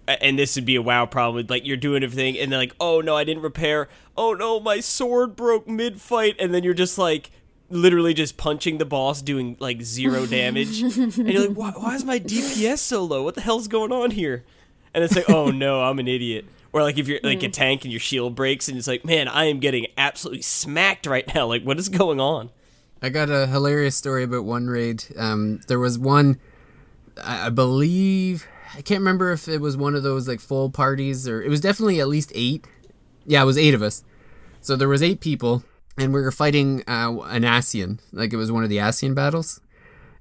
[0.08, 3.02] and this would be a wow problem like you're doing everything and they're like oh
[3.02, 3.90] no i didn't repair.
[4.16, 6.38] Oh no my sword broke mid-fight.
[6.40, 7.30] And then you're just like
[7.70, 10.82] literally just punching the boss doing like zero damage.
[10.98, 13.24] And you're like why, why is my dps so low?
[13.24, 14.46] What the hell's going on here?
[14.94, 17.84] And it's like oh no i'm an idiot or like if you're like a tank
[17.84, 21.46] and your shield breaks and it's like man i am getting absolutely smacked right now
[21.48, 22.50] like what is going on
[23.00, 25.04] I got a hilarious story about one raid.
[25.18, 26.40] Um, there was one,
[27.24, 31.28] I, I believe, I can't remember if it was one of those like full parties
[31.28, 32.66] or it was definitely at least eight.
[33.28, 34.04] Yeah, it was eight of us.
[34.62, 35.64] So there was eight people,
[35.96, 38.00] and we were fighting uh, an Ascian.
[38.12, 39.62] Like it was one of the Ascian battles,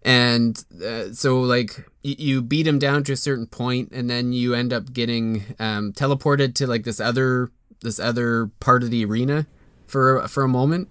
[0.02, 4.32] and uh, so like y- you beat him down to a certain point, and then
[4.32, 7.50] you end up getting um, teleported to like this other
[7.82, 9.46] this other part of the arena
[9.86, 10.88] for for a moment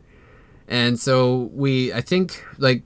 [0.68, 2.84] and so we, I think, like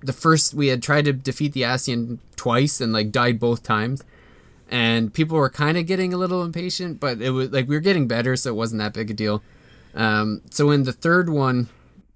[0.00, 4.02] the first we had tried to defeat the Ascian twice and like died both times,
[4.70, 7.80] and people were kind of getting a little impatient, but it was like we were
[7.80, 9.42] getting better, so it wasn't that big a deal.
[9.94, 11.68] Um, so in the third one,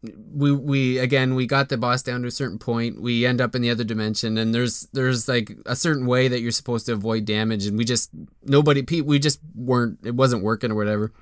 [0.02, 3.00] we we again we got the boss down to a certain point.
[3.00, 6.40] We end up in the other dimension, and there's there's like a certain way that
[6.40, 8.10] you're supposed to avoid damage, and we just
[8.44, 11.12] nobody we just weren't it wasn't working or whatever.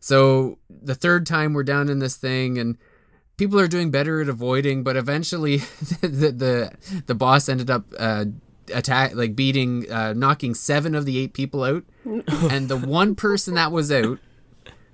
[0.00, 2.76] So the third time we're down in this thing and
[3.36, 5.56] people are doing better at avoiding, but eventually
[6.00, 8.26] the the, the boss ended up uh,
[8.72, 13.54] attack like beating uh, knocking seven of the eight people out, and the one person
[13.54, 14.18] that was out,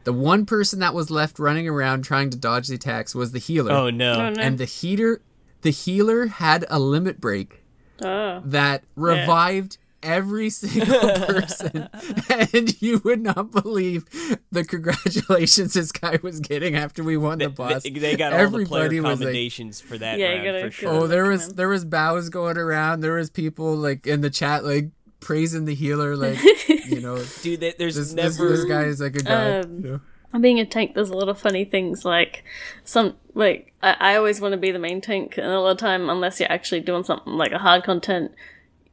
[0.05, 3.39] the one person that was left running around trying to dodge the attacks was the
[3.39, 3.73] healer.
[3.73, 4.41] oh no oh no.
[4.43, 5.21] And the heater,
[5.63, 7.63] the healer had a limit break
[8.03, 8.41] oh.
[8.45, 11.87] that revived every single person
[12.55, 14.07] and you would not believe
[14.51, 18.49] the congratulations this guy was getting after we won the boss They, they got all
[18.49, 20.89] the player Everybody was like, commendations for that Yeah, round gotta for sure.
[20.91, 24.65] oh there was there was bows going around there was people like in the chat
[24.65, 24.89] like
[25.21, 26.43] praising the healer like
[26.87, 30.01] you know Dude, there's this, this, never this guy is like a guy Um, you
[30.33, 30.41] know?
[30.41, 32.45] being a tank there's a lot of funny things like
[32.85, 35.79] some like I, I always want to be the main tank and a lot of
[35.79, 38.33] time unless you're actually doing something like a hard content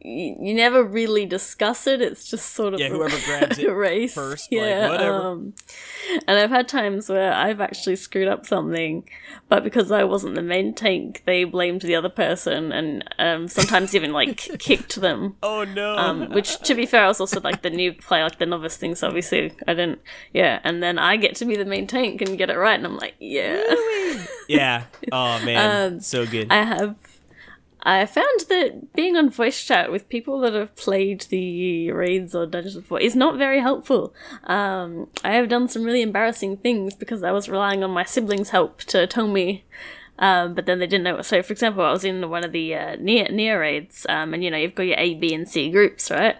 [0.08, 4.51] you, never really discuss it it's just sort of Yeah, whoever grabs it race first,
[4.51, 5.22] like, yeah whatever.
[5.22, 5.53] um,
[6.28, 9.08] and i've had times where i've actually screwed up something
[9.49, 13.93] but because i wasn't the main tank they blamed the other person and um, sometimes
[13.95, 15.95] even like kicked them Oh no.
[15.97, 18.78] um, which to be fair, I was also like the new player, like the novice
[18.78, 18.95] thing.
[18.95, 19.99] So obviously, I didn't.
[20.34, 22.86] Yeah, and then I get to be the main tank and get it right, and
[22.86, 23.64] I'm like, yeah.
[24.47, 24.84] yeah.
[25.12, 26.51] Oh man, um, so good.
[26.51, 26.95] I have.
[27.89, 32.45] I found that being on voice chat with people that have played the raids or
[32.45, 34.13] dungeons before is not very helpful.
[34.43, 38.49] Um, I have done some really embarrassing things because I was relying on my siblings'
[38.49, 39.63] help to tell me
[40.19, 41.21] um, but then they didn't know.
[41.21, 44.43] So, for example, I was in one of the uh, NieR NieR raids, um, and
[44.43, 46.38] you know you've got your A, B, and C groups, right?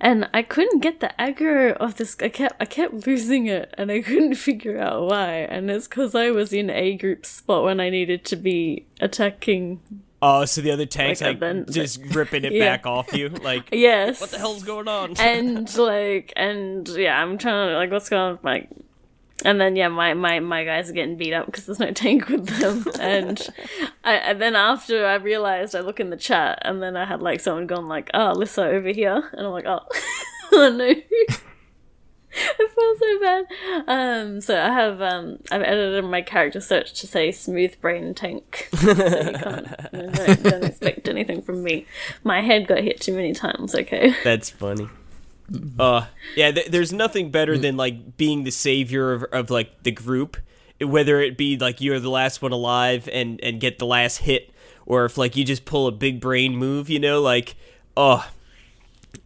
[0.00, 2.16] And I couldn't get the aggro of this.
[2.20, 5.34] I kept I kept losing it, and I couldn't figure out why.
[5.36, 9.80] And it's because I was in A group spot when I needed to be attacking.
[10.22, 12.76] Oh, so the other tanks like, like, then- just ripping it Yeah.
[12.76, 14.20] back off you, like Yes.
[14.20, 15.14] what the hell's going on?
[15.18, 18.68] and like and yeah i'm trying to like what's going on like
[19.44, 22.28] and then yeah my my, my guys are getting beat up because there's no tank
[22.28, 23.48] with them and
[24.04, 27.20] I, and then after i realized i look in the chat and then i had
[27.20, 29.80] like someone gone like oh Lissa over here and i'm like oh
[30.52, 30.94] oh no
[32.36, 33.44] I felt so bad.
[33.86, 38.68] Um, so I have um, I've edited my character search to say smooth brain tank.
[38.74, 41.86] so you can't, you know, don't, don't expect anything from me.
[42.24, 43.74] My head got hit too many times.
[43.74, 44.14] Okay.
[44.24, 44.88] That's funny.
[45.78, 49.90] Uh, yeah, th- there's nothing better than like being the savior of, of like the
[49.90, 50.38] group,
[50.80, 54.50] whether it be like you're the last one alive and and get the last hit,
[54.86, 57.56] or if like you just pull a big brain move, you know, like
[57.96, 58.26] oh,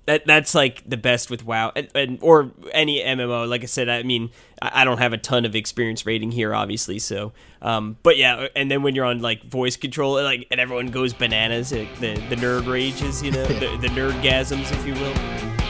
[0.06, 3.48] that that's like the best with WoW and, and or any MMO.
[3.48, 4.30] Like I said, I mean,
[4.62, 6.98] I, don't have a ton of experience raiding here, obviously.
[6.98, 10.88] So, um, but yeah, and then when you're on like voice control, like and everyone
[10.88, 15.65] goes bananas, like, the the nerd rages, you know, the, the nerdgasms, if you will.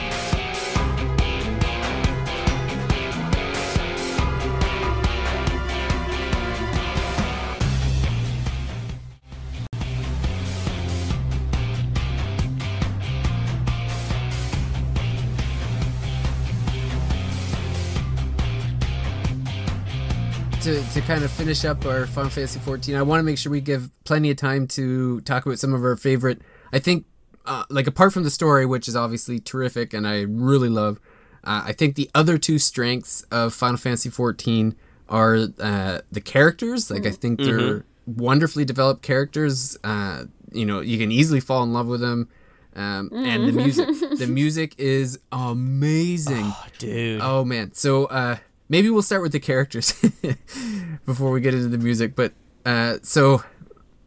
[20.67, 23.49] To, to kind of finish up our Final Fantasy 14, I want to make sure
[23.49, 26.41] we give plenty of time to talk about some of our favorite.
[26.73, 27.05] I think,
[27.45, 30.99] uh, like apart from the story, which is obviously terrific and I really love,
[31.45, 34.75] uh, I think the other two strengths of Final Fantasy 14
[35.07, 36.91] are uh, the characters.
[36.91, 39.77] Like I think they're wonderfully developed characters.
[39.85, 42.27] Uh, you know, you can easily fall in love with them.
[42.75, 43.87] Um, and the music.
[44.17, 46.51] the music is amazing.
[46.77, 47.21] Dude.
[47.23, 47.73] Oh man.
[47.73, 48.35] So uh
[48.69, 49.93] maybe we'll start with the characters
[51.05, 52.33] before we get into the music, but
[52.65, 53.43] uh so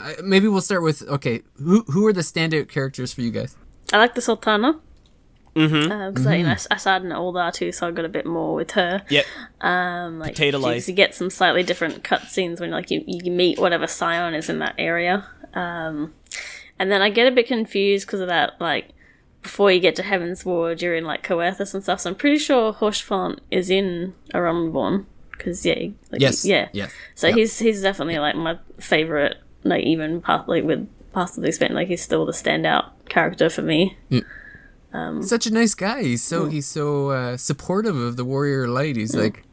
[0.01, 3.57] uh, maybe we'll start with okay, who who are the standout characters for you guys?
[3.93, 4.81] I like the Sultana.
[5.57, 6.13] Mm-hmm.
[6.15, 8.55] Because you know, I, I started an older too, so I got a bit more
[8.55, 9.03] with her.
[9.09, 9.25] Yep.
[9.61, 10.89] Um, like Potato you- life.
[10.89, 14.61] You get some slightly different cutscenes when like you, you meet whatever scion is in
[14.61, 15.27] that area.
[15.55, 16.15] Um,
[16.79, 18.61] and then I get a bit confused because of that.
[18.61, 18.91] Like
[19.43, 22.01] before you get to Heavensward, you're in like Coerthus and stuff.
[22.01, 25.07] So I'm pretty sure Haurchefant is in A Realm Reborn.
[25.33, 26.45] Because yeah, like, Yes.
[26.45, 26.93] yeah, Yes.
[27.15, 29.37] So he's he's definitely like my favorite.
[29.65, 33.49] Like even past like with past of the expansion, like he's still the standout character
[33.51, 33.97] for me.
[35.23, 36.03] Such a nice guy.
[36.03, 38.97] He's so he's so uh, supportive of the warrior light.
[38.97, 39.45] He's like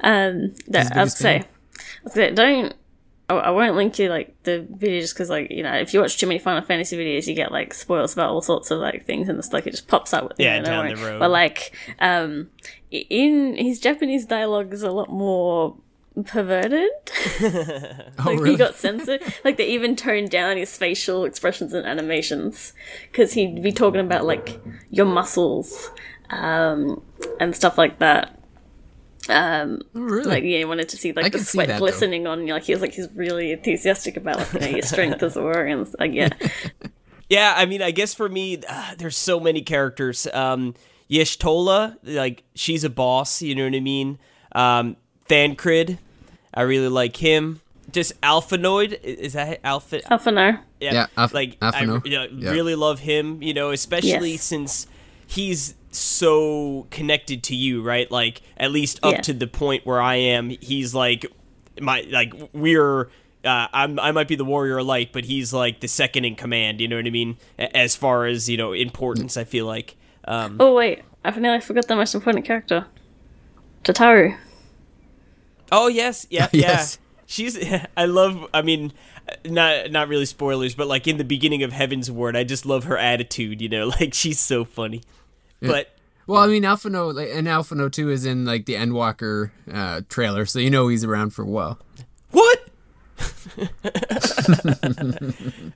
[0.00, 1.44] Um, that, I would say, fan.
[1.44, 2.74] I would say, don't.
[3.28, 6.00] I, I won't link you like the video just because like you know if you
[6.00, 9.06] watch too many Final Fantasy videos you get like spoils about all sorts of like
[9.06, 11.18] things and it's like it just pops up with you Yeah, know, down the road.
[11.20, 12.50] But like um,
[12.90, 15.76] in his Japanese dialogue is a lot more
[16.26, 16.90] perverted.
[17.40, 18.50] oh like really?
[18.50, 19.20] he got censored.
[19.42, 22.72] like they even toned down his facial expressions and animations
[23.10, 24.60] because he'd be talking about like
[24.90, 25.90] your muscles
[26.30, 27.02] um,
[27.40, 28.38] and stuff like that.
[29.28, 30.24] Um, Oh, really?
[30.24, 31.78] like yeah, he wanted to see like I the sweat that, though.
[31.80, 32.52] glistening on you.
[32.54, 35.42] Like he was like he's really enthusiastic about like you know, your strength as a
[35.42, 35.66] warrior.
[35.66, 36.28] And like yeah,
[37.30, 40.26] Yeah, I mean, I guess for me, uh, there's so many characters.
[40.32, 40.74] Um,
[41.10, 43.40] Y'shtola, like she's a boss.
[43.42, 44.18] You know what I mean?
[44.52, 44.96] Um,
[45.26, 45.98] Thancred,
[46.52, 47.60] I really like him.
[47.92, 50.00] Just Alphanoid, i- is that Alpha?
[50.12, 50.58] Alpha no.
[50.80, 52.00] Yeah, Alph- like Alphano.
[52.04, 52.50] I you know, Yeah.
[52.50, 53.42] really love him.
[53.42, 54.42] You know, especially Yes.
[54.44, 54.86] since
[55.26, 58.10] he's so connected to you, right?
[58.10, 59.20] Like at least up Yeah.
[59.22, 61.26] to the point where I am, he's like
[61.80, 63.10] my like we're.
[63.44, 66.34] Uh, I'm, I might be the warrior of light, but he's like the second in
[66.34, 66.80] command.
[66.80, 67.36] You know what I mean?
[67.58, 69.96] As far as you know, importance, I feel like.
[70.26, 72.86] Um, Oh wait, I nearly forgot the most important character,
[73.82, 74.38] Tataru.
[75.70, 76.60] Oh yes, yeah, yeah.
[76.68, 76.98] Yes.
[77.26, 77.58] She's.
[77.96, 78.46] I love.
[78.54, 78.92] I mean,
[79.44, 82.96] not not really spoilers, but like in the beginning of Heavensward, I just love her
[82.96, 83.60] attitude.
[83.60, 85.02] You know, like she's so funny.
[85.66, 85.96] But
[86.26, 90.46] Well, I mean, Alphinaud, like, and Alphano Two is in like the Endwalker uh, trailer,
[90.46, 91.78] so you know he's around for a while.
[92.30, 92.60] what?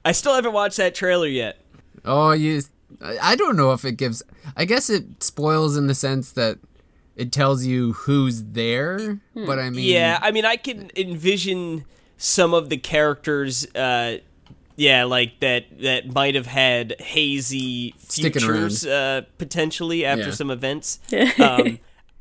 [0.05, 1.59] I still haven't watched that trailer yet.
[2.05, 2.63] Oh, you.
[3.03, 4.23] I I don't know if it gives.
[4.57, 6.59] I guess it spoils in the sense that
[7.17, 11.85] it tells you who's there, but I mean, Yeah, I mean, I can envision
[12.17, 13.67] some of the characters.
[13.75, 14.19] Uh,
[14.79, 20.31] yeah, like that that might have had hazy Sticking futures uh, potentially after Yeah.
[20.33, 21.01] some events.
[21.41, 21.79] um,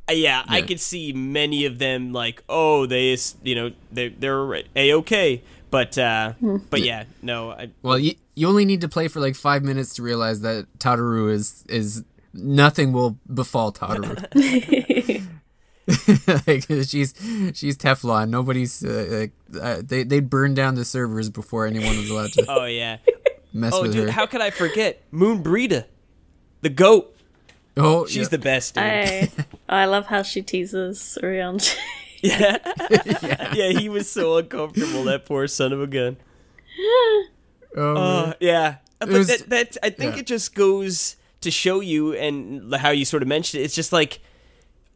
[0.09, 4.63] yeah, I could see many of them like, oh, they, s- you know, they they're
[4.75, 6.33] a okay, but uh,
[6.69, 9.93] but yeah, no, I, Well, you, you only need to play for like five minutes
[9.95, 12.03] to realize that Tataru is is
[12.33, 14.15] nothing will befall Tataru.
[16.47, 17.13] like she's
[17.53, 18.29] she's Teflon.
[18.29, 19.31] Nobody's uh, like,
[19.61, 22.97] uh, they they burn down the servers before anyone was allowed to oh yeah,
[23.53, 24.11] mess oh with dude, her.
[24.11, 25.85] how could I forget Moenbryda,
[26.61, 27.15] the goat?
[27.77, 28.27] oh, She's yeah.
[28.29, 28.73] the best.
[28.75, 28.83] Dude.
[28.83, 29.31] I
[29.69, 31.59] I love how she teases Rion.
[32.21, 32.57] Yeah.
[33.53, 36.17] yeah, he was so uncomfortable, that poor son of a gun.
[37.75, 38.77] Oh, Uh, yeah.
[38.99, 40.21] But was- that, that I think yeah.
[40.21, 43.65] it just goes to show you and how you sort of mentioned it.
[43.65, 44.19] It's just like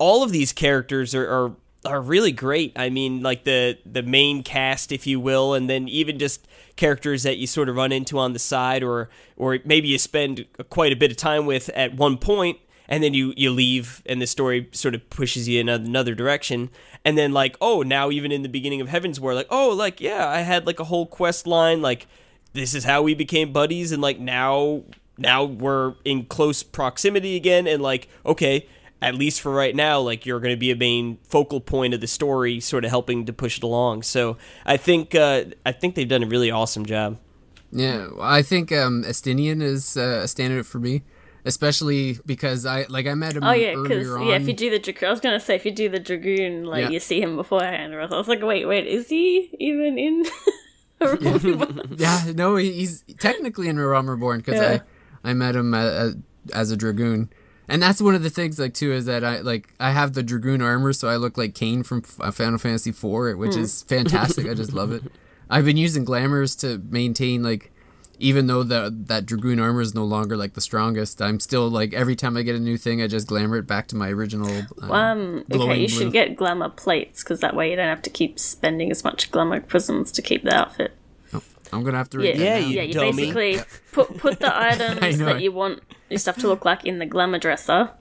[0.02, 1.52] all of these characters are, are
[1.86, 2.74] are really great.
[2.76, 7.22] I mean, like the the main cast, if you will, and then even just characters
[7.22, 10.92] that you sort of run into on the side, or or maybe you spend quite
[10.92, 14.26] a bit of time with at one point, and then you you leave, and the
[14.26, 16.72] story sort of pushes you in another direction.
[17.06, 20.28] And then like, oh, now even in the beginning of Heavensward, like, oh, like yeah,
[20.28, 22.08] I had like a whole quest line, like
[22.54, 24.84] this is how we became buddies, and like now
[25.16, 28.68] now we're in close proximity again, and like okay
[29.02, 32.02] at least for right now, like you're going to be a main focal point of
[32.02, 34.04] the story, sort of helping to push it along.
[34.04, 37.18] So I think uh, I think they've done a really awesome job.
[37.72, 41.04] Yeah, I think um, Estinian is uh, a standout for me,
[41.46, 44.78] especially because I like I met him Oh yeah, because yeah, if you do the
[44.80, 46.90] dragoon, I was gonna say if you do the dragoon, like Yeah.
[46.90, 47.94] you see him beforehand.
[47.94, 50.26] Or else I was like, wait, wait, is he even in?
[51.98, 54.82] yeah, no, he's technically in Realm Reborn because Yeah.
[55.24, 56.10] I I met him uh, uh,
[56.54, 57.30] as a dragoon,
[57.72, 60.22] and that's one of the things like too is that I like I have the
[60.22, 64.48] dragoon armor, so I look like Kain from F- Final Fantasy IV, which is fantastic.
[64.48, 65.04] I just love it.
[65.50, 67.72] I've been using glamours to maintain like,
[68.20, 71.94] even though the that dragoon armor is no longer like the strongest, I'm still like
[71.94, 74.50] every time I get a new thing, I just glamour it back to my original.
[74.82, 75.98] Uh, Um, okay, you blue.
[75.98, 79.32] should get glamour plates because that way you don't have to keep spending as much
[79.32, 80.94] glamour prisms to keep the outfit.
[81.74, 82.22] I'm gonna have to.
[82.22, 82.82] Yeah, Read Yeah, that you yeah.
[82.84, 83.12] You dummy.
[83.14, 83.60] basically
[83.92, 87.40] put put the items that you want your stuff to look like in the glamour
[87.40, 87.92] dresser,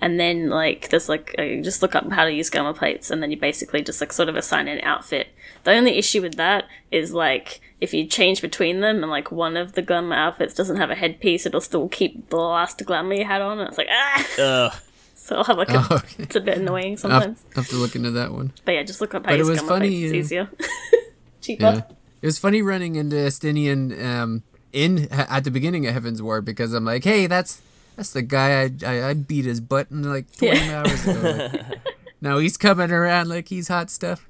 [0.00, 3.10] and then like there's like uh, you just look up how to use glamour plates,
[3.10, 5.28] and then you basically just like sort of assign an outfit.
[5.64, 9.56] The only issue with that is like if you change between them and like one
[9.56, 13.24] of the glamour outfits doesn't have a headpiece, it'll still keep the last glamour you
[13.24, 13.58] had on.
[13.58, 14.72] And it's like ah, Ugh.
[15.14, 16.22] so I'll have like a, Oh, okay.
[16.22, 17.42] it's a bit annoying I'll sometimes.
[17.48, 18.52] have, have to look into that one.
[18.64, 20.12] But yeah, just look up how But to it use was glamour funny, plates.
[20.32, 20.50] It's uh, easier,
[21.40, 21.64] cheaper.
[21.64, 21.82] Yeah.
[22.22, 24.42] It was funny running into Estinian um,
[24.72, 27.60] in at the beginning of Heavensward because I'm like, hey, that's
[27.96, 30.78] that's the guy I I, I beat his butt in like 20 Yeah.
[30.80, 31.48] hours ago.
[31.52, 31.78] Like,
[32.20, 34.26] now he's coming around like he's hot stuff.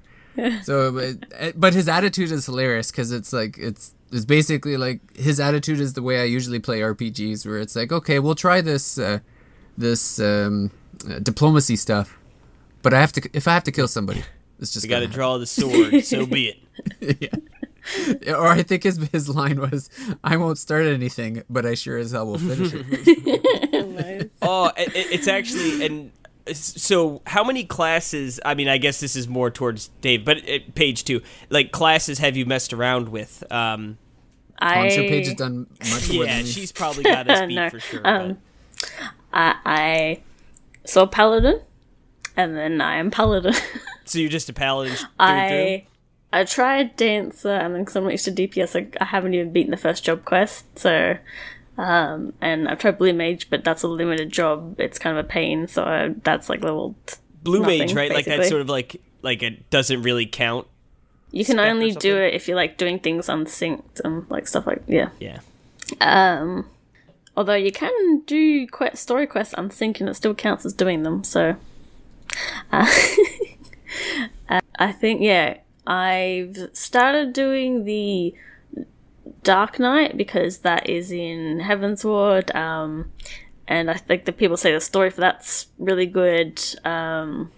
[0.64, 5.40] So, but, but his attitude is hilarious because it's like it's it's basically like his
[5.40, 8.98] attitude is the way I usually play RPGs, where it's like, okay, we'll try this
[8.98, 9.20] uh,
[9.78, 10.70] this um,
[11.08, 12.18] uh, diplomacy stuff,
[12.82, 14.24] but I have to if I have to kill somebody,
[14.60, 16.04] it's just You got to gonna draw the sword.
[16.04, 16.54] so be
[17.00, 17.16] it.
[17.22, 17.28] yeah.
[18.28, 19.88] Or I think his his line was,
[20.24, 25.06] "I won't start anything, but I sure as hell will finish it." Oh, it, it-
[25.12, 26.12] it's actually and
[26.52, 28.38] so how many classes?
[28.44, 31.20] I mean, I guess this is more towards Dave, but it, Paige two,
[31.50, 33.42] like classes have you messed around with?
[33.50, 33.98] Um,
[34.58, 36.50] I'm sure I- Paige has done much more yeah, than me.
[36.50, 38.00] she's probably got us beat No, for sure.
[38.06, 38.38] um,
[39.32, 40.22] I, I
[40.84, 41.60] saw Paladin,
[42.36, 43.54] and then I am Paladin.
[44.04, 44.94] so you're just a paladin.
[44.94, 45.86] through and I
[46.32, 49.70] I tried Dancer, and then because I'm used to DPS, I, I haven't even beaten
[49.70, 50.78] the first job quest.
[50.78, 51.16] So,
[51.78, 54.80] um, and I've tried Blue Mage, but that's a limited job.
[54.80, 55.68] It's kind of a pain.
[55.68, 56.96] So I, that's like level.
[57.06, 58.12] t- Blue mage, nothing, right?
[58.12, 60.66] Like that's sort of like like it doesn't really count.
[61.30, 64.82] You can only do it if you're like doing things unsynced and like stuff like
[64.86, 65.10] yeah.
[65.20, 65.40] Yeah.
[66.00, 66.66] Um,
[67.36, 71.22] although you can do quest, story quests unsynced and it still counts as doing them.
[71.24, 71.56] So,
[72.72, 72.90] uh,
[74.48, 78.34] uh, I think yeah, I've started doing the
[79.42, 82.54] Dark Knight because that is in Heavensward.
[82.54, 83.12] Um,
[83.68, 86.62] and I think the people say the story for that's really good.
[86.84, 87.52] Um,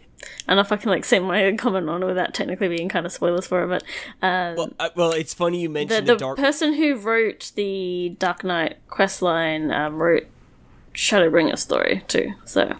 [0.46, 2.88] I don't know if I can like say my comment on it without technically being
[2.88, 3.82] kind of spoilers for it, but
[4.26, 6.38] um, Well, uh, well, it's funny you mentioned the the, dark.
[6.38, 10.26] person who wrote the Dark Knight questline um, wrote
[10.94, 12.32] Shadowbringer story too.
[12.44, 12.76] So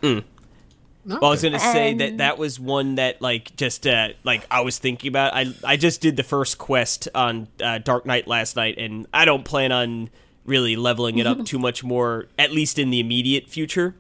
[1.09, 4.47] Well, I was gonna say that Um, that was one that like just uh, like
[4.51, 5.35] I was thinking about.
[5.35, 9.25] I I just did the first quest on uh, Dark Knight last night, and I
[9.25, 10.11] don't plan on
[10.45, 13.95] really leveling it up too much more, at least in the immediate future.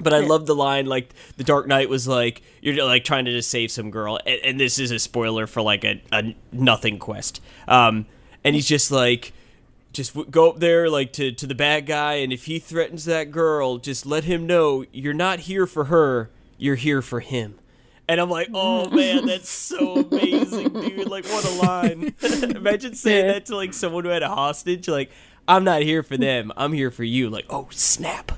[0.00, 3.30] But I love the line like the Dark Knight was like you're like trying to
[3.30, 6.98] just save some girl, and, and this is a spoiler for like a, a nothing
[6.98, 7.40] quest.
[7.68, 8.06] Um,
[8.42, 9.32] and he's just like
[9.92, 13.04] just w- go up there like to, to the bad guy and if he threatens
[13.04, 17.58] that girl just let him know you're not here for her you're here for him
[18.08, 22.14] and i'm like oh man that's so amazing dude like what a line
[22.56, 23.32] imagine saying Yeah.
[23.34, 25.10] that to like someone who had a hostage like
[25.46, 28.32] i'm not here for them i'm here for you like oh snap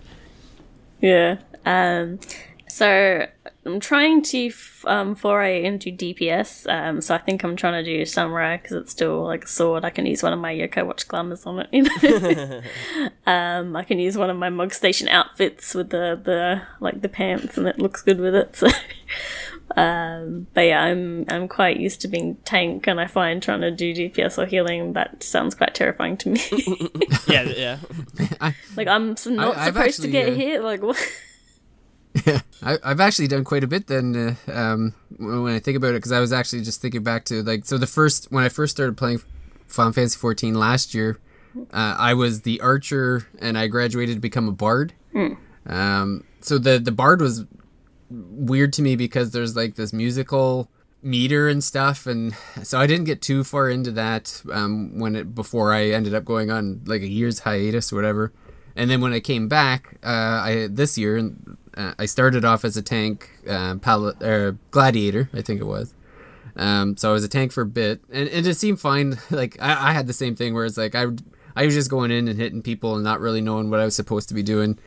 [1.00, 1.36] yeah.
[1.66, 2.18] Um,
[2.74, 3.24] so
[3.64, 6.68] I'm trying to f- um, foray into DPS.
[6.68, 9.84] Um, so I think I'm trying to do samurai because it's still like a sword.
[9.84, 11.68] I can use one of my Yo-kai Watch glamours on it.
[11.70, 12.62] You know?
[13.32, 17.08] um, I can use one of my Mog Station outfits with the the like the
[17.08, 18.56] pants, and it looks good with it.
[18.64, 18.68] So.
[19.76, 23.70] Um, but yeah, I'm I'm quite used to being tank, and I find trying to
[23.70, 26.40] do DPS or healing that sounds quite terrifying to me.
[27.28, 27.78] yeah yeah
[28.76, 30.62] like I'm not I've supposed to get uh, hit.
[30.62, 30.98] Like what?
[32.26, 34.36] Yeah, I, I've actually done quite a bit then.
[34.48, 37.42] Uh, um, when I think about it, because I was actually just thinking back to
[37.42, 39.20] like so the first when I first started playing
[39.66, 41.18] Final Fantasy 14 last year,
[41.72, 44.92] uh, I was the archer and I graduated to become a bard.
[45.66, 47.44] Um, so the the bard was
[48.10, 50.68] weird to me because there's like this musical
[51.02, 55.34] meter and stuff, and so I didn't get too far into that um, when it
[55.34, 58.32] before I ended up going on like a year's hiatus or whatever.
[58.76, 60.08] And then when I came back, uh,
[60.42, 61.30] I this year,
[61.76, 65.94] uh, I started off as a tank, uh, pal- or gladiator, I think it was.
[66.56, 69.18] Um, so I was a tank for a bit, and, and it seemed fine.
[69.30, 71.06] Like I, I had the same thing where it's like I,
[71.56, 73.96] I was just going in and hitting people and not really knowing what I was
[73.96, 74.78] supposed to be doing,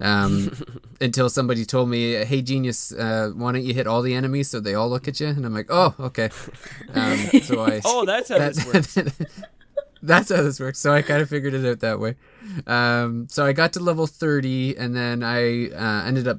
[0.00, 0.52] um,
[1.00, 4.60] until somebody told me, "Hey, genius, uh, why don't you hit all the enemies so
[4.60, 6.30] they all look at you?" And I'm like, "Oh, okay."
[6.94, 8.96] Um, so I oh that's how this works
[10.06, 10.78] that's how this works.
[10.78, 12.16] So I kind of figured it out that way.
[12.66, 16.38] Um, so I got to level 30, and then I uh, ended up.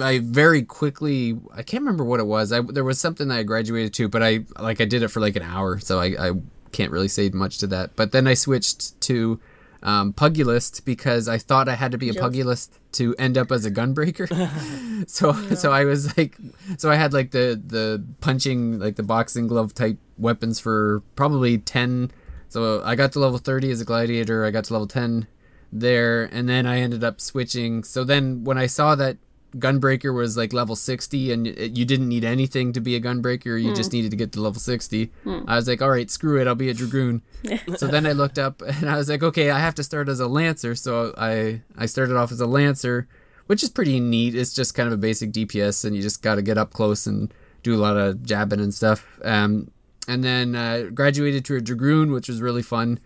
[0.00, 1.38] I very quickly.
[1.52, 2.52] I can't remember what it was.
[2.52, 5.20] I there was something that I graduated to, but I like I did it for
[5.20, 6.32] like an hour, so I, I
[6.72, 7.96] can't really say much to that.
[7.96, 9.40] But then I switched to
[9.82, 13.64] um, pugilist because I thought I had to be a pugilist to end up as
[13.64, 14.28] a gunbreaker.
[15.06, 16.36] so so I was like,
[16.78, 21.58] so I had like the the punching like the boxing glove type weapons for probably
[21.58, 22.10] ten.
[22.56, 24.46] So I got to level thirty as a gladiator.
[24.46, 25.26] I got to level ten
[25.70, 27.84] there, and then I ended up switching.
[27.84, 29.18] So then when I saw that
[29.58, 33.74] gunbreaker was like level 60 and you didn't need anything to be a gunbreaker you
[33.74, 35.10] just needed to get to level 60
[35.46, 37.22] i was like all right screw it i'll be a dragoon
[37.76, 40.20] so then i looked up and i was like okay i have to start as
[40.20, 43.08] a lancer so i i started off as a lancer
[43.46, 46.34] which is pretty neat it's just kind of a basic dps and you just got
[46.34, 47.32] to get up close and
[47.62, 49.70] do a lot of jabbing and stuff um,
[50.08, 52.98] and then uh, graduated to a dragoon which was really fun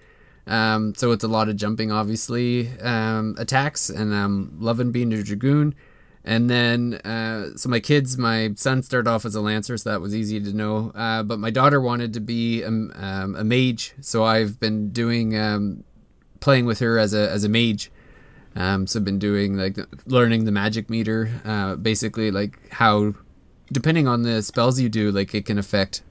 [0.47, 5.23] um, so it's a lot of jumping, obviously, um, attacks, and I'm loving being a
[5.23, 5.77] dragoon.
[6.25, 10.01] And then, uh, so my kids, my son started off as a lancer, so that
[10.01, 10.91] was easy to know.
[10.95, 15.39] Uh, but my daughter wanted to be um, um, a mage, so I've been doing
[15.39, 15.85] um,
[16.41, 17.91] playing with her as a as a mage.
[18.57, 23.15] Um, so I've been doing like learning the magic meter, uh, basically like how,
[23.73, 26.03] depending on the spells you do, like it can affect,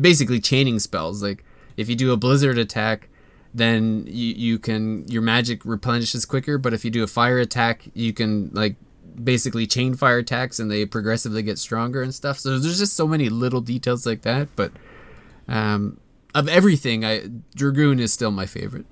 [0.00, 1.22] basically chaining spells.
[1.22, 1.44] Like
[1.76, 3.08] if you do a blizzard attack,
[3.52, 6.58] then you, you can your magic replenishes quicker.
[6.58, 8.76] But if you do a fire attack, you can like
[9.22, 12.38] basically chain fire attacks and they progressively get stronger and stuff.
[12.38, 14.48] So there's just so many little details like that.
[14.56, 14.72] But
[15.48, 15.98] um,
[16.34, 18.86] of everything, I Dragoon is still my favorite.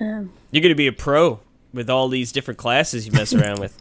[0.00, 1.40] Um, You're gonna be a pro
[1.72, 3.80] with all these different classes you mess around with.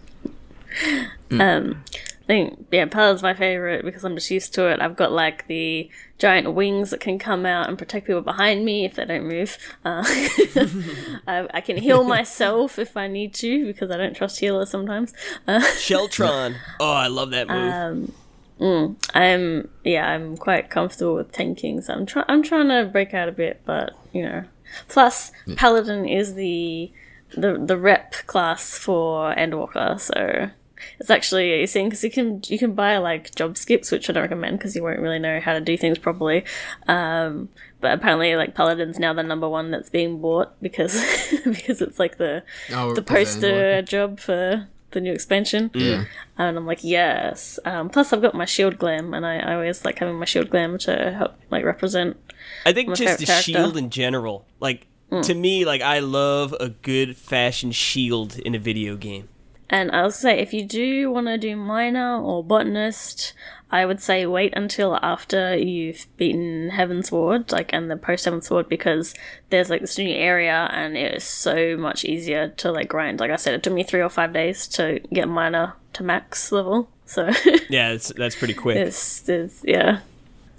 [1.32, 1.84] um,
[2.24, 4.80] I think yeah, Paladin's my favorite because I'm just used to it.
[4.80, 5.90] I've got like the
[6.24, 9.58] giant wings that can come out and protect people behind me if they don't move.
[9.84, 10.06] Uh,
[11.28, 15.14] I, I can heal myself if I need to because I don't trust healers sometimes.
[15.46, 16.56] Uh, Sheltron.
[16.80, 18.14] Oh, I love that move.
[18.62, 23.14] Um, I'm yeah, I'm quite comfortable with tanking, so I'm trying I'm trying to break
[23.14, 24.46] out a bit, but you know.
[24.88, 26.90] Plus, Paladin is the
[27.36, 30.50] the the rep class for Endwalker, so
[31.00, 34.14] it's actually you see because you can you can buy like job skips, which I
[34.14, 36.44] don't recommend because you won't really know how to do things properly.
[36.88, 37.50] Um,
[37.82, 40.94] but apparently, like Paladin's now the number one that's being bought because
[41.46, 43.48] because it's like the Oh, the poster
[43.82, 43.86] Endwalker.
[43.88, 45.72] job for the new expansion.
[45.74, 46.06] Yeah.
[46.38, 47.60] And I'm like, yes.
[47.66, 50.50] Um, plus, I've got my shield glam, and I, I always like having my shield
[50.50, 52.16] glam to help like represent.
[52.66, 53.52] I think my just the character.
[53.52, 54.46] shield in general.
[54.60, 54.88] Like
[55.24, 59.30] to me, like I love a good fashion shield in a video game.
[59.74, 63.34] And I'll say, if you do want to do miner or botanist,
[63.72, 69.16] I would say wait until after you've beaten Heavensward, like and the post Heavensward, because
[69.50, 73.20] there's like this new area, and it is so much easier to like grind.
[73.20, 76.52] Like I said, it took me three or five days to get miner to max
[76.52, 77.32] level, so
[77.68, 78.78] Yeah, it's, that's pretty quick.
[78.78, 80.02] it's, it's yeah,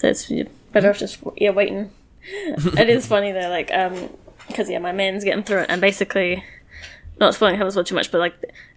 [0.02, 1.92] you're better off just yeah waiting.
[2.24, 4.10] it is funny though, like um,
[4.48, 6.42] because yeah, my man's getting through it, and basically,
[7.20, 8.34] not spoiling Heavensward too much, but like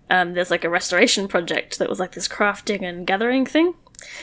[0.10, 3.74] um, there's like a restoration project that was like this crafting and gathering thing.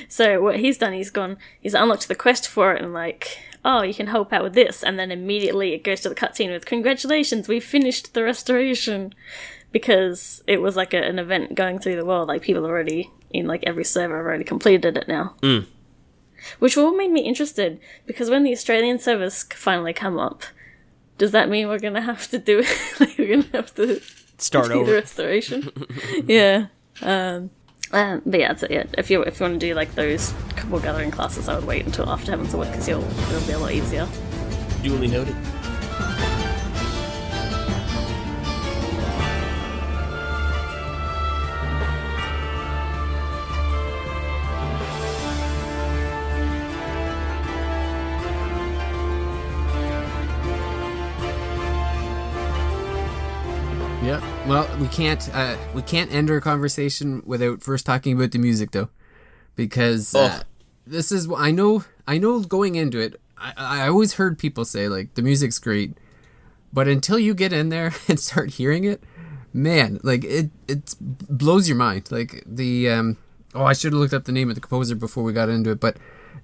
[0.09, 3.83] So what he's done, he's gone, he's unlocked the quest for it, and like, oh,
[3.83, 6.65] you can help out with this, and then immediately it goes to the cutscene with
[6.67, 9.15] congratulations, we finished the restoration,
[9.73, 13.47] because it was like a, an event going through the world, like people already in
[13.49, 15.35] like every server have already completed it now.
[16.61, 20.45] Which all made me interested because when the Australian servers finally come up,
[21.19, 22.63] does that mean we're gonna have to do
[23.01, 24.01] like we're gonna have to
[24.39, 24.93] Start do the over.
[24.93, 25.71] restoration.
[26.27, 26.67] yeah.
[27.03, 27.51] Um,
[27.93, 28.71] um, but yeah, that's it.
[28.71, 28.85] Yeah.
[28.99, 31.87] If you if you want to do like those couple gathering classes, I would wait
[31.87, 34.09] until after Heavensward because you'll it'll be a lot easier.
[34.83, 35.37] Duly noted.
[54.47, 58.73] Well, we can't uh, we can't end our conversation without first talking about the music
[58.73, 58.91] though,
[59.57, 60.47] because uh, Oh.
[60.87, 63.19] this is I know I know going into it.
[63.39, 65.97] I, I always heard people say like the music's great,
[66.75, 69.03] but until you get in there and start hearing it,
[69.55, 72.13] man, like it it blows your mind.
[72.13, 73.17] Like the um
[73.55, 75.71] oh I should have looked up the name of the composer before we got into
[75.71, 75.97] it, but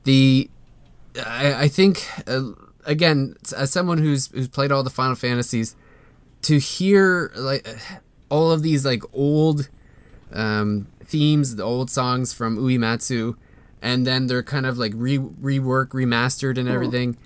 [0.05, 0.49] the
[1.27, 2.53] I, I think uh,
[2.87, 5.77] again as someone who's who's played all the Final Fantasies
[6.43, 7.67] to hear like
[8.29, 9.69] all of these like old
[10.33, 13.37] um, themes, the old songs from Uematsu,
[13.83, 17.17] and then they're kind of like re rework, remastered, and everything.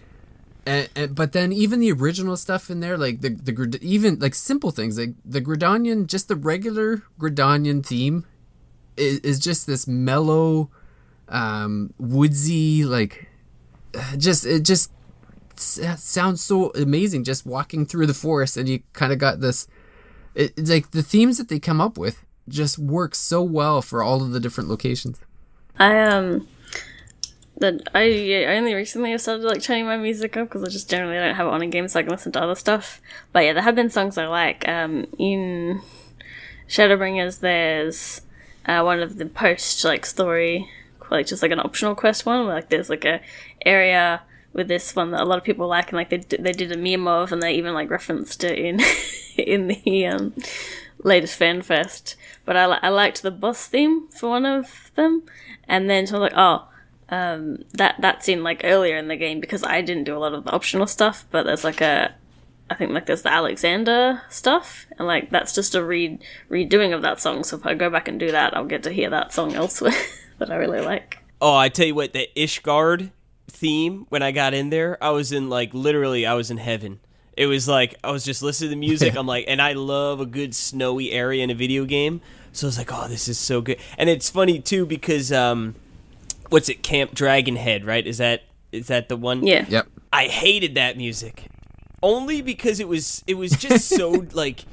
[0.66, 4.18] And, and, but then even the original stuff in there, like the the Grid- even
[4.18, 8.24] like simple things like the Gridanian, just the regular Gridanian theme,
[8.96, 10.70] is, is just this mellow,
[11.28, 13.28] um, woodsy like,
[14.16, 14.90] just it just
[15.60, 17.24] sounds so amazing.
[17.24, 19.66] Just walking through the forest, and you kind of got this.
[20.34, 24.02] It, it's like the themes that they come up with just work so well for
[24.02, 25.18] all of the different locations.
[25.78, 26.46] I um
[27.58, 30.90] that I, I only recently have started like turning my music up because I just
[30.90, 33.00] generally don't have it on in games so I can listen to other stuff.
[33.32, 34.66] But yeah, there have been songs I like.
[34.68, 35.80] Um, in
[36.68, 38.22] Shadowbringers, there's
[38.66, 40.68] uh, one of the post like story,
[41.10, 43.20] like just like an optional quest one where like there's like a
[43.64, 44.22] area
[44.54, 46.72] with this one that a lot of people like and like they d- they did
[46.72, 48.80] a meme of and they even like referenced it in
[49.36, 50.32] in the um
[51.02, 52.16] latest fan fest.
[52.46, 55.24] But I I liked the boss theme for one of them,
[55.68, 56.68] and then so I was like, oh,
[57.10, 60.32] um, that that scene like earlier in the game because I didn't do a lot
[60.32, 62.14] of the optional stuff, but there's like a
[62.70, 66.18] I think like there's the Alexander stuff, and like that's just a re
[66.50, 67.44] redoing of that song.
[67.44, 69.92] So if I go back and do that, I'll get to hear that song elsewhere
[70.38, 71.18] that I really like.
[71.40, 73.10] Oh, I tell you what, the Ishgard
[73.48, 77.00] theme when I got in there, I was in like literally, I was in heaven.
[77.36, 79.16] It was like I was just listening to the music.
[79.18, 82.20] I'm like, and I love a good snowy area in a video game.
[82.52, 83.78] So I was like, oh, this is so good.
[83.98, 85.74] And it's funny too because um,
[86.50, 88.06] what's it, Camp Dragonhead, right?
[88.06, 89.46] Is that is that the one?
[89.46, 89.64] Yeah.
[89.68, 89.88] Yep.
[90.12, 91.46] I hated that music
[92.02, 94.64] only because it was it was just so like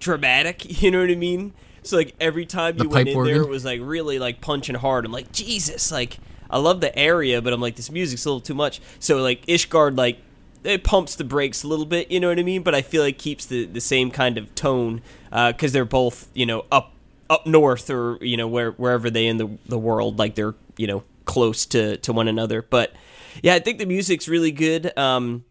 [0.00, 0.64] dramatic.
[0.82, 1.52] You know what I mean?
[1.84, 4.40] So like every time you The went pipe in there, it was like really like
[4.40, 5.04] punching hard.
[5.04, 6.18] I'm like Jesus, like
[6.52, 8.80] I love the area, but I'm like this music's a little too much.
[8.98, 10.18] So like Ishgard like
[10.64, 12.10] it pumps the brakes a little bit.
[12.10, 12.62] You know what I mean?
[12.62, 16.46] But I feel like keeps the the same kind of tone because they're both you
[16.46, 16.92] know up
[17.30, 20.86] up north or you know where wherever they in the the world like they're you
[20.86, 22.62] know close to to one another.
[22.62, 22.94] But
[23.42, 24.96] yeah, I think the music's really good.
[24.98, 25.44] Um,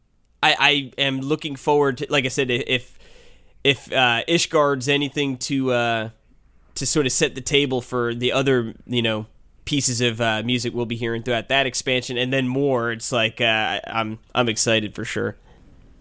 [0.44, 2.98] I, I am looking forward to, like I said, if
[3.64, 6.10] if uh, Ishgard's anything to uh,
[6.76, 9.28] to sort of set the table for the other, you know,
[9.65, 12.91] pieces of uh, music we'll be hearing throughout that expansion, and then more.
[12.91, 15.35] It's like uh, I'm I'm excited for sure.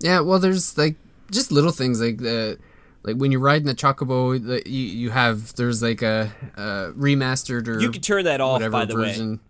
[0.00, 0.96] Yeah, well, there's like
[1.30, 2.58] just little things like the
[3.02, 7.68] like when you're riding the chocobo, the, you you have there's like a, a remastered
[7.68, 9.08] or You can turn that off, whatever by the way.
[9.08, 9.40] version.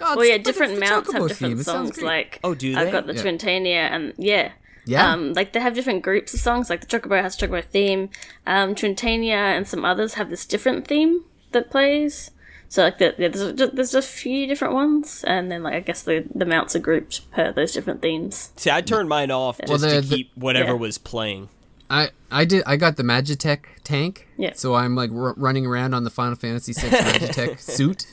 [0.00, 1.62] Oh, Well, yeah, different mounts have different theme.
[1.62, 2.00] Songs.
[2.00, 3.22] Like, Oh, do I've got the Yeah.
[3.22, 4.52] Twintania, and yeah,
[4.86, 5.12] Yeah.
[5.12, 6.70] um, like they have different groups of songs.
[6.70, 8.08] Like the Chocobo has a Chocobo theme.
[8.46, 12.30] Um, Twintania and some others have this different theme that plays.
[12.74, 15.80] So like the, yeah, there's just, there's a few different ones, and then like I
[15.80, 18.50] guess the the mounts are grouped per those different themes.
[18.56, 20.78] See, I turned mine off just Well, the- to the- keep whatever Yeah.
[20.80, 21.50] was playing.
[21.88, 24.26] I I did I got the Magitech tank.
[24.36, 24.54] Yeah.
[24.56, 28.06] So I'm like r- running around on the Final Fantasy VI Magitech suit,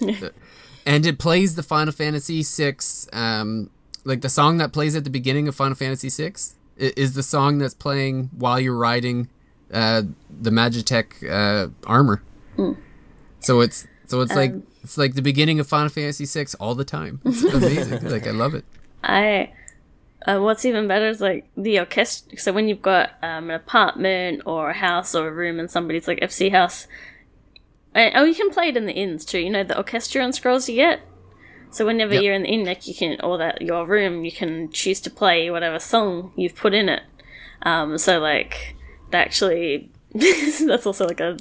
[0.85, 2.75] and it plays the Final Fantasy VI.
[3.13, 3.71] Um,
[4.03, 6.33] like the song that plays at the beginning of Final Fantasy VI
[6.77, 9.27] is the song that's playing while you're riding
[9.73, 12.21] uh, the Magitech uh, armor.
[13.39, 16.85] So it's so it's like it's like the beginning of Final Fantasy VI all the
[16.85, 17.21] time.
[17.25, 18.03] It's amazing.
[18.09, 18.65] like I love it.
[19.03, 19.51] I
[20.27, 22.37] uh, what's even better is like the orchestra.
[22.37, 26.07] So when you've got um, an apartment or a house or a room in somebody's
[26.07, 26.87] like FC house,
[27.93, 29.39] and, oh, you can play it in the inns too.
[29.39, 31.01] You know the orchestrion scrolls you get.
[31.71, 32.23] So whenever Yep.
[32.23, 35.09] you're in the inn, like you can, or that your room, you can choose to
[35.09, 37.03] play whatever song you've put in it.
[37.63, 38.75] Um, so like,
[39.09, 41.37] they actually, that's also like a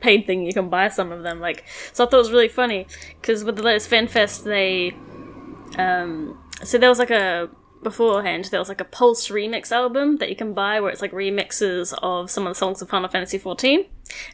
[0.00, 0.44] paid thing.
[0.44, 1.40] You can buy some of them.
[1.40, 2.86] Like, so I thought it was really funny
[3.20, 4.94] because with the latest FanFest, they
[5.78, 7.48] um, so there was like a
[7.82, 11.12] beforehand there was like a pulse remix album that you can buy where it's like
[11.12, 13.86] remixes of some of the songs of final fantasy 14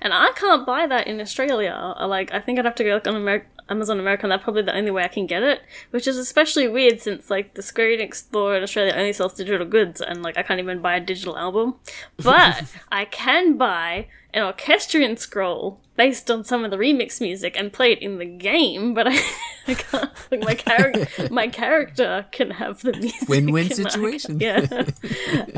[0.02, 2.94] and i can't buy that in australia I, like i think i'd have to go
[2.94, 5.60] like on Amer- amazon america and that's probably the only way i can get it
[5.90, 9.66] which is especially weird since like the square enix store in australia only sells digital
[9.66, 11.76] goods and like i can't even buy a digital album
[12.16, 17.72] but i can buy an orchestrion scroll based on some of the remix music and
[17.72, 19.18] play it in the game, but I,
[19.66, 20.10] I can't.
[20.30, 23.28] Like my character, my character can have the music.
[23.28, 24.38] Win-win situation.
[24.38, 24.58] Yeah.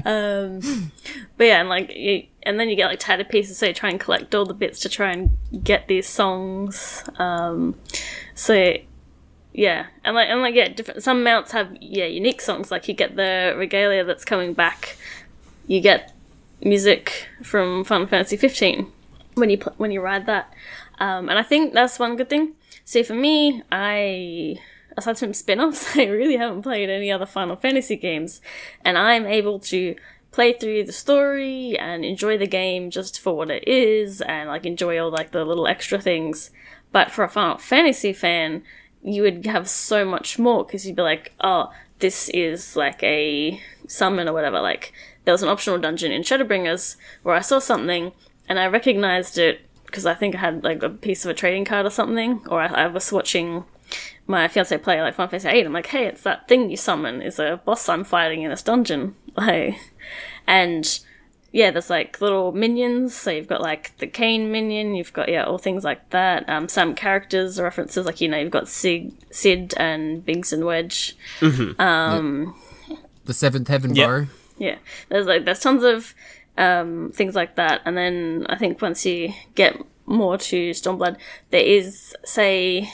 [0.05, 0.93] um,
[1.37, 3.91] but yeah, and like, you, and then you get like tattered pieces, so you try
[3.91, 7.03] and collect all the bits to try and get these songs.
[7.19, 7.75] Um,
[8.35, 8.75] so
[9.53, 11.03] yeah, and like and like yeah, different.
[11.03, 12.71] Some mounts have yeah unique songs.
[12.71, 14.97] Like you get the regalia that's coming back.
[15.67, 16.15] You get
[16.61, 18.93] music from Final Fantasy 15
[19.35, 20.53] when you pl- when you ride that,
[20.99, 22.55] um, and I think that's one good thing.
[22.85, 24.57] See, for me, I
[24.97, 28.41] aside from spin-offs, I really haven't played any other Final Fantasy games,
[28.85, 29.95] and I'm able to
[30.31, 34.67] play through the story and enjoy the game just for what it is, and like
[34.67, 36.51] enjoy all like the little extra things.
[36.91, 38.63] But for a Final Fantasy fan,
[39.03, 43.61] you would have so much more because you'd be like, oh, this is like a
[43.87, 44.61] summon or whatever.
[44.61, 44.93] Like
[45.29, 48.13] there was an optional dungeon in Shadowbringers where I saw something
[48.49, 51.67] and I recognized it because I think I had like a piece of a trading
[51.67, 53.65] card or something, or I, I was watching
[54.27, 55.67] my fiance play like Final Fantasy VIII.
[55.67, 58.63] I'm like, hey, it's that thing you summon is a boss I'm fighting in this
[58.63, 59.77] dungeon, like,
[60.47, 60.99] and
[61.53, 63.15] yeah, there's like little minions.
[63.15, 66.49] So you've got like the Kain minion, you've got yeah, all things like that.
[66.49, 71.19] Um, some characters references like you know you've got Sig, Sid and Biggs and Wedge.
[71.79, 72.55] Um,
[73.27, 74.07] The seventh heaven Yep.
[74.09, 74.29] bar.
[74.59, 74.79] Yeah,
[75.09, 76.15] there's like there's tons of
[76.57, 81.17] um, things like that, and then I think once you get more to Stormblood,
[81.51, 82.91] there is say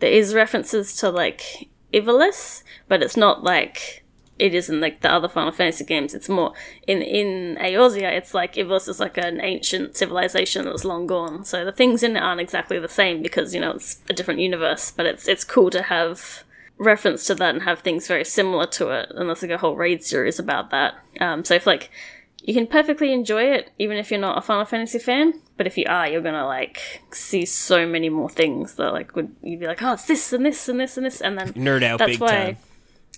[0.00, 4.02] there is references to like Ivalice, but it's not like
[4.38, 6.14] it isn't like the other Final Fantasy games.
[6.14, 6.52] It's more
[6.86, 8.10] in in Eorzea.
[8.12, 11.44] It's like Ivalice is like an ancient civilization that's long gone.
[11.44, 14.40] So the things in it aren't exactly the same because you know it's a different
[14.40, 14.90] universe.
[14.90, 16.44] But it's it's cool to have
[16.82, 19.10] reference to that and have things very similar to it.
[19.14, 20.94] And there's like a whole raid series about that.
[21.20, 21.90] Um, so if like
[22.42, 25.40] you can perfectly enjoy it even if you're not a Final Fantasy fan.
[25.56, 29.34] But if you are, you're gonna like see so many more things that like would
[29.42, 31.82] you'd be like, oh, it's this and this and this and this, and then Nerd
[31.84, 32.56] out that's big why time.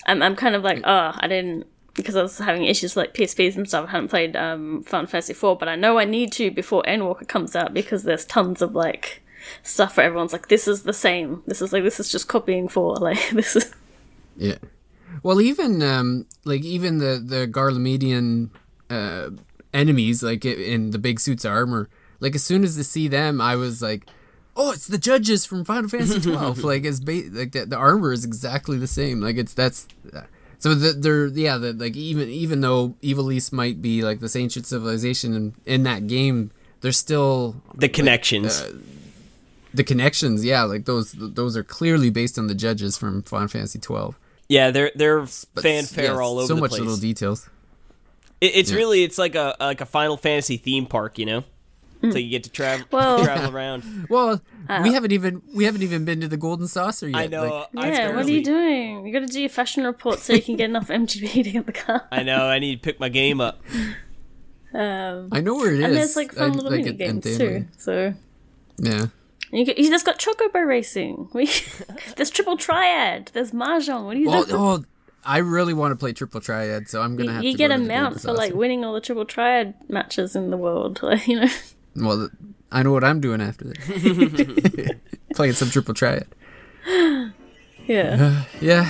[0.06, 3.14] I'm I'm kind of like, oh, I didn't because I was having issues with like
[3.14, 3.88] PSPs and stuff.
[3.88, 7.26] I hadn't played um, Final Fantasy IV, but I know I need to before Endwalker
[7.26, 9.22] comes out because there's tons of like
[9.62, 11.42] stuff where everyone's like, this is the same.
[11.46, 13.72] This is like this is just copying for like this is
[14.36, 14.58] Yeah.
[15.22, 18.50] Well, even um, like even the the Garlemedian
[18.90, 19.30] uh,
[19.72, 21.88] enemies, like in the big suits of armor,
[22.20, 24.06] like as soon as I see them, I was like,
[24.56, 26.64] "Oh, it's the judges from Final Fantasy twelve.
[26.64, 29.20] like it's ba- like the, the armor is exactly the same.
[29.20, 29.86] Like it's that's
[30.58, 34.66] so the, they're yeah, the, like even even though Ivalice might be like this ancient
[34.66, 36.50] civilization in, in that game,
[36.80, 38.60] there's still The connections.
[38.62, 38.72] uh,
[39.74, 40.44] the connections.
[40.44, 44.18] Yeah, like those those are clearly based on the judges from Final Fantasy twelve.
[44.48, 46.80] yeah, they're they're But fanfare yeah, all over so the much place.
[46.80, 47.48] little details.
[48.40, 51.44] It, it's really it's like a like a Final Fantasy theme park, you know.
[52.02, 54.06] So you get to travel Well- travel around.
[54.10, 54.42] Well,
[54.82, 57.16] we haven't even we haven't even been to the Golden Saucer yet.
[57.16, 57.66] I know.
[57.72, 58.14] Like, yeah.
[58.14, 59.06] What are you doing?
[59.06, 61.64] You got to do your fashion report so you can get enough MGP to get
[61.64, 62.06] the car.
[62.12, 62.44] I know.
[62.46, 63.62] I need to pick my game up.
[64.74, 65.84] Um, I know where it is.
[65.84, 67.66] and there's like fun I- little like mini it- games too.
[67.78, 68.12] So
[68.78, 69.06] Yeah.
[69.54, 71.28] You, get, you just got Chocobo racing.
[71.34, 71.50] We,
[72.16, 73.30] there's triple triad.
[73.34, 74.04] There's mahjong.
[74.06, 74.28] What do you?
[74.28, 74.58] Well, think?
[74.58, 74.84] oh,
[75.24, 77.58] I really want to play Triple Triad, so I'm gonna have you to.
[77.58, 80.56] get go a mount Golden for like winning all the triple triad matches in the
[80.56, 81.00] world.
[81.02, 81.48] Like, you know.
[81.96, 82.28] Well,
[82.70, 84.90] I know what I'm doing after this.
[85.34, 86.26] Playing some Triple Triad.
[87.86, 88.44] Yeah.
[88.62, 88.84] Yeah.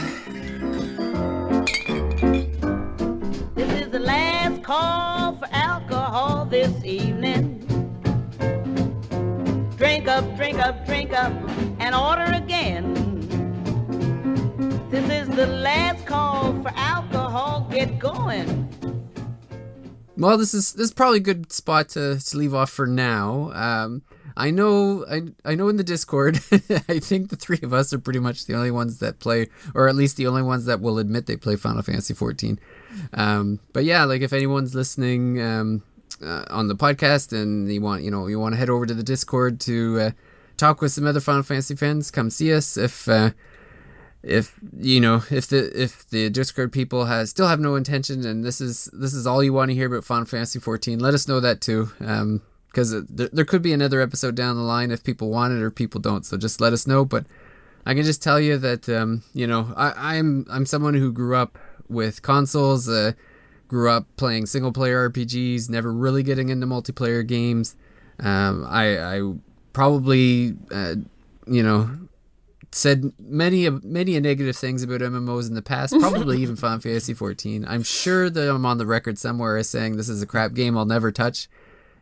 [3.55, 7.34] This is the last call for alcohol this evening.
[10.15, 11.32] Drink up, drink up, drink up,
[11.81, 12.95] and order again.
[14.89, 17.66] This is the last call for alcohol.
[17.69, 18.69] Get going.
[20.16, 23.51] Well, this is this is probably a good spot to, to leave off for now.
[23.55, 24.03] Um,
[24.36, 26.36] I know I I know in the Discord,
[26.89, 29.89] I think the three of us are pretty much the only ones that play, or
[29.89, 32.61] at least the only ones that will admit they play Final Fantasy 14.
[33.15, 35.82] Um, but yeah, like if anyone's listening um,
[36.24, 38.94] uh, on the podcast and you want you know you want to head over to
[38.94, 40.10] the Discord to uh,
[40.56, 42.76] talk with some other Final Fantasy fans, come see us.
[42.76, 43.30] If uh,
[44.24, 48.42] if you know if the if the discord people has still have no intention and
[48.42, 51.28] this is this is all you want to hear about final fantasy 14 let us
[51.28, 55.30] know that too um because there, could be another episode down the line if people
[55.30, 57.26] want it or people don't so just let us know but
[57.84, 61.36] i can just tell you that um you know i i'm i'm someone who grew
[61.36, 63.12] up with consoles uh
[63.69, 67.77] grew up playing single player rpgs never really getting into multiplayer games
[68.20, 69.32] um i i
[69.73, 70.95] probably uh
[71.47, 71.91] you know
[72.74, 76.81] said many of many a negative things about MMOs in the past, probably even Final
[76.81, 77.65] Fantasy 14.
[77.66, 80.77] I'm sure that I'm on the record somewhere as saying this is a crap game
[80.77, 81.49] I'll never touch.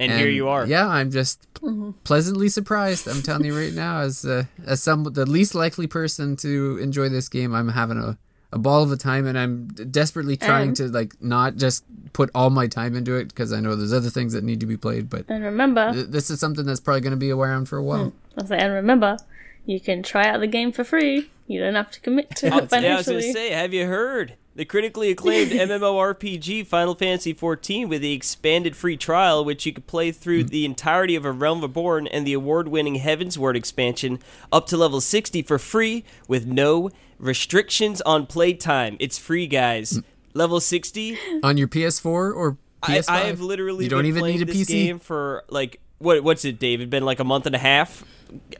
[0.00, 0.66] And, here you are.
[0.66, 1.46] Yeah, I'm just
[2.04, 3.06] pleasantly surprised.
[3.06, 7.08] I'm telling you right now, as uh, as some the least likely person to enjoy
[7.08, 8.18] this game, I'm having a,
[8.52, 12.30] a ball of a time, and I'm desperately trying And- to like not just put
[12.34, 14.76] all my time into it because I know there's other things that need to be
[14.76, 15.08] played.
[15.08, 17.82] But And remember, th- this is something that's probably going to be around for a
[17.82, 18.10] while.
[18.10, 18.40] Hmm.
[18.40, 19.16] I say, and remember,
[19.64, 21.30] you can try out the game for free.
[21.46, 24.34] You don't have to commit to it Yeah, I was gonna say, have you heard
[24.54, 25.50] the critically acclaimed
[25.96, 30.64] MMORPG Final Fantasy XIV with the expanded free trial, which you could play through the
[30.64, 34.18] entirety of A Realm Reborn and the award-winning Heavensward expansion
[34.52, 38.96] up to level 60 for free with no restrictions on playtime.
[39.00, 39.92] It's free, guys.
[39.98, 40.04] Mm.
[40.34, 41.18] Level 60.
[41.42, 44.48] On your PS4 or PS5, I, I have literally you don't been even playing need
[44.48, 44.66] a this PC.
[44.68, 46.90] game for like what what's it, David?
[46.90, 48.04] Been like a month and a half.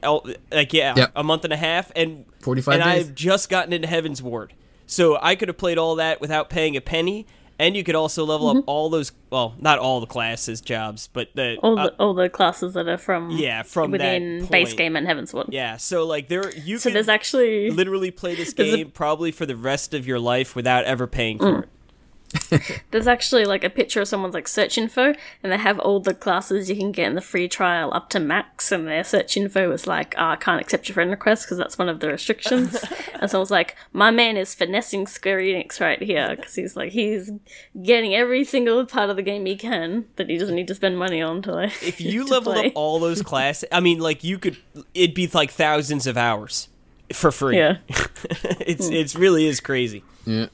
[0.03, 1.13] Oh, like yeah, Yep.
[1.17, 3.09] a month and a half, and 45 and days.
[3.09, 4.51] I've just gotten into Heavensward,
[4.87, 7.27] so I could have played all that without paying a penny.
[7.59, 8.59] And you could also level Mm-hmm.
[8.61, 12.13] up all those, well, not all the classes, jobs, but the All uh, the all
[12.15, 15.47] the classes that are from yeah from that within base game and Heavensward.
[15.51, 18.91] Yeah, so like there you So could there's actually literally play this There's a- game
[18.91, 21.63] probably for the rest of your life without ever paying for Mm.
[21.65, 21.69] it.
[22.91, 26.15] There's actually like a picture of someone's like search info, and they have all the
[26.15, 29.71] classes you can get in the free trial up to max, and their search info
[29.73, 32.85] is like, oh, I can't accept your friend request because that's one of the restrictions.
[33.21, 37.31] and someone's like, my man is finessing Square Enix right here because he's like, he's
[37.83, 40.99] getting every single part of the game he can that he doesn't need to spend
[40.99, 41.83] money on to like.
[41.83, 42.67] If you leveled play.
[42.69, 44.57] up all those classes, I mean, like you could,
[44.95, 46.69] it'd be like thousands of hours
[47.13, 47.59] for free.
[47.59, 47.79] yeah,
[48.61, 48.95] it's hmm.
[48.95, 50.03] it's really is crazy.
[50.25, 50.47] Yeah.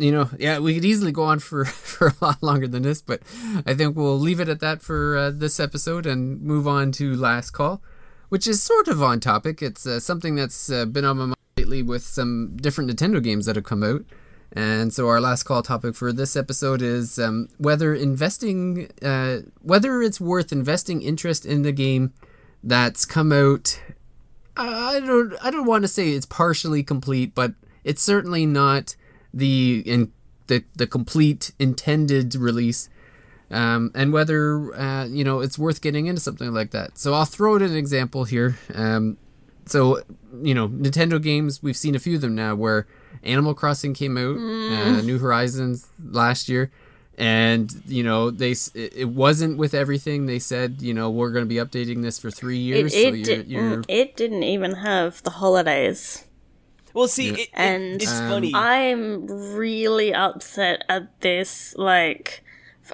[0.00, 3.02] You know, yeah, we could easily go on for, for a lot longer than this,
[3.02, 3.22] but
[3.66, 7.14] I think we'll leave it at that for uh, this episode and move on to
[7.14, 7.82] Last Call,
[8.28, 9.62] which is sort of on topic.
[9.62, 13.46] It's uh, something that's uh, been on my mind lately with some different Nintendo games
[13.46, 14.04] that have come out.
[14.52, 20.02] And so our last call topic for this episode is um, whether investing, uh, whether
[20.02, 22.12] it's worth investing interest in the game
[22.64, 23.80] that's come out
[24.56, 27.54] I don't I don't want to say it's partially complete, but
[27.84, 28.94] it's certainly not
[29.32, 30.12] the in
[30.46, 32.88] the the complete intended release.
[33.52, 36.98] Um, and whether uh, you know it's worth getting into something like that.
[36.98, 38.58] So I'll throw out an example here.
[38.74, 39.16] Um,
[39.66, 40.02] so
[40.42, 42.86] you know Nintendo games, we've seen a few of them now where
[43.22, 46.70] Animal Crossing came out, uh, New Horizons last year,
[47.18, 50.26] and you know they it it wasn't with everything.
[50.26, 53.02] They said you know we're going to be updating this for three years, it, it,
[53.02, 56.24] so you're, did, you're it didn't even have the holidays.
[56.94, 58.52] Well, see, it, it- And it's Um, funny.
[58.54, 61.74] I'm really upset at this.
[61.76, 62.42] Like,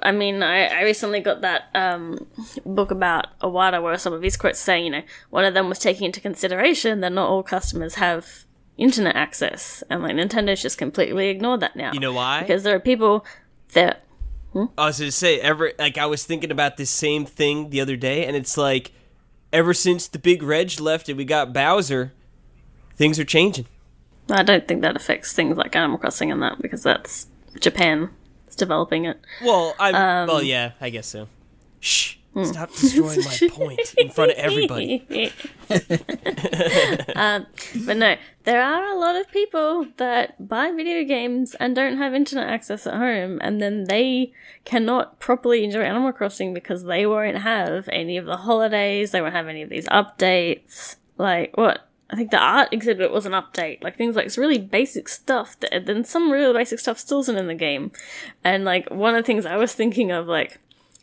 [0.03, 2.27] I mean, I, I recently got that um,
[2.65, 5.01] book about Iwata where some of his quotes saying, you know,
[5.31, 8.45] one of them was taking into consideration that not all customers have
[8.77, 11.91] internet access, and like Nintendo's just completely ignored that now.
[11.93, 12.41] you know why?
[12.41, 13.25] Because there are people
[13.73, 14.03] that
[14.77, 17.81] I was going to say, ever like I was thinking about this same thing the
[17.81, 18.91] other day, and it's like,
[19.51, 22.13] ever since the big Reg left and we got Bowser,
[22.95, 23.65] things are changing.
[24.29, 27.27] I don't think that affects things like Animal Crossing and that because that's
[27.59, 28.09] Japan.
[28.45, 29.19] It's developing it.
[29.41, 31.27] Well, I Um, well, yeah, I guess so.
[31.79, 32.17] Shh!
[32.37, 32.43] hmm.
[32.45, 35.03] Stop destroying my point in front of everybody.
[37.15, 37.45] um,
[37.85, 42.13] but no, there are a lot of people that buy video games and don't have
[42.13, 44.31] internet access at home, and then they
[44.65, 49.33] cannot properly enjoy Animal Crossing because they won't have any of the holidays, they won't
[49.33, 50.97] have any of these updates.
[51.17, 51.86] Like, what?
[52.09, 53.83] I think the art exhibit was an update.
[53.83, 57.37] Like, things like it's really basic stuff, that, then some really basic stuff still isn't
[57.37, 57.91] in the game.
[58.43, 60.59] And, like, one of the things I was thinking of, like,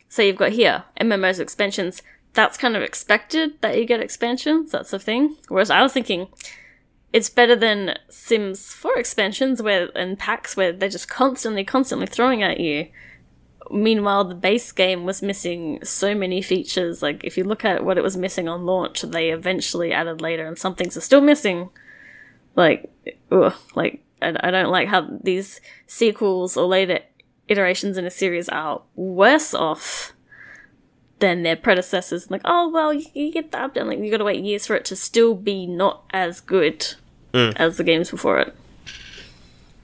[0.09, 2.01] so you've got here MMOs expansions.
[2.33, 4.71] That's kind of expected that you get expansions.
[4.71, 5.37] That's the thing.
[5.47, 6.27] Whereas I was thinking
[7.13, 12.43] it's better than Sims 4 expansions where and packs where they're just constantly, constantly throwing
[12.43, 12.87] at you.
[13.71, 17.01] Meanwhile, the base game was missing so many features.
[17.01, 20.45] Like if you look at what it was missing on launch, they eventually added later,
[20.45, 21.69] and some things are still missing.
[22.55, 22.91] Like,
[23.31, 26.99] ugh, like I, I don't like how these sequels or later
[27.47, 30.13] iterations in a series are worse off
[31.19, 32.29] than their predecessors.
[32.29, 33.87] Like, oh well, you, you get the update.
[33.87, 36.93] Like, you got to wait years for it to still be not as good
[37.33, 37.51] hmm.
[37.55, 38.55] as the games before it.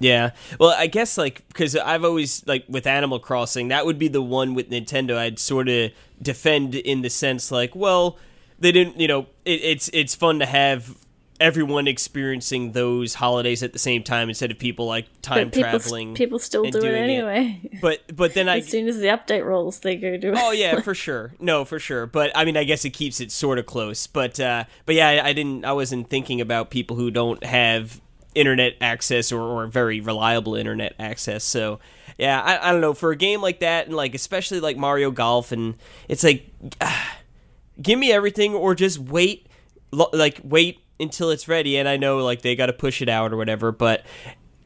[0.02, 0.32] Yeah.
[0.60, 4.22] Well, I guess like because I've always like with Animal Crossing, that would be the
[4.22, 5.92] one with Nintendo I'd sort of
[6.22, 8.18] defend in the sense like, well,
[8.60, 10.98] they didn't, you know, it, it's it's fun to have
[11.40, 15.70] everyone experiencing those holidays at the same time instead of people like time But people,
[15.72, 16.14] traveling.
[16.14, 16.98] people still do it doing it.
[16.98, 17.80] anyway.
[17.82, 20.38] But but then I as soon as the update rolls, they go do it.
[20.40, 21.34] Oh yeah, for sure.
[21.40, 22.06] No, for sure.
[22.06, 24.06] But I mean, I guess it keeps it sort of close.
[24.08, 25.66] But uh, but yeah, I, I didn't.
[25.66, 28.00] I wasn't thinking about people who don't have
[28.36, 31.44] internet access or, or very reliable internet access.
[31.44, 31.80] So
[32.18, 32.94] yeah, I, I don't know.
[32.94, 35.76] For a game like that, and like especially like Mario Golf, and
[36.08, 36.46] it's like,
[37.82, 39.48] give me everything, or just wait,
[39.92, 41.78] like wait until it's ready.
[41.78, 44.06] And I know like they got to push it out or whatever, but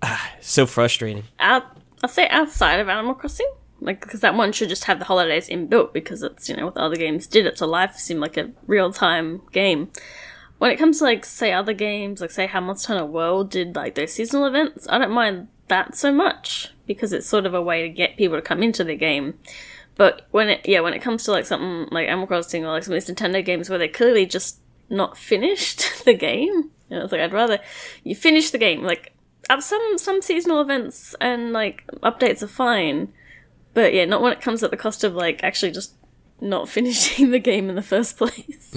[0.41, 1.23] so frustrating.
[1.39, 1.63] out
[2.03, 5.49] I'll say outside of Animal Crossing, like because that one should just have the holidays
[5.49, 7.45] inbuilt because it's you know what the other games did.
[7.45, 9.91] It's a life sim, like a real time game.
[10.57, 13.75] When it comes to like say other games, like say how Monster Hunter World did
[13.75, 17.61] like those seasonal events, I don't mind that so much because it's sort of a
[17.61, 19.37] way to get people to come into the game.
[19.95, 22.83] But when it yeah, when it comes to like something like Animal Crossing or like
[22.83, 24.59] some of these Nintendo games where they're clearly just
[24.89, 27.59] not finished the game, you know, it's like I'd rather
[28.03, 28.83] you finish the game.
[28.83, 29.13] Like
[29.49, 33.13] up some some seasonal events and like updates are fine,
[33.73, 35.93] but yeah, not when it comes at the cost of like actually just
[36.41, 38.75] not finishing the game in the first place.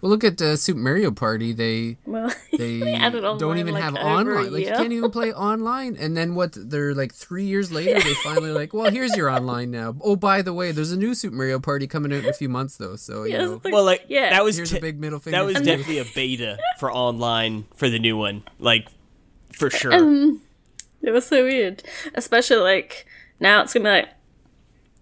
[0.00, 1.52] Well, look at uh, Super Mario Party.
[1.52, 4.52] They Well, they added don't even like, have online.
[4.52, 5.96] Like you can't even play online.
[5.96, 6.56] And then what?
[6.56, 7.98] They're like three years later.
[8.00, 9.96] They finally like, well, here's your online now.
[10.00, 12.48] Oh, by the way, there's a new Super Mario Party coming out in a few
[12.48, 12.94] months though.
[12.96, 14.30] So you Yes, know, the- Well, like yeah.
[14.30, 15.36] that was here's te- a big middle finger.
[15.38, 18.86] that was definitely a beta for online for the new one, like
[19.52, 19.92] for sure.
[19.92, 20.42] Um,
[21.02, 21.82] It was so weird.
[22.14, 23.04] Especially like
[23.40, 24.08] now it's gonna be like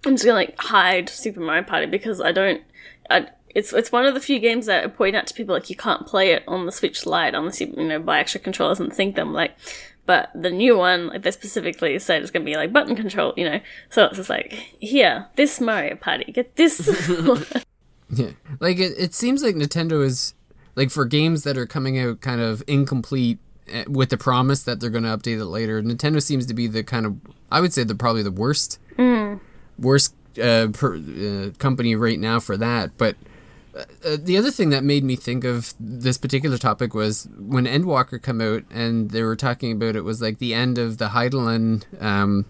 [0.07, 2.63] I'm just gonna like hide Super Mario Party because I don't.
[3.11, 3.27] I,
[3.57, 5.77] it's it's one of the few games that I point out to people like you
[5.77, 8.95] can't play it on the Switch Lite unless you you know buy extra controllers and
[8.95, 9.33] sync them.
[9.33, 9.57] Like,
[10.05, 13.33] but the new one like they specifically said it's gonna be like button control.
[13.35, 16.87] You know, so it's just like here this Mario Party get this.
[18.09, 18.31] Yeah.
[18.61, 20.33] Like it, it seems like Nintendo is
[20.77, 24.79] like for games that are coming out kind of incomplete eh, with the promise that
[24.79, 25.83] they're going to update it later.
[25.83, 27.17] Nintendo seems to be the kind of
[27.51, 28.79] I would say the probably the worst
[29.77, 32.97] worst uh, per, uh, company right now for that.
[32.97, 33.17] But
[33.77, 38.23] uh, the other thing that made me think of this particular topic was when Endwalker
[38.23, 42.03] came out and they were talking about it was like the end of the Hydaelyn
[42.03, 42.47] um,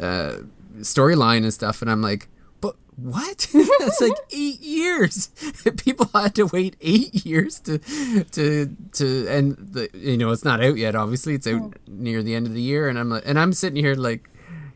[0.00, 0.38] uh,
[0.78, 2.28] storyline and stuff, and I'm like,
[2.60, 3.48] but what?
[3.78, 5.28] That's like eight years.
[5.76, 10.62] People had to wait eight years to to to and the you know it's not
[10.62, 10.94] out yet.
[10.94, 13.82] Obviously, it's out near the end of the year, and I'm like, and I'm sitting
[13.82, 14.28] here like.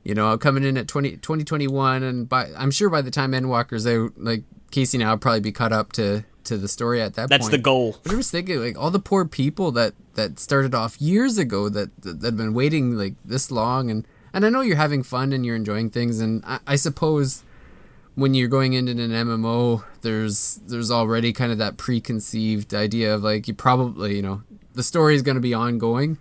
[0.06, 3.32] You know, I'm coming in at 20, 2021, and by I'm sure by the time
[3.32, 7.14] Endwalker's out, like Casey now will probably be caught up to to the story at
[7.14, 7.30] that point.
[7.30, 7.50] That's point.
[7.50, 7.96] the goal.
[8.04, 11.68] But I was thinking, like, all the poor people that that started off years ago
[11.70, 15.32] that that had been waiting like this long, and and I know you're having fun
[15.32, 17.42] and you're enjoying things, and I, I suppose
[18.14, 23.24] when you're going into an MMO, there's there's already kind of that preconceived idea of
[23.24, 26.18] like you probably you know the story is going to be ongoing,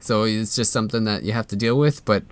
[0.00, 2.02] so it's just something that you have to deal with.
[2.06, 2.24] But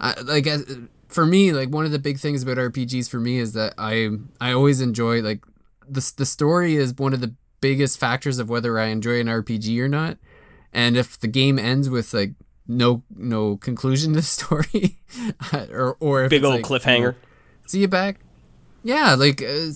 [0.00, 3.38] I, like as, for me, like one of the big things about RPGs for me
[3.38, 4.10] is that I
[4.40, 5.44] I always enjoy like
[5.88, 9.78] the the story is one of the biggest factors of whether I enjoy an RPG
[9.80, 10.18] or not.
[10.72, 12.32] And if the game ends with like
[12.66, 14.98] no no conclusion to the story,
[15.72, 17.14] or or if Big old like, cliffhanger.
[17.66, 18.20] see you back.
[18.84, 19.70] Yeah, like uh,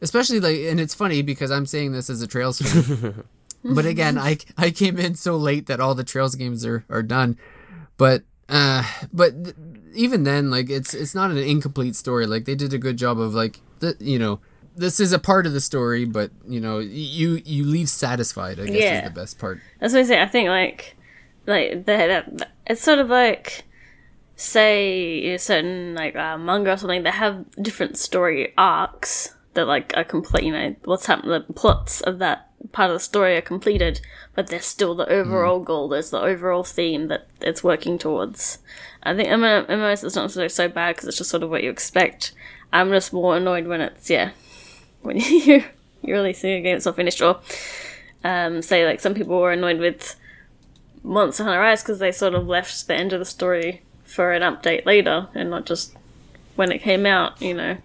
[0.00, 3.24] especially like, and it's funny because I'm saying this as a Trails fan,
[3.64, 7.02] but again, I I came in so late that all the Trails games are are
[7.02, 7.36] done,
[7.98, 9.56] but uh, but th-
[9.94, 12.26] even then, like it's it's not an incomplete story.
[12.26, 14.40] Like they did a good job of like the you know
[14.76, 18.60] this is a part of the story, but you know you you leave satisfied.
[18.60, 18.98] I guess Yeah.
[18.98, 19.58] is the best part.
[19.80, 20.22] That's what I say.
[20.22, 20.96] I think like
[21.46, 23.64] like the it's sort of like
[24.36, 29.92] say a certain like uh, manga or something that have different story arcs that like
[29.96, 30.44] are complete.
[30.44, 31.32] You know what's happened.
[31.32, 34.00] The plots of that part of the story are completed,
[34.34, 35.88] but there's still the overall goal.
[35.88, 38.58] There's the overall theme that it's working towards.
[39.02, 41.70] I think MMO MMOs is not so bad because it's just sort of what you
[41.70, 42.32] expect.
[42.72, 44.30] I'm just more annoyed when it's yeah
[45.02, 45.64] when you
[46.02, 47.40] you really see a game that's not finished or
[48.24, 50.16] um, say like some people were annoyed with
[51.02, 54.42] Monster Hunter Rise because they sort of left the end of the story for an
[54.42, 55.96] update later and not just
[56.56, 57.76] when it came out, you know.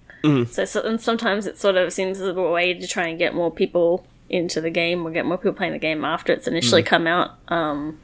[0.46, 3.36] So, so and sometimes it sort of seems as a way to try and get
[3.36, 6.84] more people into the game We'll get more people playing the game after it's initially
[6.84, 8.00] come out, um,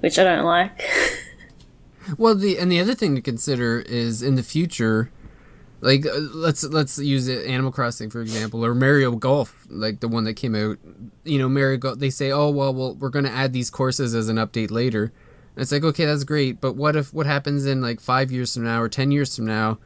[0.00, 0.82] which I don't like.
[2.16, 5.10] Well, the and the other thing to consider is in the future,
[5.80, 10.08] like uh, let's let's use it, Animal Crossing for example, or Mario Golf, like the
[10.08, 10.78] one that came out.
[11.24, 11.98] You know, Mario Golf.
[11.98, 15.12] They say, oh well, well we're going to add these courses as an update later.
[15.54, 18.54] And it's like, okay, that's great, but what if what happens in like five years
[18.54, 19.78] from now or ten years from now,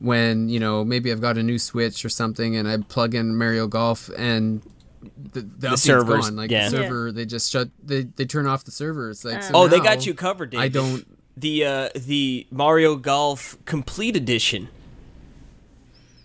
[0.00, 3.36] when you know maybe I've got a new Switch or something and I plug in
[3.36, 4.62] Mario Golf and
[5.02, 6.36] the, the, update's servers, gone.
[6.36, 6.68] Like yeah.
[6.68, 7.68] the server, they just shut.
[7.82, 10.62] They they turn off the servers It's like so Oh, they got you covered, David.
[10.64, 11.06] I don't.
[11.36, 14.68] the uh, the Mario Golf Complete Edition.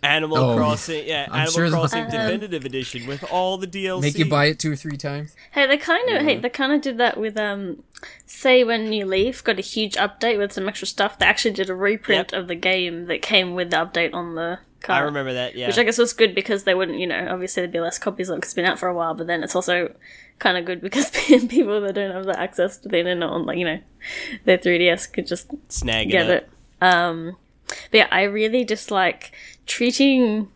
[0.04, 4.02] Animal Oh, Crossing, yeah, I'm Animal sure they'll- Crossing Definitive Edition with all the DLC.
[4.02, 5.36] Make you buy it two or three times.
[5.52, 7.82] Hey, they kind of hey they kind of did that with um,
[8.28, 11.18] say when New Leaf got a huge update with some extra stuff.
[11.18, 12.40] They actually did a reprint Yep.
[12.40, 14.60] of the game that came with the update on the
[14.94, 15.56] I remember that.
[15.56, 17.98] Yeah, Which I guess was good because they wouldn't, you know, obviously there'd be less
[17.98, 19.94] copies of it 'cause it's been out for a while, but then it's also
[20.40, 21.10] kind of good because
[21.50, 23.80] people that don't have the access to the internet on, like, you know,
[24.46, 26.50] their 3DS could just snag get it.
[26.82, 26.86] It.
[26.86, 27.38] Um,
[27.92, 29.32] but yeah, I really dislike
[29.66, 30.50] treating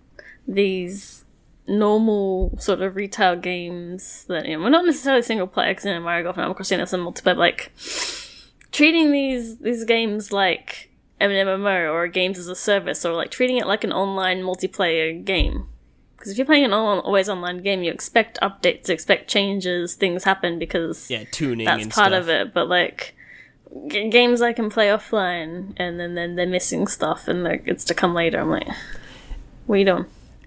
[0.48, 1.24] these
[1.68, 5.94] normal sort of retail games that, you know, well, not necessarily single player, because, you
[5.94, 7.72] know, Mario Golf and Animal Crossing, there's some multiplayer, but, like,
[8.72, 10.89] treating these, these games like
[11.20, 15.24] an MMO or games as a service or like treating it like an online multiplayer
[15.24, 15.68] game.
[16.16, 20.26] Because if you're playing an always online game, you expect updates, you expect changes, things
[20.26, 21.66] happen because Yeah, tuning.
[21.66, 22.22] that's part stuff.
[22.24, 22.54] of it.
[22.54, 23.16] But like
[23.88, 27.86] g- games I can play offline, and then then they're missing stuff, and they're, it's
[27.86, 28.40] to come later.
[28.42, 28.68] I'm like,
[29.66, 30.06] What are you doing?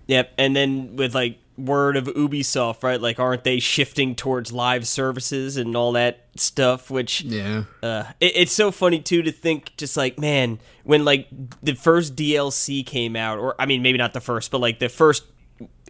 [0.08, 3.00] Yep, and then with like word of Ubisoft, right?
[3.00, 6.90] Like, aren't they shifting towards live services and all that stuff?
[6.90, 7.64] Which Yeah.
[7.82, 11.28] uh, it, it's so funny too to think, just like man, when like
[11.62, 14.88] the first DLC came out, or I mean, maybe not the first, but like the
[14.88, 15.24] first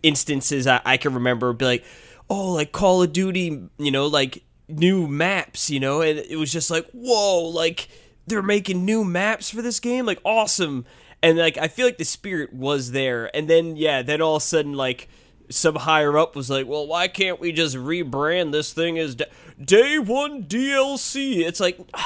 [0.02, 1.84] instances I, I can remember, be like,
[2.28, 6.52] oh, like Call of Duty, you know, like new maps, you know, and it was
[6.52, 7.88] just like, whoa, like
[8.26, 10.84] they're making new maps for this game, like awesome.
[11.22, 14.42] And like I feel like the spirit was there, and then yeah, then all of
[14.42, 15.08] a sudden like
[15.48, 19.24] some higher up was like, well, why can't we just rebrand this thing as da-
[19.62, 21.46] Day One DLC?
[21.46, 21.78] It's like.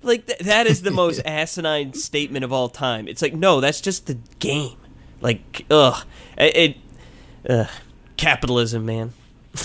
[0.00, 3.08] Like th- that is the most asinine statement of all time.
[3.08, 4.76] It's like no, that's just the game.
[5.20, 6.06] Like ugh,
[6.38, 6.76] it, it
[7.50, 7.66] ugh.
[8.16, 9.12] capitalism, man.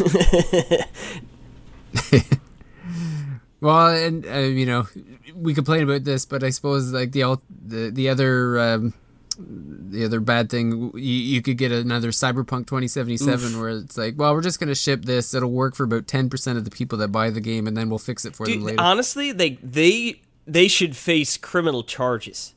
[3.63, 4.87] Well, and uh, you know,
[5.33, 8.93] we complain about this, but I suppose like the the the other um,
[9.39, 14.33] the other bad thing, you, you could get another Cyberpunk 2077 where it's like, well,
[14.33, 15.33] we're just gonna ship this.
[15.33, 17.89] It'll work for about 10 percent of the people that buy the game, and then
[17.89, 18.81] we'll fix it for them later.
[18.81, 22.53] honestly, they they they should face criminal charges.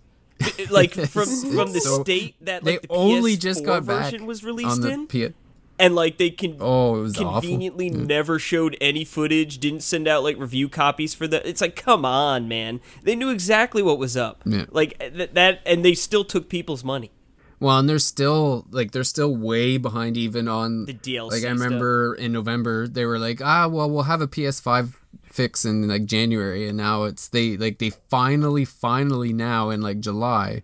[0.70, 1.07] like from
[1.55, 4.43] from the So, state that they like the only PS4 just got back version was
[4.43, 5.32] on released the in, P-
[5.78, 7.40] and like they can Oh, was awful.
[7.40, 11.47] conveniently never showed any footage, didn't send out like review copies for the.
[11.48, 12.81] It's like, come on, man.
[13.03, 14.43] They knew exactly what was up.
[14.47, 14.66] Yeah.
[14.70, 17.11] Like th- that, and they still took people's money.
[17.59, 21.48] Well, and they're still like they're still way behind even on The DLC Like I
[21.48, 24.93] remember in November they were like, ah, well, we'll have a PS5
[25.32, 30.01] fix in like January, and now it's they like they finally, finally now in like
[30.01, 30.62] July,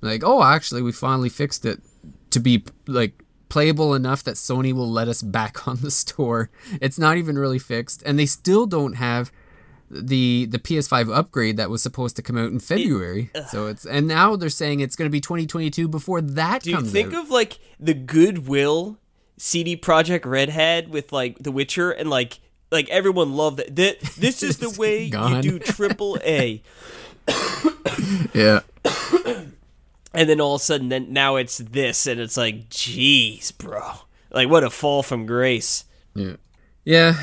[0.00, 1.80] like oh, actually we finally fixed it
[2.30, 3.22] to be like
[3.52, 6.48] playable enough that Sony will let us back on the store.
[6.80, 9.30] It's not even really fixed, and they still don't have
[9.90, 13.30] the the PS5 upgrade that was supposed to come out in February.
[13.50, 16.90] so it's and now they're saying it's going to be 2022 before that Dude, comes
[16.90, 17.24] think out.
[17.24, 18.96] of like the goodwill
[19.36, 23.76] CD Projekt Red had with like The Witcher, and like like everyone loved that.
[23.76, 26.62] Th- This is the way you do triple A.
[28.32, 28.60] yeah.
[30.14, 33.92] and then all of a sudden, then now it's this, and it's like, jeez, bro,
[34.30, 35.84] like what a fall from grace.
[36.14, 36.36] Yeah.
[36.84, 37.14] Yeah.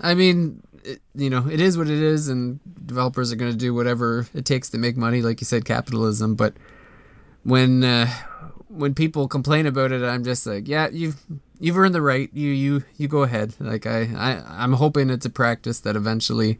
[0.00, 3.56] I mean, it, you know, it is what it is, and developers are going to
[3.56, 6.34] do whatever it takes to make money, like you said, capitalism.
[6.34, 6.54] But
[7.42, 8.08] when uh,
[8.68, 11.22] when people complain about it, I'm just like, yeah, you've
[11.58, 12.30] you've earned the right.
[12.32, 13.54] You you you go ahead.
[13.58, 16.58] Like I I I'm hoping it's a practice that eventually.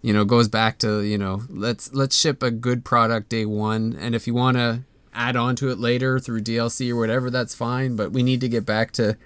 [0.00, 3.98] You know, goes back to you know, let's let's ship a good product day one,
[3.98, 4.84] and if you want to
[5.18, 7.96] add on to it later through DLC or whatever, that's fine.
[7.96, 9.16] But we need to get back to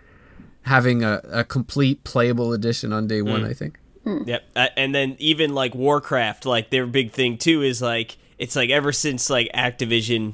[0.62, 3.44] having a, a complete playable edition on day one.
[3.44, 3.78] I think.
[4.05, 4.44] Yep.
[4.56, 8.70] Uh, and then even like Warcraft, like their big thing too is like it's like
[8.70, 10.32] ever since like Activision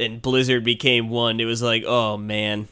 [0.00, 2.68] and Blizzard became one, it was like, oh man.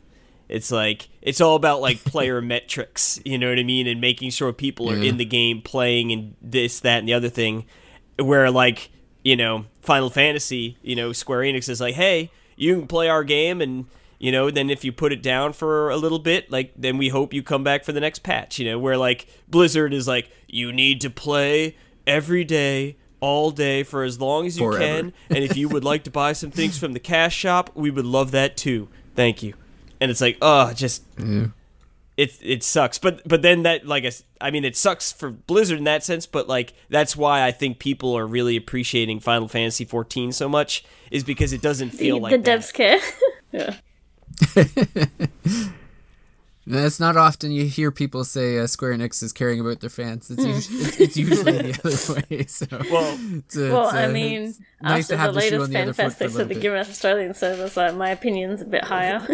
[0.48, 4.30] It's like it's all about like player metrics, you know what I mean, and making
[4.30, 5.10] sure people are Yeah.
[5.10, 7.64] in the game playing and this, that, and the other thing.
[8.18, 8.90] Where like,
[9.22, 13.24] you know, Final Fantasy, you know, Square Enix is like, hey, you can play our
[13.24, 13.86] game and
[14.18, 17.08] you know, then if you put it down for a little bit, like then we
[17.08, 20.30] hope you come back for the next patch, you know, where like Blizzard is like,
[20.46, 21.76] you need to play
[22.06, 24.84] every day, all day for as long as you Forever.
[24.84, 27.90] can, and if you would like to buy some things from the cash shop, we
[27.90, 28.88] would love that too.
[29.16, 29.54] Thank you.
[30.00, 31.02] And it's like, oh, just
[32.16, 32.98] it it sucks.
[32.98, 34.04] But but then that like
[34.40, 37.78] I mean it sucks for Blizzard in that sense, but like that's why I think
[37.78, 42.22] people are really appreciating Final Fantasy 14 so much is because it doesn't feel the
[42.22, 42.60] like that.
[42.60, 42.98] devs care.
[43.52, 43.76] yeah.
[46.64, 50.30] That's not often you hear people say uh, Square Enix is caring about their fans.
[50.30, 52.44] It's, usually, it's, it's usually the other way.
[52.46, 55.48] So Well, it's, uh, Well, it's, I mean, it's nice after to have the the
[55.48, 57.76] shoe on latest the other foot FanFest, they said little they're us Australian servers.
[57.76, 59.26] Like my opinion's a bit higher.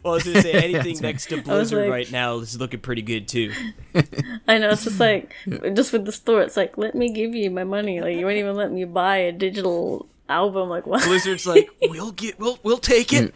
[0.04, 3.02] Well, I was gonna say anything next to Blizzard like- right now is looking pretty
[3.02, 3.52] good too.
[4.48, 5.34] I know it's just like
[5.74, 8.00] just with the store, it's like let me give you my money.
[8.00, 10.68] Like you won't even let me buy a digital album.
[10.70, 11.04] Like what?
[11.04, 13.34] Blizzard's like, we'll get, we'll, we'll take it.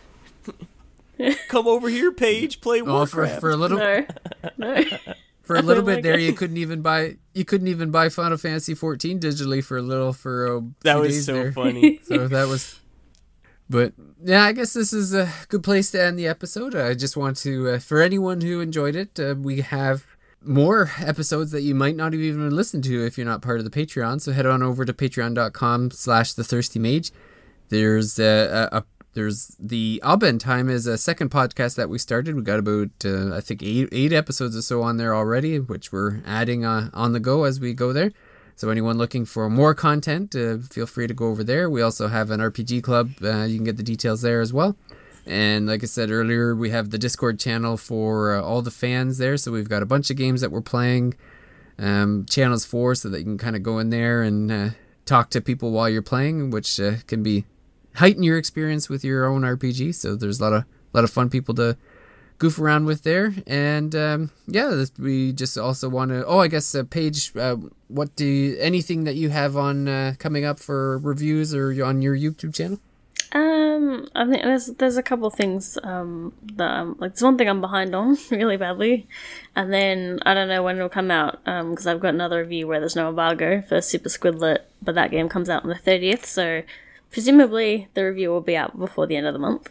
[1.49, 2.61] Come over here, Paige.
[2.61, 3.41] Play Well, for, Warcraft.
[3.41, 4.05] for a little no,
[4.59, 4.83] no.
[5.43, 6.23] for a little bit like there, it.
[6.23, 10.13] you couldn't even buy you couldn't even buy Final Fantasy 14 digitally for a little
[10.13, 11.53] for a that few was days so there.
[11.53, 12.01] funny.
[12.05, 12.81] so that was
[13.75, 13.93] but
[14.23, 17.37] yeah i guess this is a good place to end the episode i just want
[17.37, 20.07] to uh, for anyone who enjoyed it uh, we have
[20.41, 23.65] more episodes that you might not have even listened to if you're not part of
[23.65, 27.11] the patreon so head on over to patreon.com slash the thirsty mage
[27.69, 28.85] there's uh, a, a
[29.15, 32.35] there's the Alben time is a second podcast that we started.
[32.35, 35.93] We got about uh, I think eight eight episodes or so on there already, which
[35.93, 38.11] we're adding uh, on the go as we go there.
[38.57, 41.69] So anyone looking for more content, uh, feel free to go over there.
[41.69, 43.13] We also have an RPG club.
[43.23, 44.77] Uh, you can get the details there as well.
[45.27, 49.19] And like I said earlier, we have the Discord channel for uh, all the fans
[49.19, 49.37] there.
[49.37, 51.15] So we've got a bunch of games that we're playing,
[51.79, 54.69] um, channels for, so that you can kind of go in there and uh,
[55.07, 57.47] talk to people while you're playing, which uh, can be
[57.97, 59.95] heighten your experience with your own RPG.
[59.95, 61.77] So there's a lot of lot of fun people to
[62.45, 63.33] goof around with there.
[63.47, 66.27] And um, yeah, this, we just also want to.
[66.27, 67.57] Oh, I guess uh, Paige, uh,
[67.89, 72.03] what do you, anything that you have on uh, coming up for reviews or on
[72.03, 72.79] your YouTube channel?
[73.33, 77.49] Um, I think there's there's a couple things um that I'm like there's one thing
[77.49, 79.09] I'm behind on really badly,
[79.57, 82.69] and then I don't know when it'll come out um because I've got another review
[82.69, 86.27] where there's no embargo for Super Squidlit, but that game comes out on the thirtieth,
[86.27, 86.63] so
[87.11, 89.67] presumably the review will be out before the end of the month.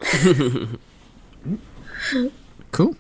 [2.74, 2.96] Cool.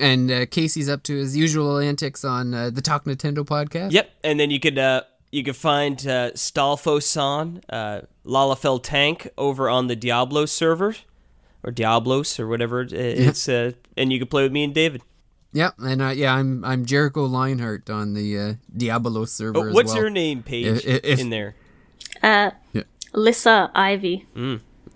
[0.00, 3.92] And uh, Casey's up to his usual antics on uh, the Talk Nintendo podcast.
[3.92, 9.68] Yep, and then you could uh, you could find uh, Stalfo-san, uh, Lalafell Tank over
[9.70, 10.94] on the Diablo server,
[11.62, 15.02] or Diablos or whatever it- it's, uh, and you can play with me and David.
[15.52, 19.58] Yep, and uh, yeah, I'm I'm Jericho Lionheart on the uh, Diablo server.
[19.58, 20.00] Oh, as what's well.
[20.02, 21.54] your name, Paige, If- if- in there?
[22.22, 22.82] uh, Yeah.
[23.12, 24.24] Lissa Ivy,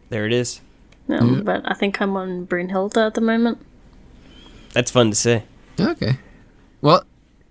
[0.09, 0.63] There it is.
[1.11, 3.59] um, but I think I'm on Brynhildr at the moment.
[4.77, 5.43] That's fun to say.
[5.81, 6.19] Okay.
[6.83, 7.03] Well,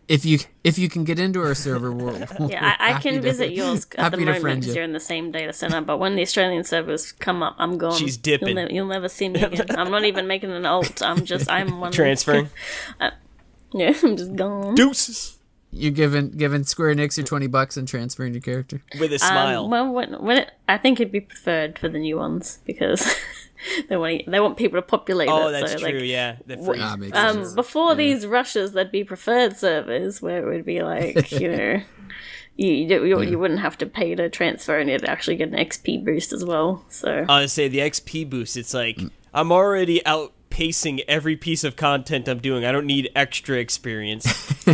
[0.08, 2.16] if you if you can get into our server, we'll,
[2.48, 4.80] Yeah, I, I can visit yours at the happy to moment friend because you.
[4.80, 5.82] you're in the same data center.
[5.82, 7.98] But when the Australian servers come up, I'm gone.
[7.98, 8.50] She's dipping.
[8.50, 9.66] You'll, ne- you'll never see me again.
[9.72, 11.02] I'm not even making an alt.
[11.02, 12.50] I'm just I'm one Transferring.
[13.00, 13.10] Uh,
[13.74, 14.76] yeah, I'm just gone.
[14.76, 15.35] Deuces.
[15.76, 18.82] You're giving giving Square Enix your twenty bucks and transferring your character.
[19.00, 19.66] With a smile.
[19.66, 23.06] Um, well, when, when it, I think it'd be preferred for the new ones because
[23.90, 25.52] they want they want people to populate oh, it.
[25.52, 26.38] that's so, true, Like, yeah.
[26.46, 26.82] The freeze.
[26.82, 27.54] Ah, makes um, sense.
[27.54, 31.82] before these rushes, there'd be preferred servers where it would be like you know.
[32.58, 35.56] You, you, you, you wouldn't have to pay to transfer and you'd actually get an
[35.56, 36.86] XP boost as well.
[36.88, 38.98] So I would say the XP boost, it's like,
[39.34, 40.06] I'm already
[40.56, 42.66] outpacing every piece of content I'm doing.
[42.66, 44.54] I don't need extra experience.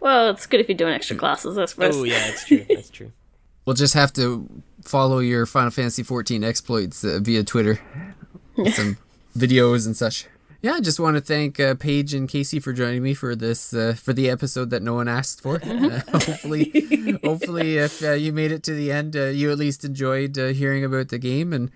[0.00, 1.96] Well, it's good if you're doing extra classes, I suppose.
[1.96, 2.66] oh, yeah, that's true.
[2.68, 3.12] That's true.
[3.64, 4.46] We'll just have to
[4.82, 7.80] follow your Final Fantasy XIV exploits uh, via Twitter,
[8.58, 8.98] with some
[9.38, 10.26] videos and such.
[10.60, 13.72] Yeah, I just want to thank uh, Paige and Casey for joining me for this
[13.72, 15.62] uh, for the episode that no one asked for.
[15.64, 19.82] Uh, hopefully, hopefully, if uh, you made it to the end, uh, you at least
[19.82, 21.54] enjoyed uh, hearing about the game.
[21.54, 21.70] And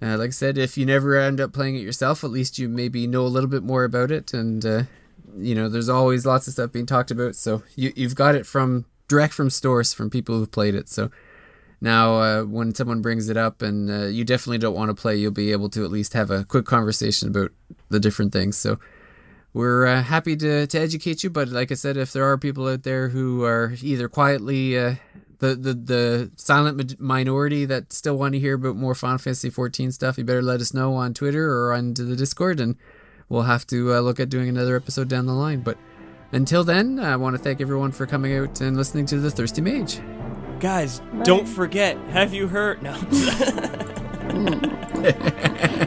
[0.00, 2.68] uh, like I said, if you never end up playing it yourself, at least you
[2.68, 4.32] maybe know a little bit more about it.
[4.32, 4.82] And uh,
[5.36, 8.46] you know, there's always lots of stuff being talked about, so you you've got it
[8.46, 10.88] from direct from stores from people who've played it.
[10.88, 11.10] So
[11.80, 15.16] now, uh, when someone brings it up and uh, you definitely don't want to play,
[15.16, 17.52] you'll be able to at least have a quick conversation about
[17.88, 18.56] the different things.
[18.56, 18.78] So
[19.52, 21.30] we're uh, happy to, to educate you.
[21.30, 24.94] But like I said, if there are people out there who are either quietly uh,
[25.38, 29.92] the, the the silent minority that still want to hear about more Final Fantasy 14
[29.92, 32.76] stuff, you better let us know on Twitter or on the Discord, and
[33.28, 35.60] we'll have to uh, look at doing another episode down the line.
[35.60, 35.78] But
[36.32, 39.60] until then, I want to thank everyone for coming out and listening to the Thirsty
[39.60, 40.00] Mage.
[40.60, 42.82] Guys, don't forget, have you heard?
[42.82, 42.94] No.